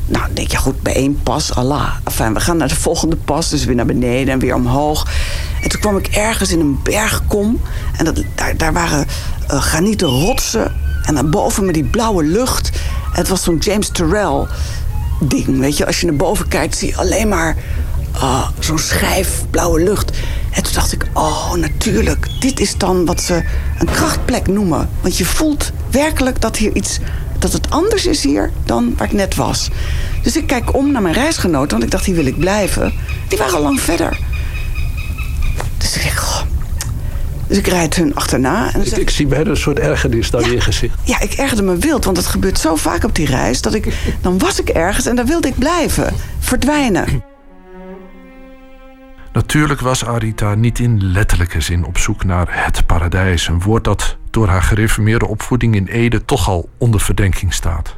[0.07, 1.95] Nou, dan denk je, goed, bij één pas, Allah.
[2.05, 5.09] Enfin, we gaan naar de volgende pas, dus weer naar beneden en weer omhoog.
[5.63, 7.61] En toen kwam ik ergens in een bergkom.
[7.97, 9.07] En dat, daar, daar waren
[9.51, 10.84] uh, granieten rotsen.
[11.05, 12.71] En daarboven met die blauwe lucht.
[13.13, 14.47] Het was zo'n James Terrell
[15.21, 15.87] ding, weet je.
[15.87, 17.57] Als je naar boven kijkt, zie je alleen maar
[18.15, 20.17] uh, zo'n schijf blauwe lucht.
[20.51, 22.29] En toen dacht ik, oh, natuurlijk.
[22.41, 23.45] Dit is dan wat ze
[23.79, 24.89] een krachtplek noemen.
[25.01, 26.99] Want je voelt werkelijk dat hier iets
[27.39, 29.71] dat het anders is hier dan waar ik net was.
[30.23, 32.93] Dus ik kijk om naar mijn reisgenoten, want ik dacht, hier wil ik blijven.
[33.29, 34.19] Die waren al lang verder.
[35.79, 36.43] Dus ik goh.
[37.47, 38.73] Dus ik rijd hun achterna.
[38.73, 40.99] En ik, ik, ik zie bijna een soort ergernis dan ja, in je gezicht.
[41.03, 43.61] Ja, ik ergerde me wild, want het gebeurt zo vaak op die reis...
[43.61, 46.15] dat ik, dan was ik ergens en dan wilde ik blijven.
[46.39, 47.23] Verdwijnen.
[49.33, 53.49] Natuurlijk was Arita niet in letterlijke zin op zoek naar het paradijs.
[53.49, 57.97] Een woord dat door haar gereformeerde opvoeding in Ede toch al onder verdenking staat.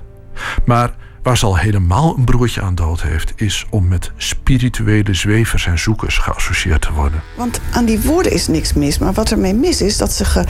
[0.65, 0.91] Maar
[1.27, 5.79] waar ze al helemaal een broertje aan dood heeft, is om met spirituele zwevers en
[5.79, 7.23] zoekers geassocieerd te worden.
[7.37, 10.45] Want aan die woorden is niks mis, maar wat ermee mis is dat ze ge,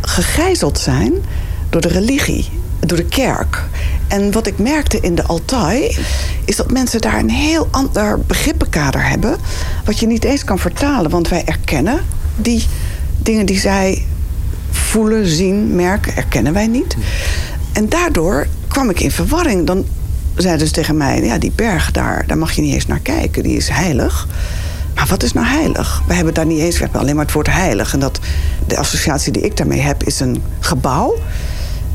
[0.00, 1.12] gegijzeld zijn
[1.70, 2.48] door de religie,
[2.80, 3.64] door de kerk.
[4.08, 5.96] En wat ik merkte in de Altai,
[6.44, 9.36] is dat mensen daar een heel ander begrippenkader hebben,
[9.84, 12.00] wat je niet eens kan vertalen, want wij erkennen
[12.36, 12.66] die
[13.18, 14.06] dingen die zij
[14.70, 16.96] voelen, zien, merken, erkennen wij niet.
[17.72, 19.66] En daardoor kwam ik in verwarring.
[19.66, 19.84] Dan
[20.36, 23.42] zeiden ze tegen mij: ja, die berg daar, daar mag je niet eens naar kijken,
[23.42, 24.26] die is heilig.
[24.94, 26.02] Maar wat is nou heilig?
[26.06, 27.92] We hebben daar niet eens, we hebben alleen maar het woord heilig.
[27.92, 28.18] En dat,
[28.66, 31.14] de associatie die ik daarmee heb, is een gebouw,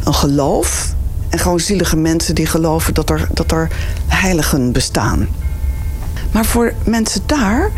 [0.03, 0.95] een geloof.
[1.29, 3.67] En gewoon zielige mensen die geloven dat er, dat er
[4.07, 5.27] heiligen bestaan.
[6.31, 7.71] Maar voor mensen daar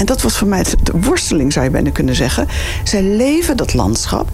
[0.00, 2.48] en dat was voor mij de worsteling, zou je bijna kunnen zeggen.
[2.84, 4.28] Zij leven dat landschap.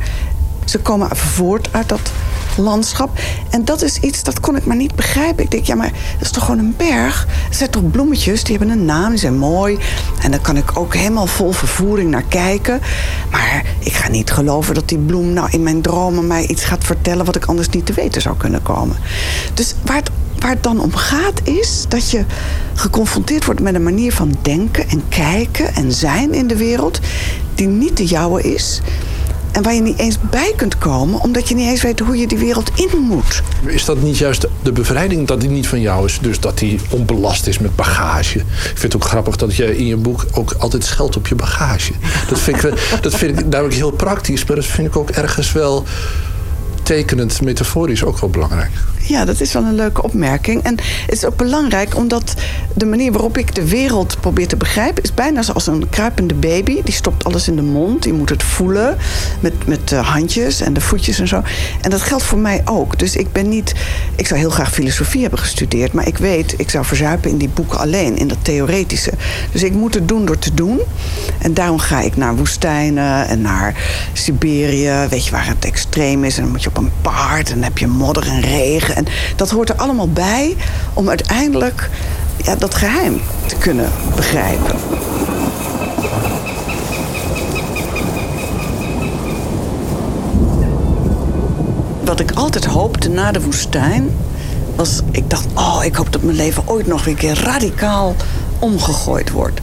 [0.64, 2.10] Ze komen voort uit dat
[2.56, 3.18] landschap.
[3.50, 5.44] En dat is iets, dat kon ik maar niet begrijpen.
[5.44, 7.26] Ik denk, ja, maar dat is toch gewoon een berg?
[7.48, 9.78] Er zijn toch bloemetjes, die hebben een naam, die zijn mooi.
[10.22, 12.80] En daar kan ik ook helemaal vol vervoering naar kijken.
[13.30, 16.84] Maar ik ga niet geloven dat die bloem nou in mijn dromen mij iets gaat
[16.84, 17.24] vertellen...
[17.24, 18.96] wat ik anders niet te weten zou kunnen komen.
[19.54, 22.24] Dus waar het Waar het dan om gaat is dat je
[22.74, 27.00] geconfronteerd wordt met een manier van denken en kijken en zijn in de wereld
[27.54, 28.80] die niet de jouwe is.
[29.52, 32.26] En waar je niet eens bij kunt komen, omdat je niet eens weet hoe je
[32.26, 33.42] die wereld in moet.
[33.64, 36.18] Is dat niet juist de bevrijding dat die niet van jou is?
[36.22, 38.38] Dus dat die onbelast is met bagage.
[38.38, 38.44] Ik
[38.74, 41.92] vind het ook grappig dat je in je boek ook altijd scheldt op je bagage.
[42.28, 45.52] Dat vind ik, dat vind ik namelijk heel praktisch, maar dat vind ik ook ergens
[45.52, 45.84] wel
[46.86, 48.70] tekenend, metaforisch ook wel belangrijk.
[49.06, 50.62] Ja, dat is wel een leuke opmerking.
[50.62, 52.34] En het is ook belangrijk omdat
[52.74, 55.02] de manier waarop ik de wereld probeer te begrijpen...
[55.02, 56.82] is bijna zoals een kruipende baby.
[56.82, 58.02] Die stopt alles in de mond.
[58.02, 58.96] Die moet het voelen
[59.40, 61.42] met, met de handjes en de voetjes en zo.
[61.80, 62.98] En dat geldt voor mij ook.
[62.98, 63.74] Dus ik ben niet...
[64.16, 65.92] Ik zou heel graag filosofie hebben gestudeerd...
[65.92, 69.12] maar ik weet, ik zou verzuipen in die boeken alleen, in dat theoretische.
[69.52, 70.80] Dus ik moet het doen door te doen.
[71.38, 73.74] En daarom ga ik naar woestijnen en naar
[74.12, 75.06] Siberië.
[75.10, 76.36] Weet je, waar het extreem is.
[76.36, 78.96] En dan moet je op een paard en heb je modder en regen...
[78.96, 80.56] En dat hoort er allemaal bij
[80.92, 81.90] om uiteindelijk
[82.36, 84.74] ja, dat geheim te kunnen begrijpen.
[92.04, 94.10] Wat ik altijd hoopte na de woestijn
[94.74, 98.14] was, ik dacht, oh, ik hoop dat mijn leven ooit nog een keer radicaal
[98.58, 99.60] omgegooid wordt.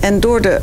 [0.00, 0.60] En door de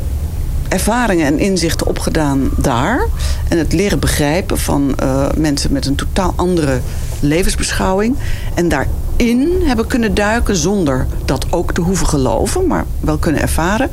[0.68, 3.06] ervaringen en inzichten opgedaan daar.
[3.48, 6.80] En het leren begrijpen van uh, mensen met een totaal andere
[7.20, 8.16] levensbeschouwing.
[8.54, 8.86] En daar
[9.16, 13.90] in hebben kunnen duiken zonder dat ook te hoeven geloven, maar wel kunnen ervaren.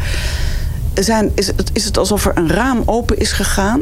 [0.93, 3.81] Zijn, is, het, is het alsof er een raam open is gegaan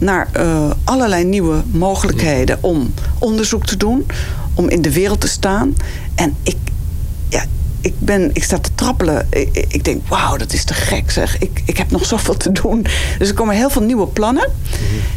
[0.00, 4.06] naar uh, allerlei nieuwe mogelijkheden om onderzoek te doen,
[4.54, 5.74] om in de wereld te staan.
[6.14, 6.56] En ik,
[7.28, 7.44] ja,
[7.82, 9.26] ik, ben, ik sta te trappelen.
[9.30, 11.38] Ik, ik denk, wauw, dat is te gek zeg.
[11.38, 12.86] Ik, ik heb nog zoveel te doen.
[13.18, 14.50] Dus er komen heel veel nieuwe plannen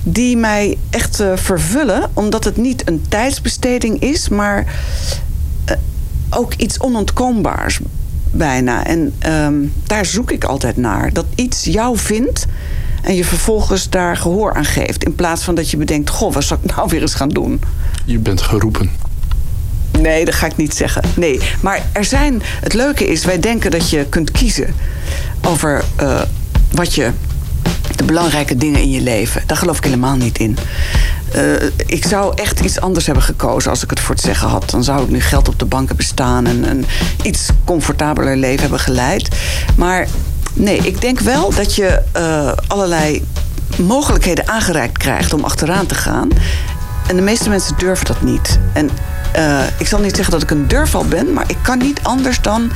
[0.04, 4.66] die mij echt uh, vervullen, omdat het niet een tijdsbesteding is, maar
[5.70, 5.76] uh,
[6.30, 7.80] ook iets onontkoombaars
[8.32, 8.86] bijna.
[8.86, 11.14] En um, daar zoek ik altijd naar.
[11.14, 12.46] Dat iets jou vindt
[13.02, 15.04] en je vervolgens daar gehoor aan geeft.
[15.04, 17.62] In plaats van dat je bedenkt, goh, wat zal ik nou weer eens gaan doen?
[18.06, 19.05] Je bent geroepen.
[20.00, 21.04] Nee, dat ga ik niet zeggen.
[21.16, 22.42] Nee, maar er zijn.
[22.62, 24.76] Het leuke is, wij denken dat je kunt kiezen
[25.42, 26.22] over uh,
[26.72, 27.12] wat je.
[27.96, 29.44] de belangrijke dingen in je leven.
[29.46, 30.58] Daar geloof ik helemaal niet in.
[31.36, 34.70] Uh, ik zou echt iets anders hebben gekozen als ik het voor het zeggen had.
[34.70, 36.86] Dan zou ik nu geld op de bank hebben en een
[37.24, 39.28] iets comfortabeler leven hebben geleid.
[39.76, 40.08] Maar
[40.54, 43.24] nee, ik denk wel dat je uh, allerlei
[43.78, 46.30] mogelijkheden aangereikt krijgt om achteraan te gaan.
[47.08, 48.60] En de meeste mensen durven dat niet.
[48.74, 48.90] En
[49.38, 52.42] uh, ik zal niet zeggen dat ik een durfval ben, maar ik kan niet anders
[52.42, 52.72] dan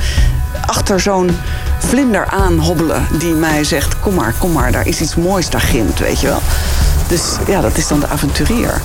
[0.66, 1.38] achter zo'n
[1.78, 5.60] vlinder aan hobbelen die mij zegt: Kom maar, kom maar, daar is iets moois daar
[5.60, 6.40] gint, weet je wel.
[7.08, 8.80] Dus ja, dat is dan de avonturier.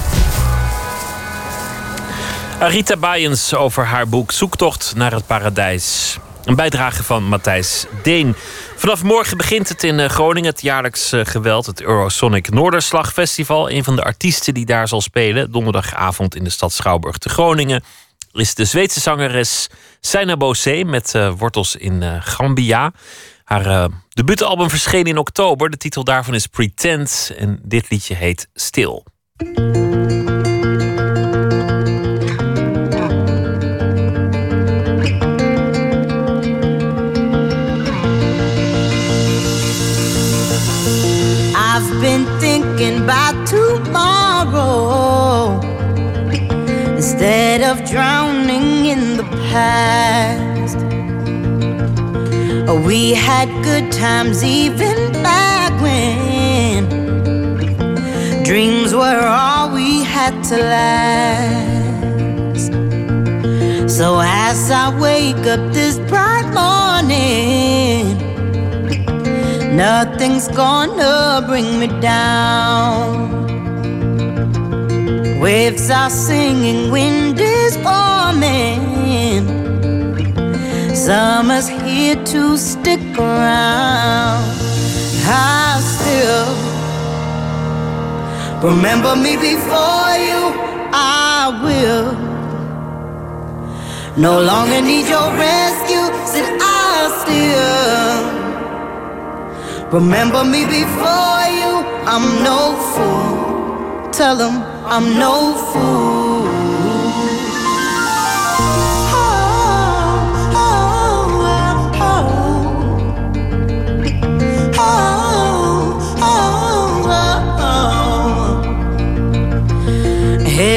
[2.59, 6.17] Arita Bayens over haar boek Zoektocht naar het Paradijs.
[6.43, 8.35] Een bijdrage van Matthijs Deen.
[8.75, 13.69] Vanaf morgen begint het in Groningen, het jaarlijks geweld, het Eurosonic Noorderslag Festival.
[13.71, 17.83] Een van de artiesten die daar zal spelen, donderdagavond in de stad Schouwburg te Groningen,
[18.31, 19.69] is de Zweedse zangeres
[19.99, 22.91] Seina Bosé met uh, wortels in Gambia.
[23.43, 25.69] Haar debuutalbum verscheen in oktober.
[25.69, 29.05] De titel daarvan is Pretend en dit liedje heet Stil.
[49.55, 50.79] Past.
[52.87, 56.79] We had good times even back when
[58.43, 62.71] dreams were all we had to last.
[63.97, 68.03] So as I wake up this bright morning.
[69.75, 73.13] Nothing's gonna bring me down.
[75.43, 78.81] Waves are singing, wind is warming.
[80.95, 84.43] Summer's here to stick around.
[85.25, 86.51] I still
[88.69, 90.41] remember me before you.
[90.93, 92.07] I will
[94.15, 96.05] no longer need your rescue.
[96.31, 96.73] Said I
[97.21, 98.21] still.
[99.99, 101.71] Remember me before you.
[102.13, 102.59] I'm no
[102.91, 104.11] fool.
[104.11, 104.55] Tell them
[104.85, 105.33] I'm no
[105.71, 106.24] fool.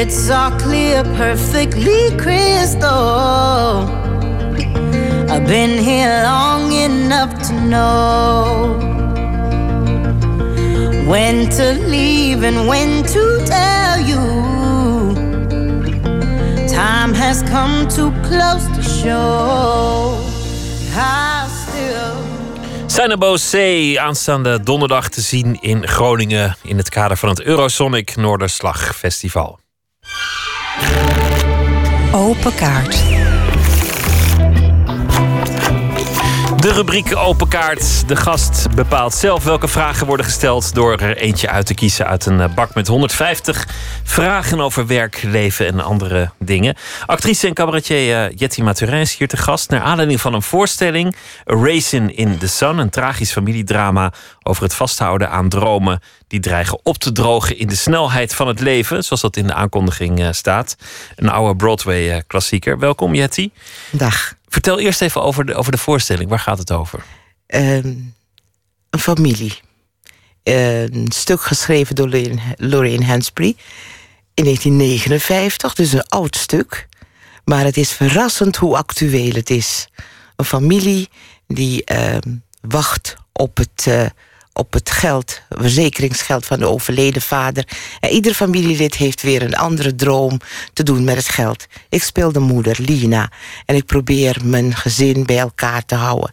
[0.01, 3.83] It's all clear, perfectly crystal.
[5.29, 8.77] I've been here long enough to know
[11.05, 14.23] when to leave and when to tell you.
[16.69, 20.15] Time has come too close to show.
[20.95, 22.87] I still.
[22.87, 23.53] Seinabo C
[23.97, 29.59] aanstaande donderdag te zien in Groningen in het kader van het Eurosonic Noorderslag Festival.
[32.13, 33.18] Open kaart.
[36.69, 38.07] De rubriek Open Kaart.
[38.07, 42.25] De gast bepaalt zelf welke vragen worden gesteld door er eentje uit te kiezen uit
[42.25, 43.67] een bak met 150
[44.03, 46.75] vragen over werk, leven en andere dingen.
[47.05, 51.15] Actrice en cabaretier Jetty Maturin is hier te gast naar aanleiding van een voorstelling
[51.45, 54.13] Racing in the Sun, een tragisch familiedrama
[54.43, 58.59] over het vasthouden aan dromen die dreigen op te drogen in de snelheid van het
[58.59, 60.75] leven, zoals dat in de aankondiging staat.
[61.15, 62.79] Een oude Broadway-klassieker.
[62.79, 63.49] Welkom, Jetty.
[63.91, 64.37] Dag.
[64.49, 66.29] Vertel eerst even over de, over de voorstelling.
[66.29, 67.03] Waar gaat het over?
[67.47, 68.15] Um,
[68.89, 69.59] een familie.
[70.43, 72.09] een stuk geschreven door
[72.57, 73.55] Lorraine Hansbury
[74.39, 76.87] in 1959, dus een oud stuk.
[77.43, 79.87] Maar het is verrassend hoe actueel het is.
[80.35, 81.09] Een familie
[81.47, 82.17] die uh,
[82.61, 84.05] wacht op het, uh,
[84.59, 87.67] op het geld, verzekeringsgeld van de overleden vader.
[87.99, 90.39] En ieder familielid heeft weer een andere droom
[90.73, 91.65] te doen met het geld.
[91.89, 93.31] Ik speel de moeder, Lina,
[93.65, 96.31] en ik probeer mijn gezin bij elkaar te houden.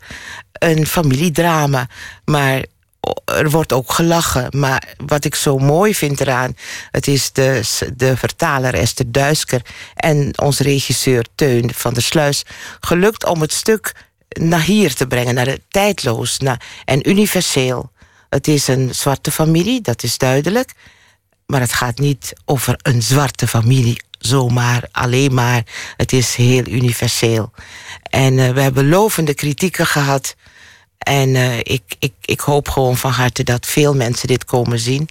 [0.53, 1.89] Een familiedrama,
[2.25, 2.65] maar
[3.25, 4.49] er wordt ook gelachen.
[4.51, 6.57] Maar wat ik zo mooi vind eraan...
[6.91, 7.63] het is de,
[7.97, 9.63] de vertaler Esther Duisker...
[9.95, 12.43] en onze regisseur Teun van der Sluis...
[12.81, 13.93] gelukt om het stuk
[14.29, 17.95] naar hier te brengen, naar het tijdloos naar, en universeel.
[18.29, 20.73] Het is een zwarte familie, dat is duidelijk.
[21.47, 25.63] Maar het gaat niet over een zwarte familie zomaar, alleen maar.
[25.97, 27.51] Het is heel universeel.
[28.03, 30.35] En uh, we hebben lovende kritieken gehad.
[30.99, 35.09] En uh, ik, ik, ik hoop gewoon van harte dat veel mensen dit komen zien.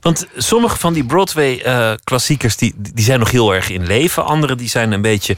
[0.00, 4.24] Want sommige van die Broadway-klassiekers die, die zijn nog heel erg in leven.
[4.24, 5.36] Andere die zijn een beetje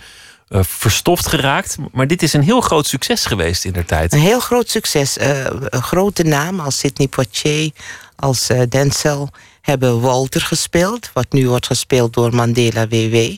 [0.52, 1.76] uh, verstoft geraakt.
[1.92, 4.12] Maar dit is een heel groot succes geweest in der tijd.
[4.12, 5.18] Een heel groot succes.
[5.18, 7.70] Uh, een grote naam als Sidney Poitier,
[8.16, 9.28] als uh, Denzel
[9.60, 11.10] hebben Walter gespeeld.
[11.12, 13.36] Wat nu wordt gespeeld door Mandela WW.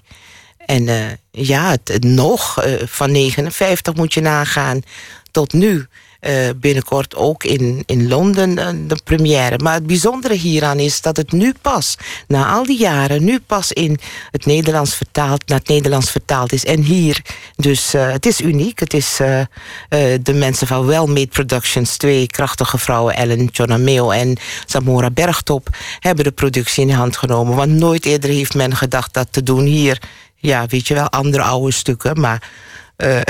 [0.67, 4.83] En ja, het nog van 59 moet je nagaan
[5.31, 5.87] tot nu
[6.27, 9.59] uh, binnenkort ook in, in Londen uh, de première.
[9.59, 11.97] Maar het bijzondere hieraan is dat het nu pas,
[12.29, 13.99] na al die jaren, nu pas in
[14.31, 16.65] het Nederlands vertaald, naar het Nederlands vertaald is.
[16.65, 17.23] En hier,
[17.57, 18.79] dus uh, het is uniek.
[18.81, 19.17] Het is
[20.23, 24.37] de mensen van Well Productions, twee krachtige vrouwen, Ellen Jonameo en
[24.67, 25.69] Zamora Bergtop,
[25.99, 27.57] hebben de productie in hand genomen.
[27.57, 30.01] Want nooit eerder heeft men gedacht dat te doen hier.
[30.37, 32.51] Ja, weet je wel, andere oude stukken, maar
[32.97, 33.21] uh,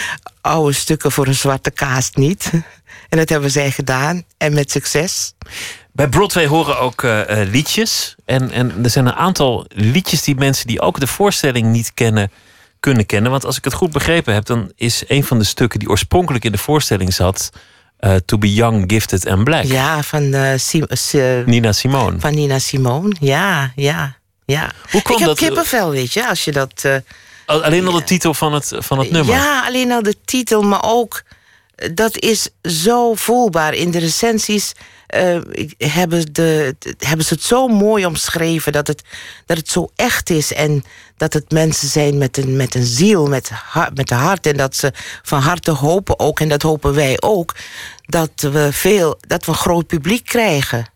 [0.40, 2.50] oude stukken voor een zwarte kaas niet.
[3.08, 5.34] En dat hebben zij gedaan en met succes.
[5.92, 8.14] Bij Broadway horen ook uh, liedjes.
[8.24, 12.30] En, en er zijn een aantal liedjes die mensen die ook de voorstelling niet kennen,
[12.80, 13.30] kunnen kennen.
[13.30, 16.44] Want als ik het goed begrepen heb, dan is een van de stukken die oorspronkelijk
[16.44, 17.50] in de voorstelling zat.
[18.00, 19.64] Uh, to be Young, Gifted and Black.
[19.64, 20.30] Ja, van
[21.46, 22.20] Nina Simone.
[22.20, 24.72] Van Nina Simone, ja, ja, ja.
[24.90, 25.38] Hoe komt ik heb dat?
[25.38, 26.84] kippenvel, weet je, als je dat
[27.46, 29.34] Alleen al de titel van het, van het nummer?
[29.34, 31.22] Ja, alleen al de titel, maar ook...
[31.94, 33.74] Dat is zo voelbaar.
[33.74, 34.72] In de recensies
[35.16, 35.40] uh,
[35.78, 38.72] hebben, de, hebben ze het zo mooi omschreven...
[38.72, 39.02] Dat het,
[39.46, 40.84] dat het zo echt is en
[41.16, 43.50] dat het mensen zijn met een, met een ziel, met,
[43.94, 44.46] met een hart...
[44.46, 44.92] en dat ze
[45.22, 47.54] van harte hopen ook, en dat hopen wij ook...
[48.06, 50.92] dat we, veel, dat we een groot publiek krijgen.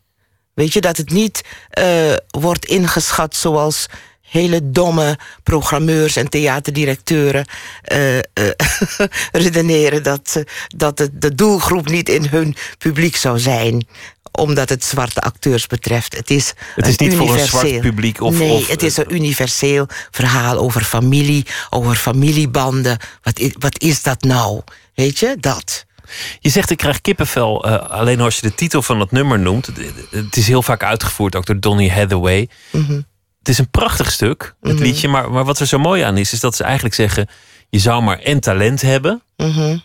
[0.54, 1.44] Weet je, dat het niet
[1.78, 3.86] uh, wordt ingeschat zoals
[4.28, 7.46] hele domme programmeurs en theaterdirecteuren
[7.92, 8.22] uh, uh,
[9.32, 13.86] redeneren dat, dat het de doelgroep niet in hun publiek zou zijn
[14.32, 16.16] omdat het zwarte acteurs betreft.
[16.16, 18.20] Het is, het is niet voor een zwart publiek?
[18.20, 22.98] Of, nee, of, het is een universeel verhaal over familie, over familiebanden.
[23.22, 24.60] Wat is, wat is dat nou?
[24.94, 25.86] Weet je, dat.
[26.40, 29.68] Je zegt ik krijg kippenvel uh, alleen als je de titel van het nummer noemt.
[30.10, 32.48] Het is heel vaak uitgevoerd ook door Donny Hathaway.
[32.70, 33.06] Mm -hmm.
[33.38, 34.82] Het is een prachtig stuk, het Mhm.
[34.82, 35.08] liedje.
[35.08, 37.26] Maar, maar wat er zo mooi aan is, is dat ze eigenlijk zeggen...
[37.68, 39.78] je zou maar en talent hebben Mhm.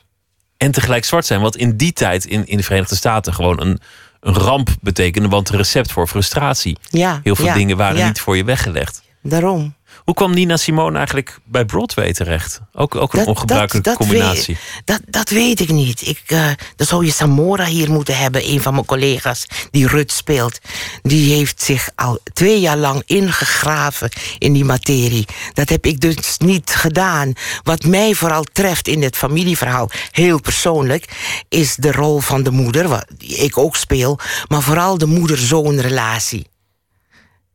[0.57, 1.41] en tegelijk zwart zijn.
[1.41, 3.79] Wat in die tijd in, in de Verenigde Staten gewoon een,
[4.19, 5.27] een ramp betekende.
[5.27, 6.77] Want een recept voor frustratie.
[6.89, 8.07] Ja, Heel veel ja, dingen waren ja.
[8.07, 9.01] niet voor je weggelegd.
[9.21, 9.75] Daarom.
[10.03, 12.61] Hoe kwam Nina Simone eigenlijk bij Broadway terecht?
[12.73, 14.57] Ook, ook een Dat- ongebruikelijke dat- dat combinatie.
[14.75, 16.07] weet- dat, dat weet ik niet.
[16.07, 20.11] Ik, eh, dan zou je Samora hier moeten hebben, een van mijn collega's die Rut
[20.11, 20.59] speelt.
[21.01, 25.25] Die heeft zich al twee jaar lang ingegraven in die materie.
[25.53, 27.33] Dat heb ik dus niet gedaan.
[27.63, 31.05] Wat mij vooral treft in het familieverhaal, heel persoonlijk,
[31.49, 36.47] is de rol van de moeder, wat die ik ook speel, maar vooral de moeder-zoon-relatie.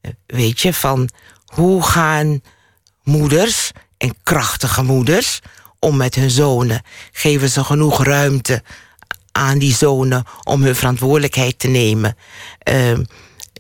[0.01, 1.09] Eh, Weet je, van
[1.55, 2.43] hoe gaan
[3.03, 5.41] moeders en krachtige moeders
[5.79, 6.83] om met hun zonen?
[7.13, 8.63] Geven ze genoeg ruimte
[9.33, 12.17] aan die zonen om hun verantwoordelijkheid te nemen?
[12.59, 13.03] Ehm,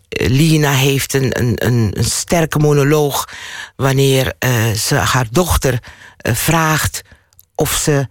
[0.09, 3.28] Lina heeft een, een, een, een sterke monoloog
[3.77, 5.78] wanneer eh, ze haar dochter
[6.16, 7.02] eh, vraagt
[7.55, 8.06] of ze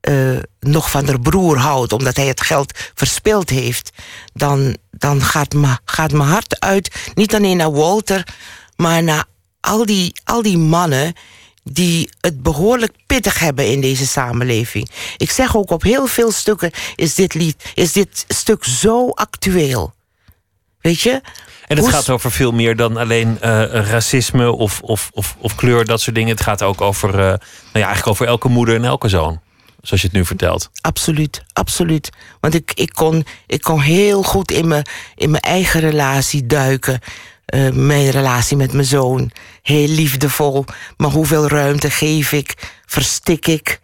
[0.00, 3.90] eh, nog van haar broer houdt, omdat hij het geld verspild heeft,
[4.32, 5.54] dan, dan gaat,
[5.84, 8.26] gaat mijn hart uit, niet alleen naar Walter,
[8.80, 9.24] maar naar
[9.60, 11.12] al die, al die mannen
[11.62, 14.90] die het behoorlijk pittig hebben in deze samenleving.
[15.16, 19.92] Ik zeg ook op heel veel stukken is dit, lied, is dit stuk zo actueel.
[20.80, 21.10] Weet je?
[21.10, 23.50] En het Hoe gaat over veel meer dan alleen eh,
[23.90, 26.30] racisme of, of, of, of kleur, dat soort dingen.
[26.30, 27.38] Het gaat ook over, eh, nou
[27.72, 29.40] ja, eigenlijk over elke moeder en elke zoon.
[29.82, 30.70] Zoals je het nu vertelt.
[30.80, 32.10] Absoluut, absoluut.
[32.40, 37.00] Want ik, ik, kon, ik kon heel goed in mijn, in mijn eigen relatie duiken.
[37.50, 39.30] Eh, mijn relatie met mijn zoon.
[39.62, 40.64] Heel liefdevol.
[40.96, 42.54] Maar hoeveel ruimte geef ik?
[42.86, 43.80] Verstik ik?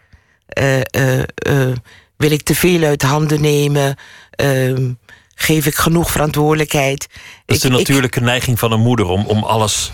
[0.47, 1.73] Eh, eh,
[2.17, 3.97] wil ik te veel uit handen nemen?
[4.31, 4.91] Ehm,
[5.35, 7.07] geef ik genoeg verantwoordelijkheid.
[7.47, 9.91] Dat is de ik- natuurlijke neiging van een moeder om, om alles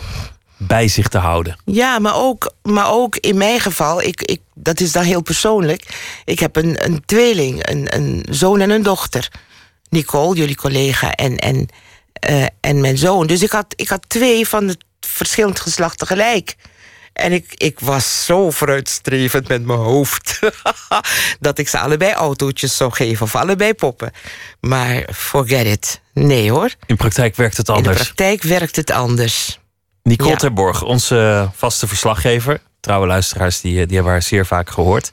[0.56, 1.56] bij zich te houden.
[1.64, 5.86] Ja, maar ook, maar ook in mijn geval, ik, ik, dat is dan heel persoonlijk.
[6.24, 9.28] Ik heb een, een tweeling, een, een zoon en een dochter.
[9.88, 11.68] Nicole, jullie collega, en, en,
[12.22, 13.26] eh, en mijn zoon.
[13.26, 16.56] Dus ik had, ik had twee van het verschillend geslacht tegelijk.
[17.12, 20.38] En ik, ik was zo vooruitstrevend met mijn hoofd.
[21.40, 24.12] dat ik ze allebei autootjes zou geven of allebei poppen.
[24.60, 26.00] Maar forget it.
[26.12, 26.70] Nee hoor.
[26.86, 28.02] In praktijk werkt het In de anders.
[28.02, 29.58] praktijk werkt het anders.
[30.02, 30.36] Nicole Ja.
[30.36, 32.60] Terborg, onze vaste verslaggever.
[32.80, 35.10] Trouwe luisteraars, die, die hebben haar zeer vaak gehoord.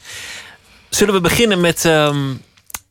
[0.89, 2.33] Zullen we beginnen met ehm,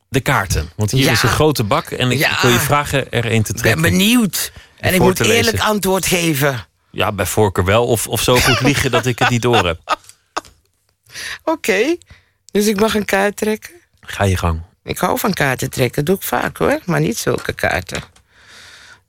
[0.09, 0.70] de kaarten?
[0.76, 1.10] Want hier Ja.
[1.12, 2.39] is een grote bak en ik Ja.
[2.43, 3.82] wil je vragen er een te Ik trekken.
[3.82, 4.52] ben benieuwd.
[4.76, 5.35] En ik moet lezen.
[5.35, 6.66] eerlijk antwoord geven.
[6.90, 7.86] Ja, bij voorkeur wel.
[7.86, 9.80] Of, of zo goed liegen dat ik het niet door heb.
[11.44, 11.97] Oké.
[12.51, 13.70] Dus ik mag een kaart trekken?
[14.01, 14.62] Ga je gang.
[14.85, 16.05] Ik hou van kaarten trekken.
[16.05, 16.78] doe ik vaak hoor.
[16.85, 18.02] Maar niet zulke kaarten.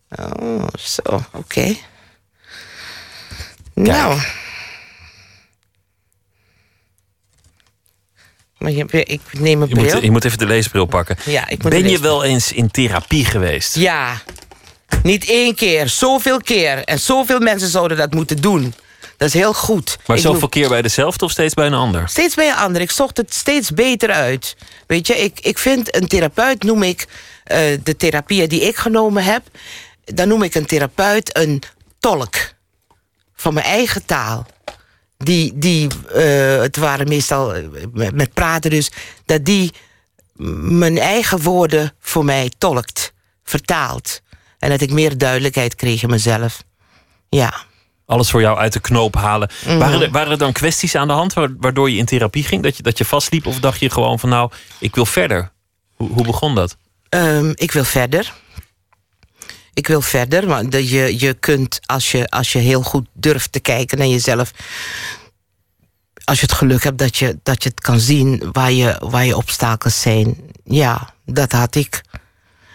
[0.09, 1.01] Oh, zo.
[1.31, 1.75] Oké.
[3.73, 4.19] Nou.
[8.59, 9.93] Maar je, ik neem Je bril.
[9.93, 11.17] moet, je moet even de leesbril pakken.
[11.25, 13.75] Ja, ik moet ben je wel eens in therapie geweest?
[13.75, 14.21] Ja.
[15.03, 15.87] Niet één keer.
[15.89, 16.83] Zoveel keer.
[16.83, 18.73] En zoveel mensen zouden dat moeten doen.
[19.17, 19.97] Dat is heel goed.
[20.05, 22.09] Maar Ik zoveel doe- keer bij dezelfde of steeds bij een ander?
[22.09, 22.81] Steeds bij een ander.
[22.81, 24.55] Ik zocht het steeds beter uit.
[24.87, 27.07] Weet je, ik, ik vind een therapeut, noem ik
[27.43, 29.43] eh, de therapieën die ik genomen heb,
[30.05, 31.61] dan noem ik een therapeut een
[31.99, 32.35] tolk
[33.35, 34.45] van mijn eigen taal.
[35.23, 37.63] Die, die eh, het waren meestal eh,
[37.93, 38.91] met, met praten dus,
[39.25, 39.71] dat die
[40.61, 43.13] mijn eigen woorden voor mij tolkt,
[43.43, 44.21] vertaalt.
[44.59, 46.63] En dat ik meer duidelijkheid kreeg in mezelf.
[47.29, 47.53] Ja.
[48.05, 49.49] Alles voor jou uit de knoop halen.
[49.65, 49.77] Mhm.
[49.77, 52.63] waren, er, waren er dan kwesties aan de hand wa- waardoor je in therapie ging?
[52.63, 53.45] Dat je, dat je vastliep?
[53.45, 55.51] Of dacht je gewoon van nou, ik wil verder?
[55.95, 56.77] Hoe, hoe begon dat?
[57.09, 58.33] Ehm, ik wil verder.
[59.73, 63.59] Ik wil verder, want je, je kunt, als je, als je heel goed durft te
[63.59, 64.51] kijken naar jezelf...
[66.23, 69.25] als je het geluk hebt dat je, dat je het kan zien waar je, waar
[69.25, 70.37] je obstakels zijn.
[70.63, 72.01] Ja, dat had ik.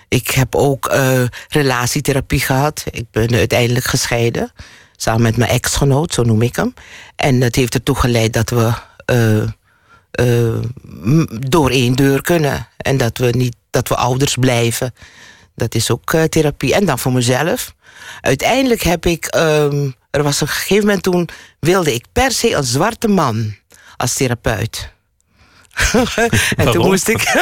[0.09, 2.85] Ik heb ook eh, relatietherapie gehad.
[2.91, 4.53] Ik ben uiteindelijk gescheiden.
[4.97, 6.75] Samen met mijn ex-genoot, zo noem ik hem.
[7.16, 8.73] En dat heeft ertoe geleid dat we
[10.83, 12.69] m- door één deur kunnen.
[12.77, 14.95] En dat we, niet, dat we ouders blijven.
[15.55, 16.74] Dat is ook eh, therapie.
[16.74, 17.74] En dan voor mezelf.
[18.20, 19.26] Uiteindelijk heb ik...
[19.26, 21.28] ehm, er was een gegeven moment toen...
[21.60, 23.55] wilde ik per se een zwarte man
[23.97, 24.93] als therapeut.
[26.56, 27.22] en toen moest ik...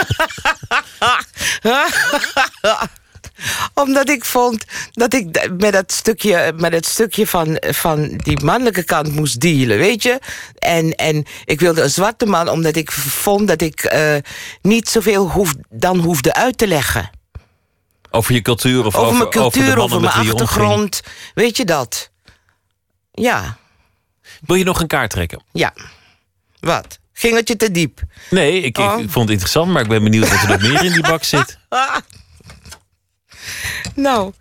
[3.75, 8.83] Omdat ik vond dat ik met dat stukje, met het stukje van, van die mannelijke
[8.83, 10.19] kant moest dealen, weet je?
[10.59, 14.15] En, en ik wilde een zwarte man omdat ik vond dat ik eh,
[14.63, 17.11] niet zoveel hoef, dan hoefde uit te leggen.
[18.15, 21.01] Over je cultuur of over, over, mijn cultuur, over, de over, mannen mijn achtergrond.
[21.35, 22.11] Weet je dat?
[23.13, 23.57] Ja,
[24.41, 25.43] Wil je nog een kaart trekken?
[25.53, 25.73] ja.
[26.61, 26.99] Wat?
[27.13, 28.01] Ging het je te diep?
[28.31, 28.93] Nee, ik, ik Oh.
[28.95, 31.59] vond het interessant, maar ik ben benieuwd wat er nog meer in die bak zit.
[33.95, 34.33] Nou,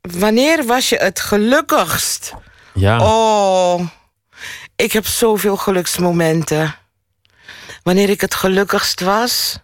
[0.00, 2.32] wanneer was je het gelukkigst?
[2.74, 3.00] Ja.
[3.00, 3.86] Oh,
[4.76, 6.74] ik heb zoveel geluksmomenten.
[7.82, 9.58] Wanneer ik het gelukkigst was?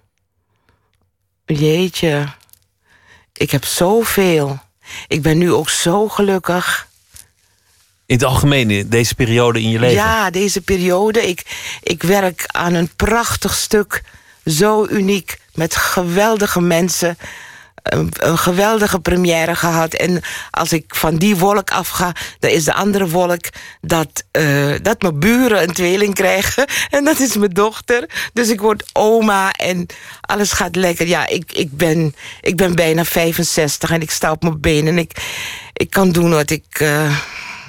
[1.47, 2.29] Jeetje,
[3.41, 4.59] ik heb zoveel.
[5.09, 6.89] Ik ben nu ook zo gelukkig.
[8.07, 9.97] In het algemeen, in deze periode in je leven.
[9.97, 11.29] Ja, deze periode.
[11.29, 11.43] Ik,
[11.83, 14.03] ik werk aan een prachtig stuk.
[14.45, 15.41] Zo uniek.
[15.55, 17.19] Met geweldige mensen.
[17.83, 19.95] Een, een geweldige première gehad.
[19.95, 23.45] En als ik van die wolk afga, dan is de andere wolk
[23.81, 26.65] dat, eh, dat mijn buren een tweeling krijgen.
[26.91, 28.09] En dat is mijn dochter.
[28.33, 29.87] Dus ik word oma en
[30.21, 31.07] alles gaat lekker.
[31.07, 34.93] Ja, ik, ik, ben, ik ben bijna 65 en ik sta op mijn benen.
[34.93, 35.13] En ik,
[35.73, 37.17] ik kan doen wat ik eh,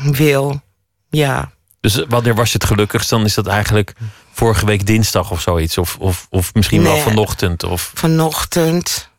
[0.04, 0.62] wil.
[1.10, 1.52] Ja.
[1.82, 3.10] Dus wanneer was je het gelukkigst?
[3.10, 3.94] Dan is dat eigenlijk
[4.32, 5.78] vorige week dinsdag of zoiets.
[5.78, 7.64] Of, of, of misschien wel vanochtend.
[7.64, 9.11] Of Vanochtend.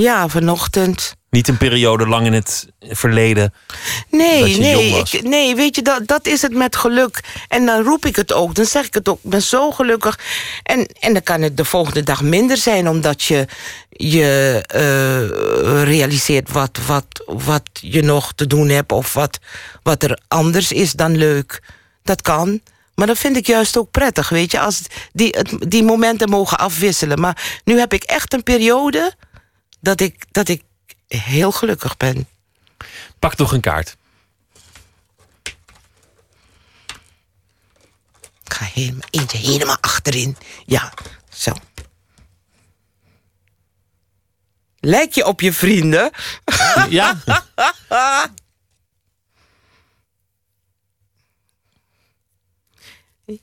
[0.00, 1.14] Ja, vanochtend.
[1.30, 3.54] niet een periode lang in het verleden.
[4.10, 7.20] Nee, nee, ik, nee, weet je, dat, dat is het met geluk.
[7.48, 9.18] En dan roep ik het ook, dan zeg ik het ook.
[9.22, 10.18] Ik ben zo gelukkig.
[10.62, 13.46] En, en dan kan het de volgende dag minder zijn, omdat je
[13.88, 19.38] je eh, realiseert wat, wat, wat je nog te doen hebt of wat,
[19.82, 21.62] wat er anders is dan leuk.
[22.02, 22.60] Dat kan.
[22.94, 24.82] Maar dat vind ik juist ook prettig, weet je, als
[25.12, 25.36] die,
[25.68, 27.20] die momenten mogen afwisselen.
[27.20, 29.14] Maar nu heb ik echt een periode
[29.80, 30.62] dat ik, dat ik
[31.08, 32.28] heel gelukkig ben.
[33.18, 33.96] Pak nog een kaart.
[38.44, 40.36] Ik ga helemaal, eentje helemaal achterin.
[40.66, 40.92] Ja,
[41.32, 41.52] zo.
[44.80, 46.10] Lijk je op je vrienden?
[46.88, 47.20] Ja.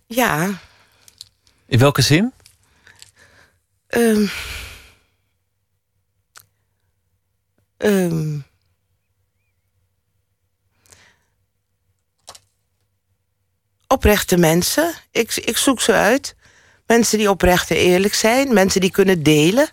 [0.07, 0.59] ja.
[1.65, 2.33] In welke zin?
[3.87, 4.27] ehm
[7.77, 8.39] ehm
[13.87, 14.93] oprechte mensen.
[15.11, 16.35] Ik, ik zoek ze uit.
[16.85, 18.53] Mensen die oprecht en eerlijk zijn.
[18.53, 19.67] Mensen die kunnen delen.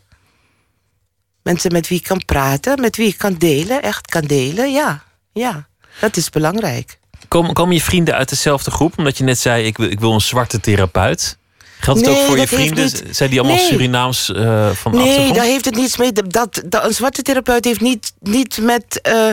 [1.43, 2.81] Mensen met wie ik kan praten.
[2.81, 3.83] Met wie ik kan delen.
[3.83, 4.73] Echt kan delen.
[4.73, 5.69] Ja, ja.
[6.01, 6.99] Dat is belangrijk.
[7.29, 8.99] Komen, komen je vrienden uit dezelfde groep?
[8.99, 11.39] Omdat je net zei, ik wil, ik wil een zwarte therapeut.
[11.85, 12.85] Geldt het Nee, ook voor je vrienden?
[12.85, 13.67] niet- Zijn die allemaal Nee.
[13.67, 15.35] Surinaams eh, van Nee, achtergrond?
[15.35, 16.13] daar heeft het niets mee.
[16.13, 19.31] Dat, dat, een zwarte therapeut heeft niet, niet met, eh,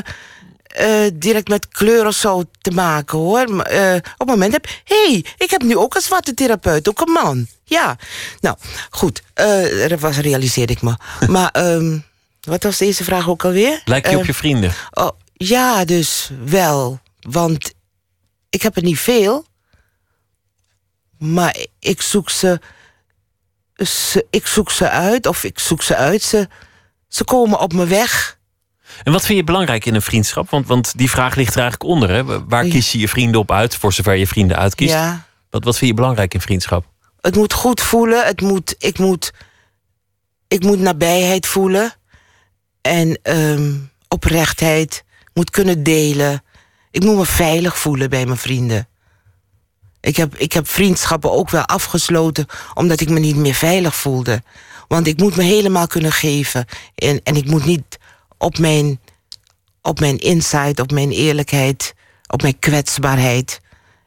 [0.65, 3.49] eh, direct met kleur of zo te maken hoor.
[3.53, 7.11] Maar, op het moment heb hey, ik heb nu ook een zwarte therapeut, ook een
[7.14, 7.48] man.
[7.64, 7.98] Ja,
[8.40, 8.56] nou
[8.90, 10.95] goed, eh, dat was, realiseerde ik me.
[11.28, 11.98] maar ehm,
[12.41, 13.82] wat was deze vraag ook alweer?
[13.86, 14.73] Lijkt je op je vrienden?
[14.91, 16.99] Oh, ja, dus wel.
[17.19, 17.73] Want
[18.49, 19.45] ik heb er niet veel.
[21.22, 22.60] Maar ik zoek ze,
[23.76, 24.26] ze.
[24.30, 26.22] Ik zoek ze uit, of ik zoek ze uit.
[26.22, 26.48] Ze,
[27.07, 28.39] ze komen op me weg.
[29.03, 30.49] En wat vind je belangrijk in een vriendschap?
[30.49, 32.10] Want, want die vraag ligt er eigenlijk onder.
[32.10, 32.45] Hè?
[32.45, 34.93] Waar kies je je vrienden op uit, voor zover je vrienden uitkiest?
[34.93, 35.26] Ja.
[35.49, 36.85] Wat, wat vind je belangrijk in vriendschap?
[37.22, 38.26] Het moet goed voelen.
[38.26, 39.31] Het moet, ik, moet,
[40.48, 41.93] ik moet nabijheid voelen.
[42.81, 43.73] En ehm,
[44.07, 45.03] oprechtheid.
[45.22, 46.43] Ik moet kunnen delen.
[46.91, 48.88] Ik moet me veilig voelen bij mijn vrienden.
[50.02, 54.44] Ik heb, ik heb vriendschappen ook wel afgesloten omdat ik me niet meer veilig voelde.
[54.88, 56.65] Want ik moet me helemaal kunnen geven.
[56.95, 57.99] En, en ik moet niet
[58.38, 58.99] op mijn,
[59.82, 61.94] op mijn insight, op mijn eerlijkheid,
[62.28, 63.61] op mijn kwetsbaarheid.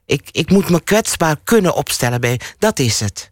[0.06, 2.40] Ik, ik moet me kwetsbaar kunnen opstellen bij.
[2.58, 3.28] Dat is het.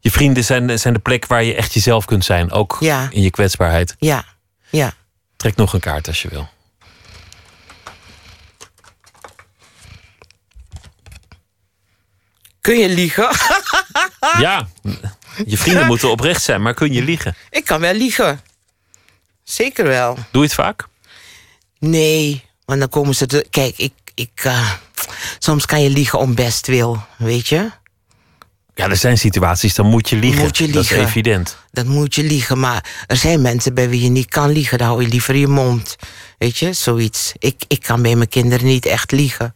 [0.00, 2.52] Je vrienden zijn, zijn de plek waar je echt jezelf kunt zijn.
[2.52, 3.08] Ook Ja.
[3.10, 3.94] in je kwetsbaarheid.
[3.98, 4.24] Ja,
[4.70, 4.94] ja.
[5.36, 6.48] Trek nog een kaart als je wil.
[12.66, 13.28] Kun je liegen?
[14.38, 14.68] Ja,
[15.46, 17.34] je vrienden moeten oprecht zijn, maar kun je liegen?
[17.50, 18.40] Ik kan wel liegen.
[19.44, 20.14] Zeker wel.
[20.14, 20.86] Doe je het vaak?
[21.78, 23.46] Nee, want dan komen ze te.
[23.50, 23.92] Kijk, ik.
[24.14, 24.70] ik eh,
[25.38, 27.70] soms kan je liegen om best wil, weet je?
[28.74, 30.42] Ja, er zijn situaties, dan moet je liegen.
[30.42, 31.56] Moet je Dat is evident.
[31.72, 34.78] Dat moet je liegen, maar er zijn mensen bij wie je niet kan liegen.
[34.78, 35.96] Dan hou je liever je mond.
[36.38, 37.32] Weet je, zoiets.
[37.38, 39.54] Ik, ik kan bij mijn kinderen niet echt liegen.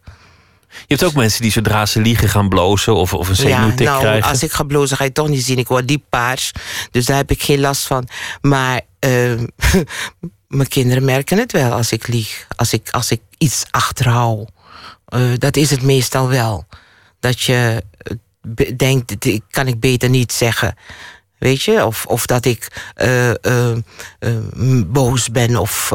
[0.70, 4.00] Je hebt ook mensen die zodra ze liegen gaan blozen of, of een zenuwtik nou,
[4.00, 4.30] krijgen.
[4.30, 5.58] als ik ga blozen ga je toch niet zien.
[5.58, 6.52] Ik word diep paars.
[6.90, 8.08] Dus daar heb ik geen last van.
[8.40, 9.46] Maar ehm,
[10.48, 12.46] mijn kinderen merken het wel als ik lieg.
[12.56, 14.50] Als ik, als ik iets achterhoud.
[15.06, 16.64] Eh, dat is het meestal wel.
[17.20, 20.74] Dat je eh, denkt, dit kan ik beter niet zeggen.
[21.38, 21.86] Weet je?
[21.86, 23.32] Of, of dat ik eh,
[24.86, 25.92] boos ben of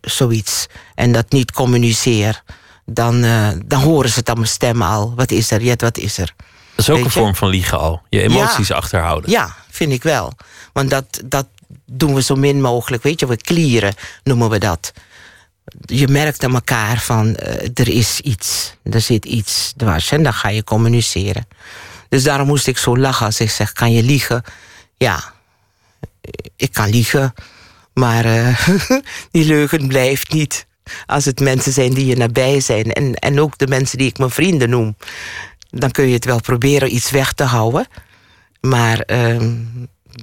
[0.00, 0.66] zoiets.
[0.94, 2.42] En dat niet communiceer.
[2.86, 5.14] Dan, eh, dan horen ze het aan mijn stem al.
[5.14, 6.34] Wat is er, Jet, wat is er?
[6.36, 6.46] Dat
[6.76, 7.18] is ook Weet een je?
[7.18, 8.02] vorm van liegen al.
[8.08, 8.74] Je emoties Ja.
[8.76, 9.30] achterhouden.
[9.30, 10.32] Ja, vind ik wel.
[10.72, 11.46] Want dat, dat
[11.86, 13.02] doen we zo min mogelijk.
[13.02, 14.92] Weet je, we klieren noemen we dat.
[15.80, 20.34] Je merkt aan elkaar van eh, er is iets, er zit iets dwars en dan
[20.34, 21.46] ga je communiceren.
[22.08, 24.42] Dus daarom moest ik zo lachen als ik zeg: kan je liegen?
[24.96, 25.32] Ja,
[26.56, 27.34] ik kan liegen,
[27.94, 28.68] maar eh,
[29.30, 30.66] die leugen blijft niet.
[31.06, 34.18] Als het mensen zijn die je nabij zijn en, en ook de mensen die ik
[34.18, 34.96] mijn vrienden noem,
[35.70, 37.86] dan kun je het wel proberen iets weg te houden.
[38.60, 39.54] Maar ehm,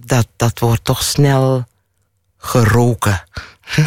[0.05, 1.65] dat, dat wordt toch snel
[2.37, 3.23] geroken.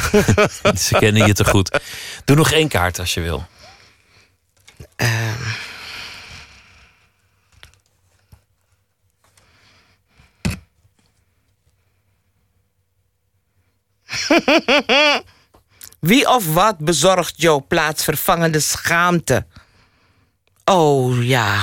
[0.79, 1.79] Ze kennen je te goed.
[2.25, 3.47] Doe nog één kaart als je wil.
[4.97, 5.43] Ehm.
[16.05, 19.47] Wie of wat bezorgt jouw plaatsvervangende schaamte?
[20.65, 21.57] Oh ja.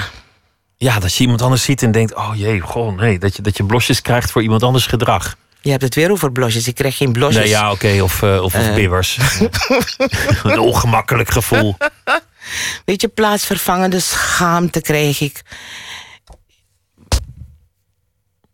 [0.78, 3.20] Ja, dat je iemand anders ziet en denkt: oh jee, goh, nee.
[3.20, 5.36] Dat je, dat je blosjes krijgt voor iemand anders gedrag.
[5.62, 6.68] Je hebt het weer over blosjes.
[6.68, 7.42] Ik krijg geen blosjes.
[7.44, 8.02] Nee, ja, oké.
[8.02, 8.74] of eh, of, of Eh.
[8.74, 9.20] bibbers.
[10.44, 11.76] een ongemakkelijk gevoel.
[12.86, 15.42] Weet je, plaatsvervangende schaamte krijg ik.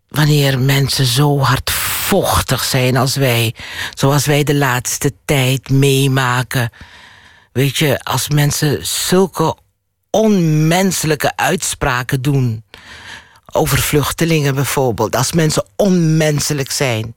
[0.08, 1.40] Wanneer mensen zo
[2.08, 3.56] hardvochtig zijn als wij,
[3.94, 6.70] zoals wij de laatste tijd meemaken.
[7.52, 9.56] Weet je, als mensen zulke
[10.10, 12.64] onmenselijke uitspraken doen.
[13.52, 15.16] Over vluchtelingen bijvoorbeeld.
[15.16, 17.16] Als mensen onmenselijk zijn.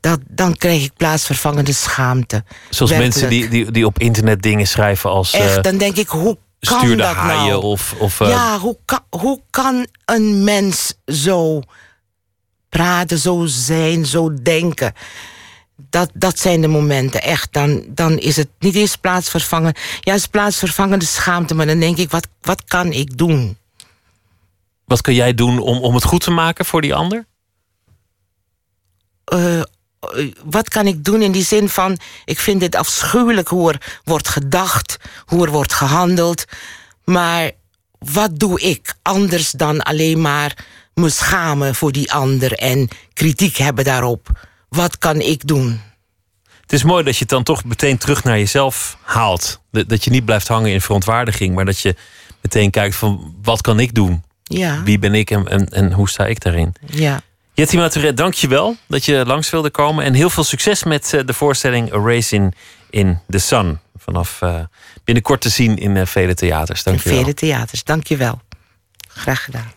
[0.00, 2.44] Dat, dan krijg ik plaatsvervangende schaamte.
[2.70, 5.32] Zoals mensen die, die, die op internet dingen schrijven als...
[5.32, 7.62] eh, Echt, dan denk ik, hoe kan stuur de dat haaien nou?
[7.62, 7.94] of...
[7.98, 11.62] of eh, ja, hoe kan, hoe kan een mens zo
[12.72, 14.92] praten, zo zijn, zo denken?
[15.90, 17.52] Dat, dat zijn de momenten, echt.
[17.52, 19.74] Dan, dan is het niet eens plaatsvervangen.
[20.00, 23.56] Ja, het is plaatsvervangende schaamte, maar dan denk ik, wat, wat kan ik doen?
[24.84, 27.26] Wat kun jij doen om, om het goed te maken voor die ander?
[29.32, 29.62] Uh,
[30.44, 31.98] wat kan ik doen in die zin van...
[32.24, 34.96] ik vind het afschuwelijk hoe er wordt gedacht,
[35.26, 36.44] hoe er wordt gehandeld.
[37.04, 37.50] Maar
[37.98, 40.56] wat doe ik anders dan alleen maar
[40.94, 42.52] me schamen voor die ander...
[42.52, 44.28] en kritiek hebben daarop?
[44.68, 45.80] Wat kan ik doen?
[46.60, 49.60] Het is mooi dat je het dan toch meteen terug naar jezelf haalt.
[49.70, 51.54] Dat je niet blijft hangen in verontwaardiging...
[51.54, 51.96] maar dat je
[52.42, 54.24] meteen kijkt van wat kan ik doen?
[54.42, 54.82] Ja.
[54.82, 56.74] Wie ben ik en, en, en hoe sta ik daarin?
[56.86, 57.20] Ja.
[57.54, 60.04] Jetty Maturet, dank je wel dat je langs wilde komen.
[60.04, 62.52] En heel veel succes met eh, de voorstelling A Race in,
[62.90, 63.80] in the Sun.
[63.96, 64.60] Vanaf uh,
[65.04, 66.82] binnenkort te zien in uh, vele theaters.
[66.82, 67.18] Dank in je wel.
[67.18, 68.40] vele theaters, dank je wel.
[69.08, 69.72] Graag gedaan.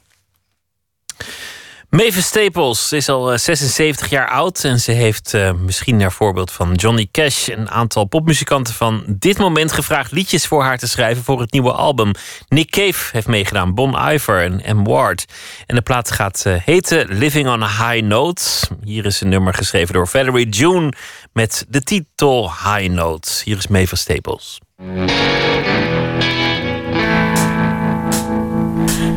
[1.96, 6.74] Mavis Staples is al 76 jaar oud en ze heeft uh, misschien naar voorbeeld van
[6.74, 11.40] Johnny Cash een aantal popmuzikanten van dit moment gevraagd liedjes voor haar te schrijven voor
[11.40, 12.12] het nieuwe album.
[12.48, 14.84] Nick Cave heeft meegedaan, Bon Iver en M.
[14.84, 15.26] Ward.
[15.66, 18.44] En de plaat gaat uh, heten Living on a High Note.
[18.84, 20.94] Hier is een nummer geschreven door Valerie June
[21.34, 23.30] met de titel High Note.
[23.44, 24.60] Hier is Mavis Staples.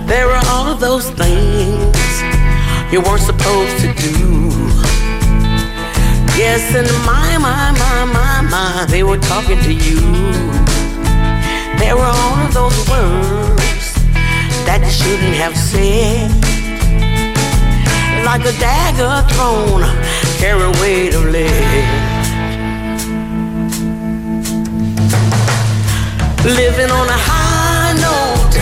[0.07, 1.88] There are all those things
[2.90, 4.48] you weren't supposed to do.
[6.39, 10.01] Yes, and my, my, my, my, my, they were talking to you.
[11.78, 13.93] There were all of those words
[14.65, 16.31] that you shouldn't have said.
[18.24, 19.82] Like a dagger thrown,
[20.39, 21.85] carry weight of lead.
[26.43, 28.56] Living on a high note,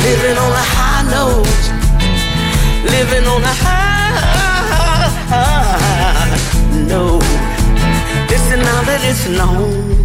[0.00, 1.73] living on a high note
[2.84, 3.84] living on a high,
[6.86, 7.24] note.
[8.30, 10.04] Listen now that it's known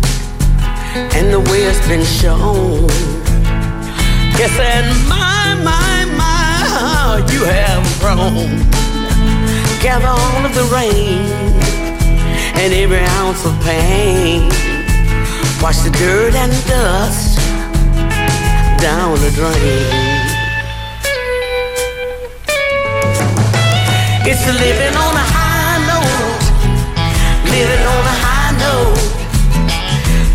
[1.16, 2.88] and the way it's been shown.
[4.40, 8.64] Yes, and my, my, my, you have grown.
[9.82, 11.28] Gather all of the rain
[12.56, 14.50] and every ounce of pain.
[15.62, 17.38] Wash the dirt and dust
[18.80, 20.09] down the drain.
[24.32, 26.44] It's living on a high note,
[27.50, 29.02] living on a high note,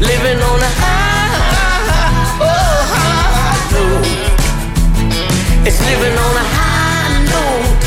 [0.00, 1.86] living on a high,
[2.42, 4.08] oh, high note.
[5.64, 7.84] It's living on a high note,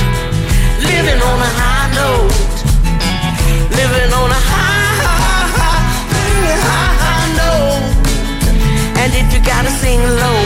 [0.87, 2.31] living on a high note,
[3.75, 4.95] living on a high,
[5.59, 5.83] high,
[6.67, 7.83] high note.
[8.95, 10.43] And if you gotta sing low,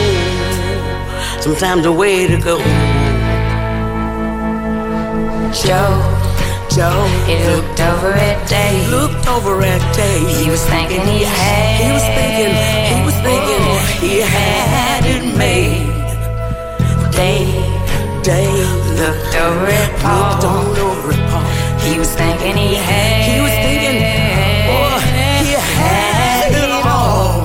[1.40, 3.11] sometimes the way to go.
[5.52, 6.00] Joe,
[6.72, 8.88] Joe, he looked over at Dave.
[8.90, 10.30] Looked over at Dave.
[10.40, 11.84] He was thinking he had.
[11.84, 12.56] He was thinking.
[12.88, 13.64] He was thinking
[14.00, 15.92] he had it made.
[17.12, 20.32] Dave, Dave looked over at Paul.
[20.32, 21.44] Looked on over at Paul.
[21.84, 23.28] He was thinking he had.
[23.28, 24.00] He was thinking,
[24.72, 25.00] oh,
[25.44, 27.44] he had it all.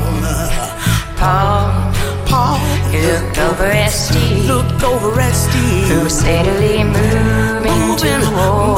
[1.19, 1.93] Paul,
[2.27, 4.47] Paul he looked over at Steve.
[4.47, 5.89] Looked over at Steve.
[5.89, 7.36] Who was steadily moving,
[8.37, 8.77] Mm-hmm.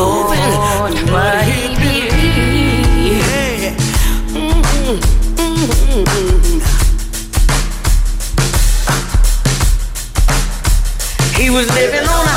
[11.37, 12.28] He was living on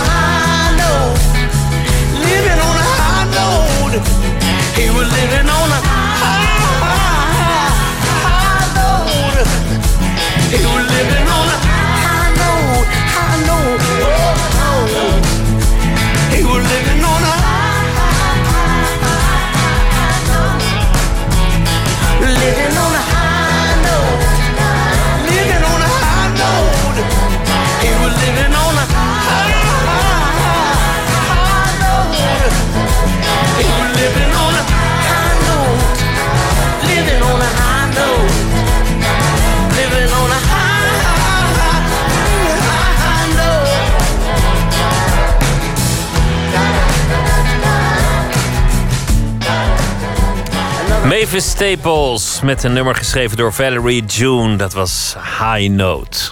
[51.12, 54.56] Mavis Staples met een nummer geschreven door Valerie June.
[54.56, 56.32] Dat was High Note.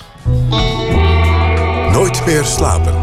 [1.92, 2.94] Nooit meer slapen.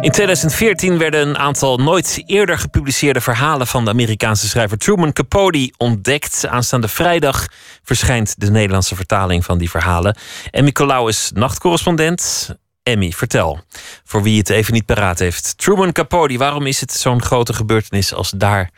[0.00, 5.72] In 2014 werden een aantal nooit eerder gepubliceerde verhalen van de Amerikaanse schrijver Truman Capote
[5.76, 6.46] ontdekt.
[6.46, 7.46] Aanstaande vrijdag
[7.82, 10.16] verschijnt de Nederlandse vertaling van die verhalen.
[10.50, 12.48] En Nicolaou is nachtcorrespondent.
[12.88, 13.60] Emmy, vertel.
[14.04, 15.58] Voor wie het even niet paraat heeft.
[15.58, 18.70] Truman Capote, waarom is het zo'n grote gebeurtenis als daar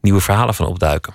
[0.00, 1.14] nieuwe verhalen van opduiken?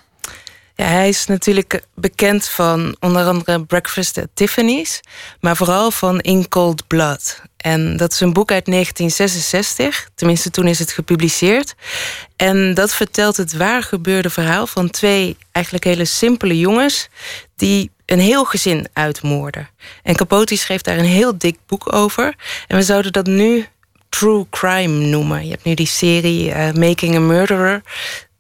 [0.76, 5.00] Ja, hij is natuurlijk bekend van onder andere Breakfast at Tiffany's,
[5.40, 7.42] maar vooral van In Cold Blood.
[7.58, 11.76] En dat is een boek uit 1966, tenminste toen is het gepubliceerd.
[12.36, 17.10] En dat vertelt het waar gebeurde verhaal van twee eigenlijk hele simpele jongens
[17.56, 19.70] die een heel gezin uitmoorden.
[20.04, 22.36] En Capote schreef daar een heel dik boek over.
[22.68, 23.68] En we zouden dat nu
[24.10, 25.44] true crime noemen.
[25.46, 27.82] Je hebt nu die serie uh, Making a Murderer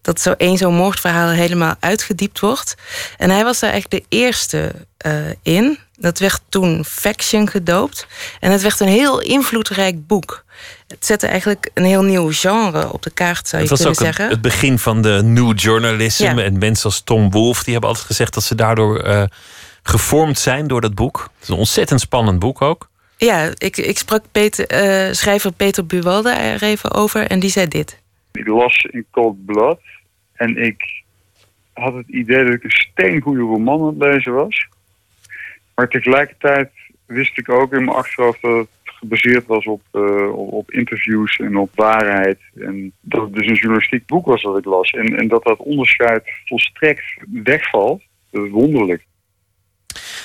[0.03, 2.75] dat zo één zo'n moordverhaal helemaal uitgediept wordt.
[3.17, 4.71] En hij was daar eigenlijk de eerste
[5.05, 5.79] uh, in.
[5.97, 8.07] Dat werd toen Faction gedoopt.
[8.39, 10.43] En het werd een heel invloedrijk boek.
[10.87, 14.07] Het zette eigenlijk een heel nieuw genre op de kaart, zou je kunnen zeggen.
[14.07, 16.23] Het was ook het begin van de new journalism.
[16.23, 16.43] Ja.
[16.43, 19.23] En mensen als Tom Wolfe, die hebben altijd gezegd dat ze daardoor uh,
[19.83, 21.29] gevormd zijn door dat boek.
[21.33, 22.89] Het is een ontzettend spannend boek ook.
[23.17, 24.71] Ja, ik, ik sprak Peter,
[25.07, 28.01] uh, schrijver Peter Buwalde er even over en die zei dit.
[28.31, 29.79] Ik las in Cold Blood
[30.33, 31.03] en ik
[31.73, 34.67] had het idee dat ik een steengoede roman aan het lezen was.
[35.75, 36.69] Maar tegelijkertijd
[37.05, 41.57] wist ik ook in mijn achterhoofd dat het gebaseerd was op, uh, op interviews en
[41.57, 42.39] op waarheid.
[42.55, 44.89] En dat het dus een journalistiek boek was dat ik las.
[44.89, 47.03] En, en dat dat onderscheid volstrekt
[47.43, 48.01] wegvalt.
[48.29, 49.05] Dat is wonderlijk.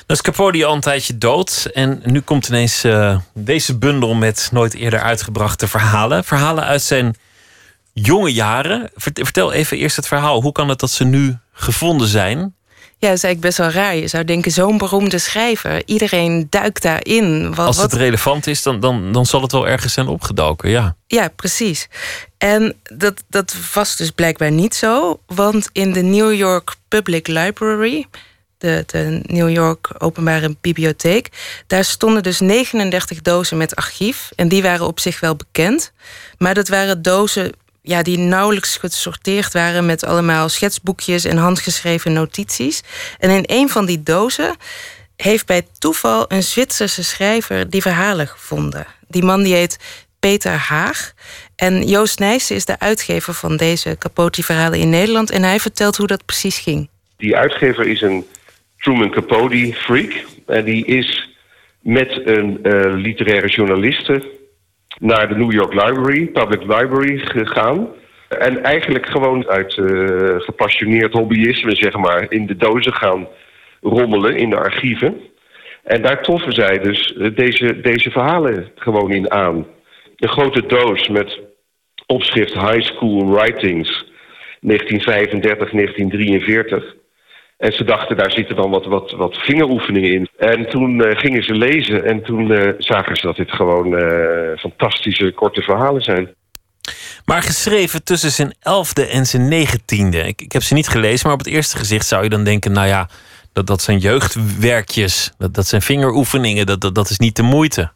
[0.09, 1.68] Is Capote al een tijdje dood.
[1.72, 6.24] En nu komt ineens uh, deze bundel met nooit eerder uitgebrachte verhalen.
[6.24, 7.16] Verhalen uit zijn
[7.93, 8.90] jonge jaren.
[8.94, 10.43] Vertel even eerst het verhaal.
[10.43, 12.39] Hoe kan het dat ze nu gevonden zijn?
[12.39, 13.97] Ja, dat is eigenlijk best wel raar.
[13.97, 15.82] Je zou denken, zo'n beroemde schrijver.
[15.86, 17.55] Iedereen duikt daarin.
[17.55, 18.01] Wat, Als het wat...
[18.01, 20.97] relevant is, dan, dan, dan zal het wel ergens zijn opgedoken, ja.
[21.06, 21.89] Ja, precies.
[22.39, 25.20] En dat, dat was dus blijkbaar niet zo.
[25.26, 28.06] Want in de New York Public Library...
[28.59, 31.28] De, New York Openbare Bibliotheek...
[31.66, 34.30] daar stonden dus 39 dozen met archief.
[34.36, 35.93] En die waren op zich wel bekend.
[36.39, 37.52] Maar dat waren dozen
[37.82, 42.82] ja, die nauwelijks gesorteerd waren met allemaal schetsboekjes en handgeschreven notities.
[43.18, 44.56] En in een van die dozen
[45.16, 48.86] heeft bij toeval een Zwitserse schrijver die verhalen gevonden.
[49.09, 49.78] Die man die heet
[50.20, 51.12] Peter Haag.
[51.56, 55.30] En Joost Nijssen is de uitgever van deze Capote-verhalen in Nederland.
[55.30, 56.89] En hij vertelt hoe dat precies ging.
[57.16, 58.26] Die uitgever is een
[58.78, 60.24] Truman Capote-freak.
[60.46, 61.36] En die is
[61.80, 64.22] met een uh, literaire journaliste
[64.98, 67.88] naar de New York Library, Public Library gegaan.
[68.28, 73.28] En eigenlijk gewoon uit uh, gepassioneerd hobbyisme, zeg maar, in de dozen gaan
[73.80, 75.20] rommelen in de archieven.
[75.84, 79.66] En daar troffen zij dus eh, deze, deze verhalen gewoon in aan.
[80.16, 81.40] Een grote doos met
[82.06, 84.06] opschrift High School Writings
[84.60, 86.96] 1935, 1943.
[87.59, 90.28] En ze dachten, daar zitten dan wat, wat, wat vingeroefeningen in.
[90.39, 94.59] En toen uh, gingen ze lezen en toen uh, zagen ze dat dit gewoon uh,
[94.59, 96.35] fantastische korte verhalen zijn.
[97.24, 100.18] Maar geschreven tussen zijn elfde en zijn negentiende.
[100.18, 102.72] Ik, ik heb ze niet gelezen, maar op het eerste gezicht zou je dan denken...
[102.72, 103.09] nou ja,
[103.52, 107.90] dat, dat zijn jeugdwerkjes, dat, dat zijn vingeroefeningen, dat, dat, dat is niet de moeite.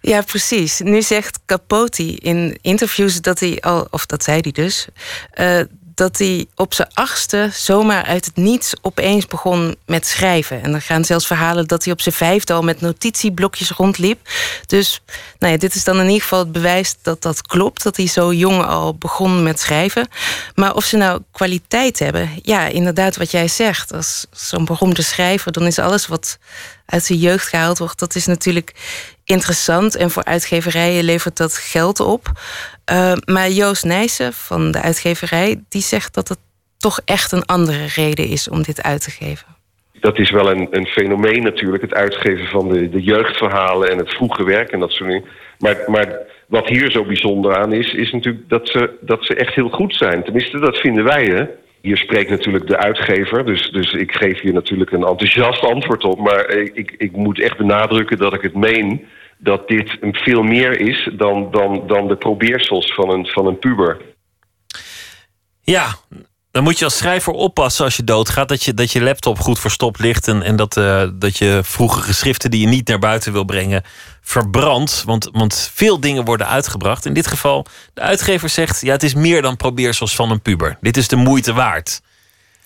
[0.00, 0.80] Ja, precies.
[0.80, 4.88] Nu zegt Capote in interviews dat hij al, of dat zei hij dus,
[5.40, 5.60] uh,
[5.96, 10.62] dat hij op zijn achtste zomaar uit het niets opeens begon met schrijven.
[10.62, 14.28] En er gaan zelfs verhalen dat hij op zijn vijfde al met notitieblokjes rondliep.
[14.66, 15.00] Dus
[15.38, 18.06] nou ja, dit is dan in ieder geval het bewijs dat dat klopt, dat hij
[18.06, 20.08] zo jong al begon met schrijven.
[20.54, 23.92] Maar of ze nou kwaliteit hebben, ja, inderdaad, wat jij zegt.
[23.92, 26.38] Als zo'n beroemde schrijver, dan is alles wat
[26.86, 28.74] uit zijn jeugd gehaald wordt, dat is natuurlijk
[29.26, 29.96] interessant.
[29.96, 32.26] En voor uitgeverijen levert dat geld op.
[32.92, 36.38] Uh, maar Joost Nijssen van de uitgeverij, die zegt dat het
[36.78, 39.46] toch echt een andere reden is om dit uit te geven.
[40.00, 44.10] Dat is wel een, een fenomeen natuurlijk, het uitgeven van de, de jeugdverhalen en het
[44.10, 45.24] vroege werk en dat soort dingen.
[45.58, 49.54] Maar, maar wat hier zo bijzonder aan is, is natuurlijk dat ze, dat ze echt
[49.54, 50.24] heel goed zijn.
[50.24, 51.44] Tenminste, dat vinden wij, hè.
[51.80, 56.18] Hier spreekt natuurlijk de uitgever, dus, dus ik geef hier natuurlijk een enthousiast antwoord op.
[56.18, 59.06] Maar ik, ik moet echt benadrukken dat ik het meen
[59.38, 64.00] dat dit veel meer is dan, dan, dan de probeersels van een, van een puber.
[65.62, 65.86] Ja,
[66.56, 69.58] dan moet je als schrijver oppassen als je doodgaat dat je, dat je laptop goed
[69.58, 73.32] verstopt ligt en, en dat, uh, dat je vroege geschriften die je niet naar buiten
[73.32, 73.82] wil brengen
[74.20, 75.02] verbrandt.
[75.06, 77.04] Want, want veel dingen worden uitgebracht.
[77.04, 80.78] In dit geval, de uitgever zegt: ja, het is meer dan probeersels van een puber.
[80.80, 82.00] Dit is de moeite waard.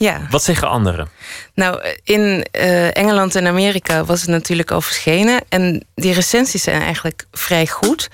[0.02, 0.26] Ja.
[0.30, 1.08] Wat zeggen anderen?
[1.54, 5.42] Nou, in uh, Engeland en Amerika was het natuurlijk al verschenen.
[5.48, 8.08] En die recensies zijn eigenlijk vrij goed.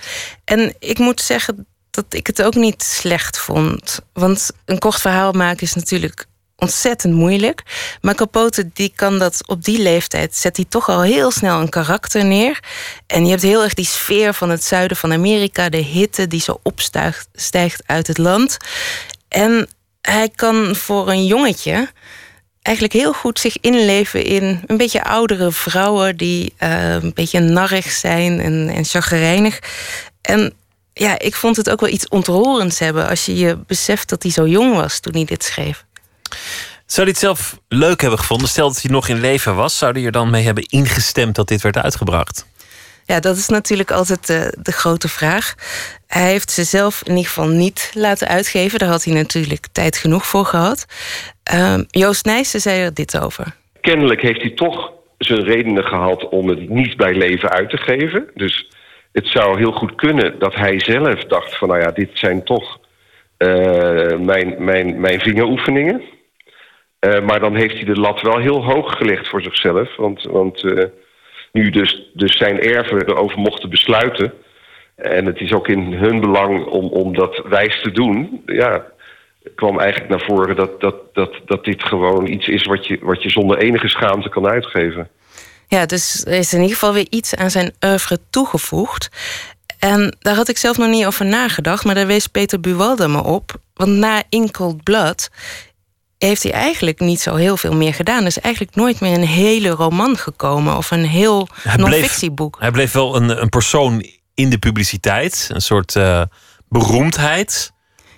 [0.44, 4.00] En ik moet zeggen dat ik het ook niet slecht vond.
[4.12, 6.26] Want een kort verhaal maken is natuurlijk
[6.56, 7.62] ontzettend moeilijk.
[8.00, 10.36] Maar Capote die kan dat op die leeftijd...
[10.36, 12.60] zet hij toch al heel snel een karakter neer.
[13.06, 15.68] En je hebt heel erg die sfeer van het zuiden van Amerika...
[15.68, 18.56] de hitte die zo opstijgt stijgt uit het land.
[19.28, 19.68] En
[20.10, 21.88] hij kan voor een jongetje
[22.62, 27.90] eigenlijk heel goed zich inleven in een beetje oudere vrouwen die uh, een beetje narrig
[27.90, 29.58] zijn en, en chagrijnig.
[30.20, 30.52] En
[30.92, 34.32] ja, ik vond het ook wel iets ontroerends hebben als je je beseft dat hij
[34.32, 35.84] zo jong was toen hij dit schreef.
[36.86, 38.48] Zou hij het zelf leuk hebben gevonden?
[38.48, 41.48] Stel dat hij nog in leven was, zou hij er dan mee hebben ingestemd dat
[41.48, 42.46] dit werd uitgebracht?
[43.06, 45.54] Ja, dat is natuurlijk altijd de, de, grote vraag.
[46.06, 48.78] Hij heeft ze zelf in ieder geval niet laten uitgeven.
[48.78, 50.86] Daar had hij natuurlijk tijd genoeg voor gehad.
[51.54, 53.56] Uh, Joost Nijssen zei er dit over.
[53.80, 58.30] Kennelijk heeft hij toch zijn redenen gehad om het niet bij leven uit te geven.
[58.34, 58.68] Dus
[59.12, 61.68] het zou heel goed kunnen dat hij zelf dacht van...
[61.68, 62.78] nou ja, dit zijn toch
[63.38, 66.02] uh, mijn, mijn, mijn vingeroefeningen.
[67.00, 69.96] Uh, maar dan heeft hij de lat wel heel hoog gelegd voor zichzelf.
[69.96, 70.64] Want, want
[71.56, 74.32] nu dus, dus zijn erven erover mochten besluiten...
[74.94, 78.42] en het is ook in hun belang om, om dat wijs te doen...
[78.46, 78.84] ja,
[79.54, 82.64] kwam eigenlijk naar voren dat, dat, dat, dat dit gewoon iets is...
[82.64, 85.08] Wat je, wat je zonder enige schaamte kan uitgeven.
[85.68, 89.08] Ja, dus er is in ieder geval weer iets aan zijn oeuvre toegevoegd.
[89.78, 93.24] En daar had ik zelf nog niet over nagedacht, maar daar wees Peter Buwalda me
[93.24, 93.54] op.
[93.74, 94.50] Want na In
[94.82, 95.30] Blood
[96.18, 98.20] heeft hij eigenlijk niet zo heel veel meer gedaan.
[98.20, 102.56] Er is eigenlijk nooit meer een hele roman gekomen of een heel non-fictieboek.
[102.60, 106.22] Hij bleef wel een, een persoon in de publiciteit, een soort uh,
[106.68, 107.72] beroemdheid,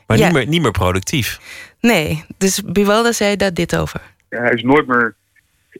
[0.07, 0.25] maar ja.
[0.25, 1.41] niet, meer, niet meer productief.
[1.81, 4.01] Nee, dus Buwalda zei daar dit over.
[4.29, 5.17] Ja, hij is nooit meer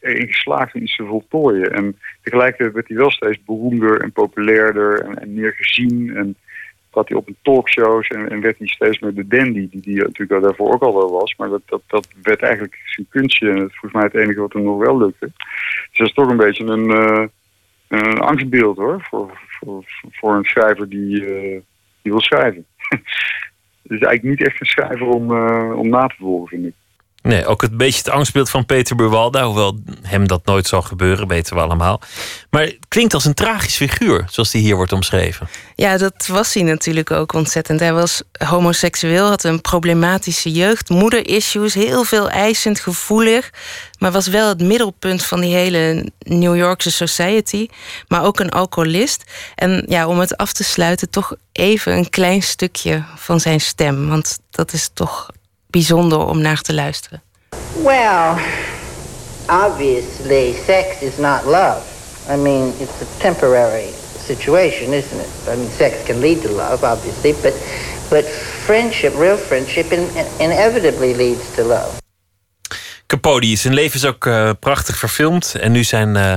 [0.01, 1.73] in geslaagd in iets te voltooien.
[1.73, 6.17] En tegelijkertijd werd hij wel steeds beroemder en populairder en, en meer gezien.
[6.17, 6.37] En
[6.91, 9.97] trad hij op een talkshows en, en, werd hij steeds meer de dandy, die, die
[9.97, 11.37] natuurlijk daarvoor ook al wel was.
[11.37, 14.53] Maar dat, dat, dat werd eigenlijk zijn kunstje en dat volgens mij het enige wat
[14.53, 15.31] hem nog wel lukte.
[15.89, 17.27] Dus dat is toch een beetje een, uh,
[17.89, 19.39] een angstbeeld hoor, voor,
[20.11, 21.61] voor, een schrijver die, uh,
[22.03, 22.67] die wil schrijven.
[23.83, 26.75] Het is eigenlijk niet echt een schrijver om, uh, om na te volgen, vind ik.
[27.29, 29.45] Nee, ook een beetje het angstbeeld van Peter Buwalda.
[29.45, 32.01] Hoewel hem dat nooit zal gebeuren, weten we allemaal.
[32.51, 35.49] Maar het klinkt als een tragisch figuur, zoals die hier wordt omschreven.
[35.75, 37.81] Ja, dat was hij natuurlijk ook ontzettend.
[37.81, 43.51] Hij was homoseksueel, had een problematische jeugd, moederissues, heel veel eisend, gevoelig.
[43.99, 47.69] Maar was wel het middelpunt van die hele New Yorkse society.
[48.07, 49.25] Maar ook een alcoholist.
[49.55, 54.09] En ja, om het af te sluiten, toch even een klein stukje van zijn stem.
[54.09, 55.29] Want dat is toch
[55.71, 57.23] bijzonder om naar te luisteren?
[57.83, 58.35] Well,
[59.47, 61.81] obviously sex is not love.
[62.31, 63.89] I mean, it's a temporary
[64.27, 65.53] situation, isn't it?
[65.53, 67.55] I mean, sex can lead to love, obviously, but
[68.09, 68.25] but
[68.65, 70.09] friendship, real friendship, in,
[70.39, 71.91] inevitably leads to love.
[73.07, 75.55] Capote, zijn leven is ook uh, prachtig verfilmd.
[75.55, 76.35] En nu zijn uh,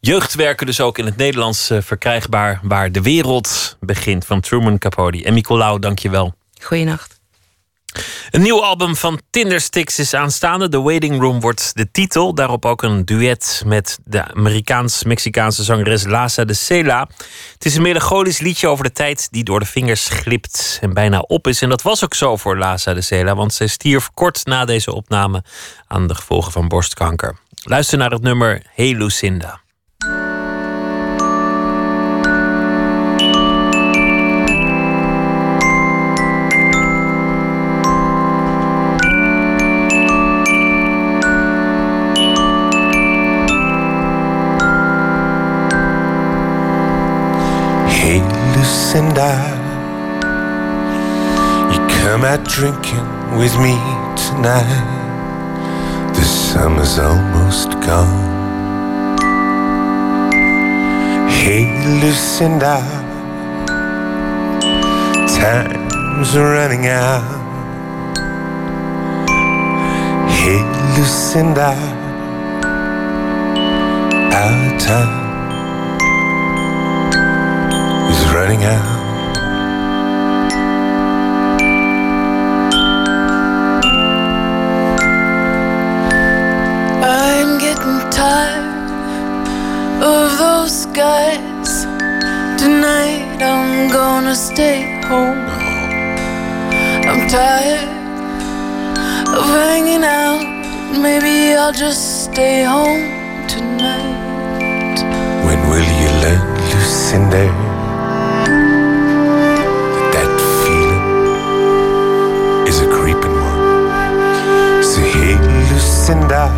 [0.00, 2.60] jeugdwerken dus ook in het Nederlands uh, verkrijgbaar...
[2.62, 5.24] waar de wereld begint van Truman Capote.
[5.24, 6.34] En Nicolaou, dank je wel.
[6.62, 7.17] Goeienacht.
[8.30, 10.68] Een nieuw album van Tindersticks is aanstaande.
[10.68, 12.34] The Waiting Room wordt de titel.
[12.34, 17.08] Daarop ook een duet met de Amerikaans-Mexicaanse zangeres Laza de Sela.
[17.52, 21.18] Het is een melancholisch liedje over de tijd die door de vingers glipt en bijna
[21.18, 21.62] op is.
[21.62, 24.94] En dat was ook zo voor Laza de Sela, want zij stierf kort na deze
[24.94, 25.44] opname
[25.86, 27.36] aan de gevolgen van borstkanker.
[27.62, 29.60] Luister naar het nummer Hey Lucinda.
[48.88, 49.36] Lucinda,
[51.70, 53.04] you come out drinking
[53.36, 53.76] with me
[54.16, 56.14] tonight.
[56.14, 59.18] The summer's almost gone.
[61.28, 62.80] Hey, Lucinda,
[65.36, 67.28] time's running out.
[70.30, 70.62] Hey,
[70.96, 71.74] Lucinda,
[74.32, 75.27] our time
[78.48, 79.36] running out.
[87.04, 88.90] I'm getting tired
[90.02, 91.84] of those guys.
[92.58, 95.44] Tonight I'm gonna stay home.
[97.08, 97.88] I'm tired
[99.36, 100.46] of hanging out.
[100.98, 104.98] Maybe I'll just stay home tonight.
[105.44, 107.67] When will you learn, Lucinda?
[116.10, 116.48] and I.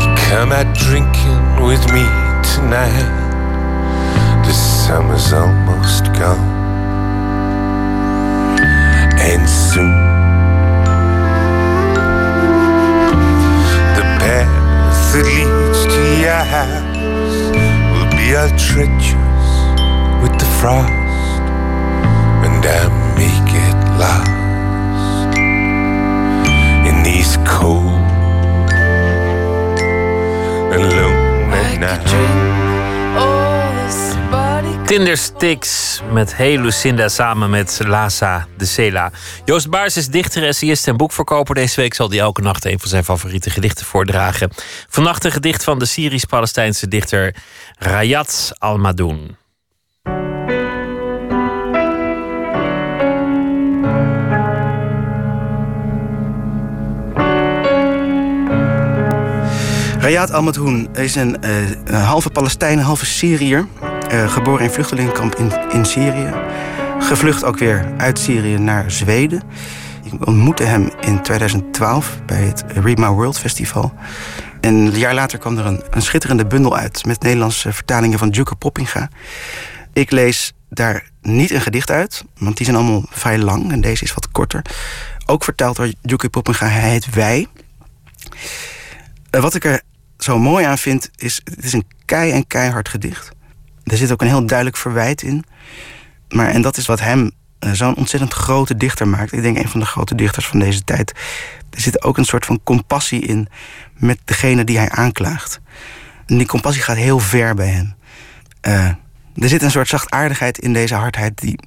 [0.00, 2.04] You come out drinking with me
[2.52, 3.08] tonight.
[4.44, 6.52] The summer's almost gone.
[9.18, 9.94] And soon
[13.96, 14.52] the path
[15.12, 16.96] that leads to your house
[17.94, 19.50] will be all treacherous
[20.22, 20.92] with the frost,
[22.44, 24.33] and I'll make it last.
[27.44, 28.02] Cold
[30.72, 31.24] and lonely.
[34.84, 39.10] Tindersticks met Hey Lucinda samen met Lasa de Sela.
[39.44, 41.54] Joost Baars is dichter, essayist en boekverkoper.
[41.54, 44.50] Deze week zal hij elke nacht een van zijn favoriete gedichten voordragen.
[44.88, 47.34] Vannacht een gedicht van de Syrisch-Palestijnse dichter
[47.78, 49.36] Rayat Almadoun.
[60.04, 63.66] Rayat Almadhoun is een, eh, halve Palestijn, halve Syriër.
[64.08, 66.34] Eh, geboren in vluchtelingenkamp in, in Syrië.
[66.98, 69.42] Gevlucht ook weer uit Syrië naar Zweden.
[70.02, 73.92] Ik ontmoette hem in 2012 bij het Read My World Festival.
[74.60, 77.04] En een jaar later kwam er een, een schitterende bundel uit...
[77.04, 79.08] met Nederlandse vertalingen van Duke Poppinga.
[79.92, 83.72] Ik lees daar niet een gedicht uit, want die zijn allemaal vrij lang...
[83.72, 84.62] en deze is wat korter.
[85.26, 87.46] Ook vertaald door Duke Poppinga, hij heet Wij...
[89.30, 89.82] Eh, wat ik er
[90.24, 93.30] zo mooi aan vind, is het is een kei en keihard gedicht.
[93.84, 95.44] Er zit ook een heel duidelijk verwijt in.
[96.28, 99.32] Maar, en dat is wat hem eh, zo'n ontzettend grote dichter maakt.
[99.32, 101.12] Ik denk een van de grote dichters van deze tijd.
[101.70, 103.48] Er zit ook een soort van compassie in
[103.96, 105.60] met degene die hij aanklaagt.
[106.26, 107.94] En die compassie gaat heel ver bij hem.
[108.60, 108.86] Eh,
[109.34, 111.58] er zit een soort zachtaardigheid in deze hardheid die,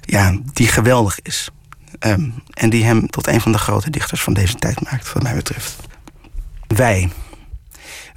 [0.00, 1.50] ja, die geweldig is.
[1.98, 5.22] Ehm, en die hem tot een van de grote dichters van deze tijd maakt, wat
[5.22, 5.76] mij betreft.
[6.66, 7.10] Wij.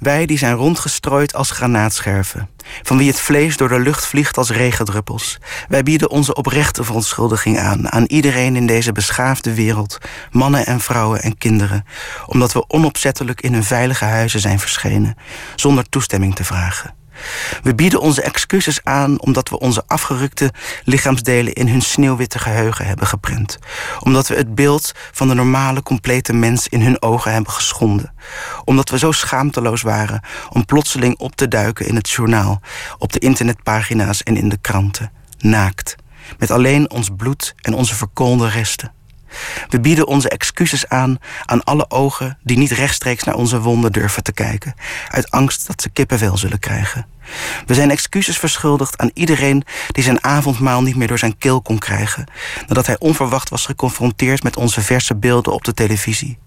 [0.04, 2.48] Wij die zijn rondgestrooid als granaatscherven.
[2.82, 5.38] Van wie het vlees door de lucht vliegt als regendruppels.
[5.68, 7.92] Wij bieden onze oprechte verontschuldiging aan.
[7.92, 9.98] Aan iedereen in deze beschaafde wereld.
[10.30, 11.84] Mannen en vrouwen en kinderen.
[12.26, 15.16] Omdat we onopzettelijk in hun veilige huizen zijn verschenen.
[15.54, 17.03] Zonder toestemming te vragen.
[17.62, 20.52] We bieden onze excuses aan omdat we onze afgerukte
[20.84, 23.58] lichaamsdelen in hun sneeuwwitte geheugen hebben geprent.
[24.00, 28.14] Omdat we het beeld van de normale, complete mens in hun ogen hebben geschonden.
[28.64, 32.60] Omdat we zo schaamteloos waren om plotseling op te duiken in het journaal,
[32.98, 35.12] op de internetpagina's en in de kranten.
[35.38, 35.96] Naakt.
[36.38, 38.92] Met alleen ons bloed en onze verkoolde resten.
[39.68, 44.22] We bieden onze excuses aan aan alle ogen die niet rechtstreeks naar onze wonden durven
[44.22, 44.74] te kijken,
[45.08, 47.06] uit angst dat ze kippenvel zullen krijgen.
[47.66, 51.78] We zijn excuses verschuldigd aan iedereen die zijn avondmaal niet meer door zijn keel kon
[51.78, 52.24] krijgen,
[52.66, 56.38] nadat hij onverwacht was geconfronteerd met onze verse beelden op de televisie.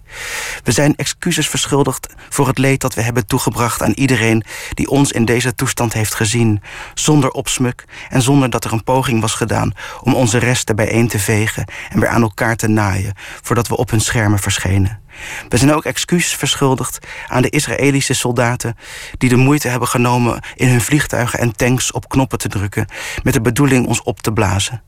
[0.64, 4.44] We zijn excuses verschuldigd voor het leed dat we hebben toegebracht aan iedereen
[4.74, 6.62] die ons in deze toestand heeft gezien,
[6.94, 9.72] zonder opsmuk en zonder dat er een poging was gedaan
[10.02, 13.90] om onze resten bijeen te vegen en weer aan elkaar te naaien voordat we op
[13.90, 15.00] hun schermen verschenen.
[15.48, 18.76] We zijn ook excuses verschuldigd aan de Israëlische soldaten
[19.18, 22.86] die de moeite hebben genomen in hun vliegtuigen en tanks op knoppen te drukken
[23.22, 24.82] met de bedoeling ons op te blazen.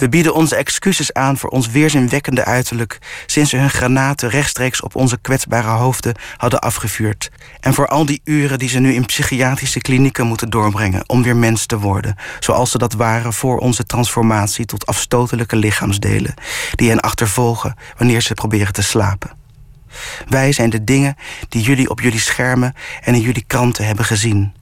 [0.00, 4.94] We bieden onze excuses aan voor ons weerzinwekkende uiterlijk sinds ze hun granaten rechtstreeks op
[4.94, 7.30] onze kwetsbare hoofden hadden afgevuurd.
[7.60, 11.36] En voor al die uren die ze nu in psychiatrische klinieken moeten doorbrengen om weer
[11.36, 16.34] mens te worden, zoals ze dat waren voor onze transformatie tot afstotelijke lichaamsdelen
[16.74, 19.30] die hen achtervolgen wanneer ze proberen te slapen.
[20.28, 21.16] Wij zijn de dingen
[21.48, 24.52] die jullie op jullie schermen en in jullie kranten hebben gezien.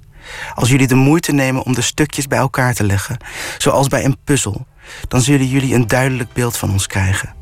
[0.55, 3.17] Als jullie de moeite nemen om de stukjes bij elkaar te leggen,
[3.59, 4.67] zoals bij een puzzel,
[5.09, 7.35] dan zullen jullie een duidelijk beeld van ons krijgen.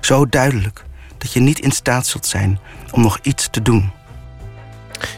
[0.00, 0.84] Zo duidelijk
[1.18, 2.58] dat je niet in staat zult zijn
[2.90, 3.90] om nog iets te doen.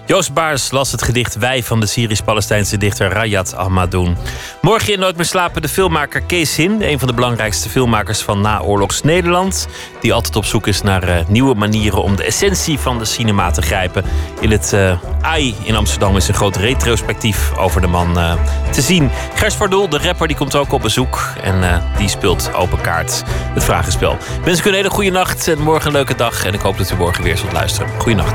[0.06, 4.16] Joost Baars las het gedicht Wij van de Syrisch-Palestijnse dichter Rayat Ahmadoun.
[4.60, 8.40] Morgen in Nooit meer slapen de filmmaker Kees Hin, een van de belangrijkste filmmakers van
[8.40, 9.68] naoorlogs Nederland,
[10.00, 13.50] die altijd op zoek is naar uh, nieuwe manieren om de essentie van de cinema
[13.50, 14.04] te grijpen.
[14.40, 18.32] In het uh, AI in Amsterdam is een groot retrospectief over de man uh,
[18.70, 19.10] te zien.
[19.34, 23.22] Gers de rapper, die komt ook op bezoek en die speelt open kaart
[23.54, 24.16] het vragenspel.
[24.44, 26.90] Wens u een hele goede nacht en morgen een leuke dag en ik hoop dat
[26.90, 27.88] u morgen weer zult luisteren.
[27.98, 28.34] Goeienacht.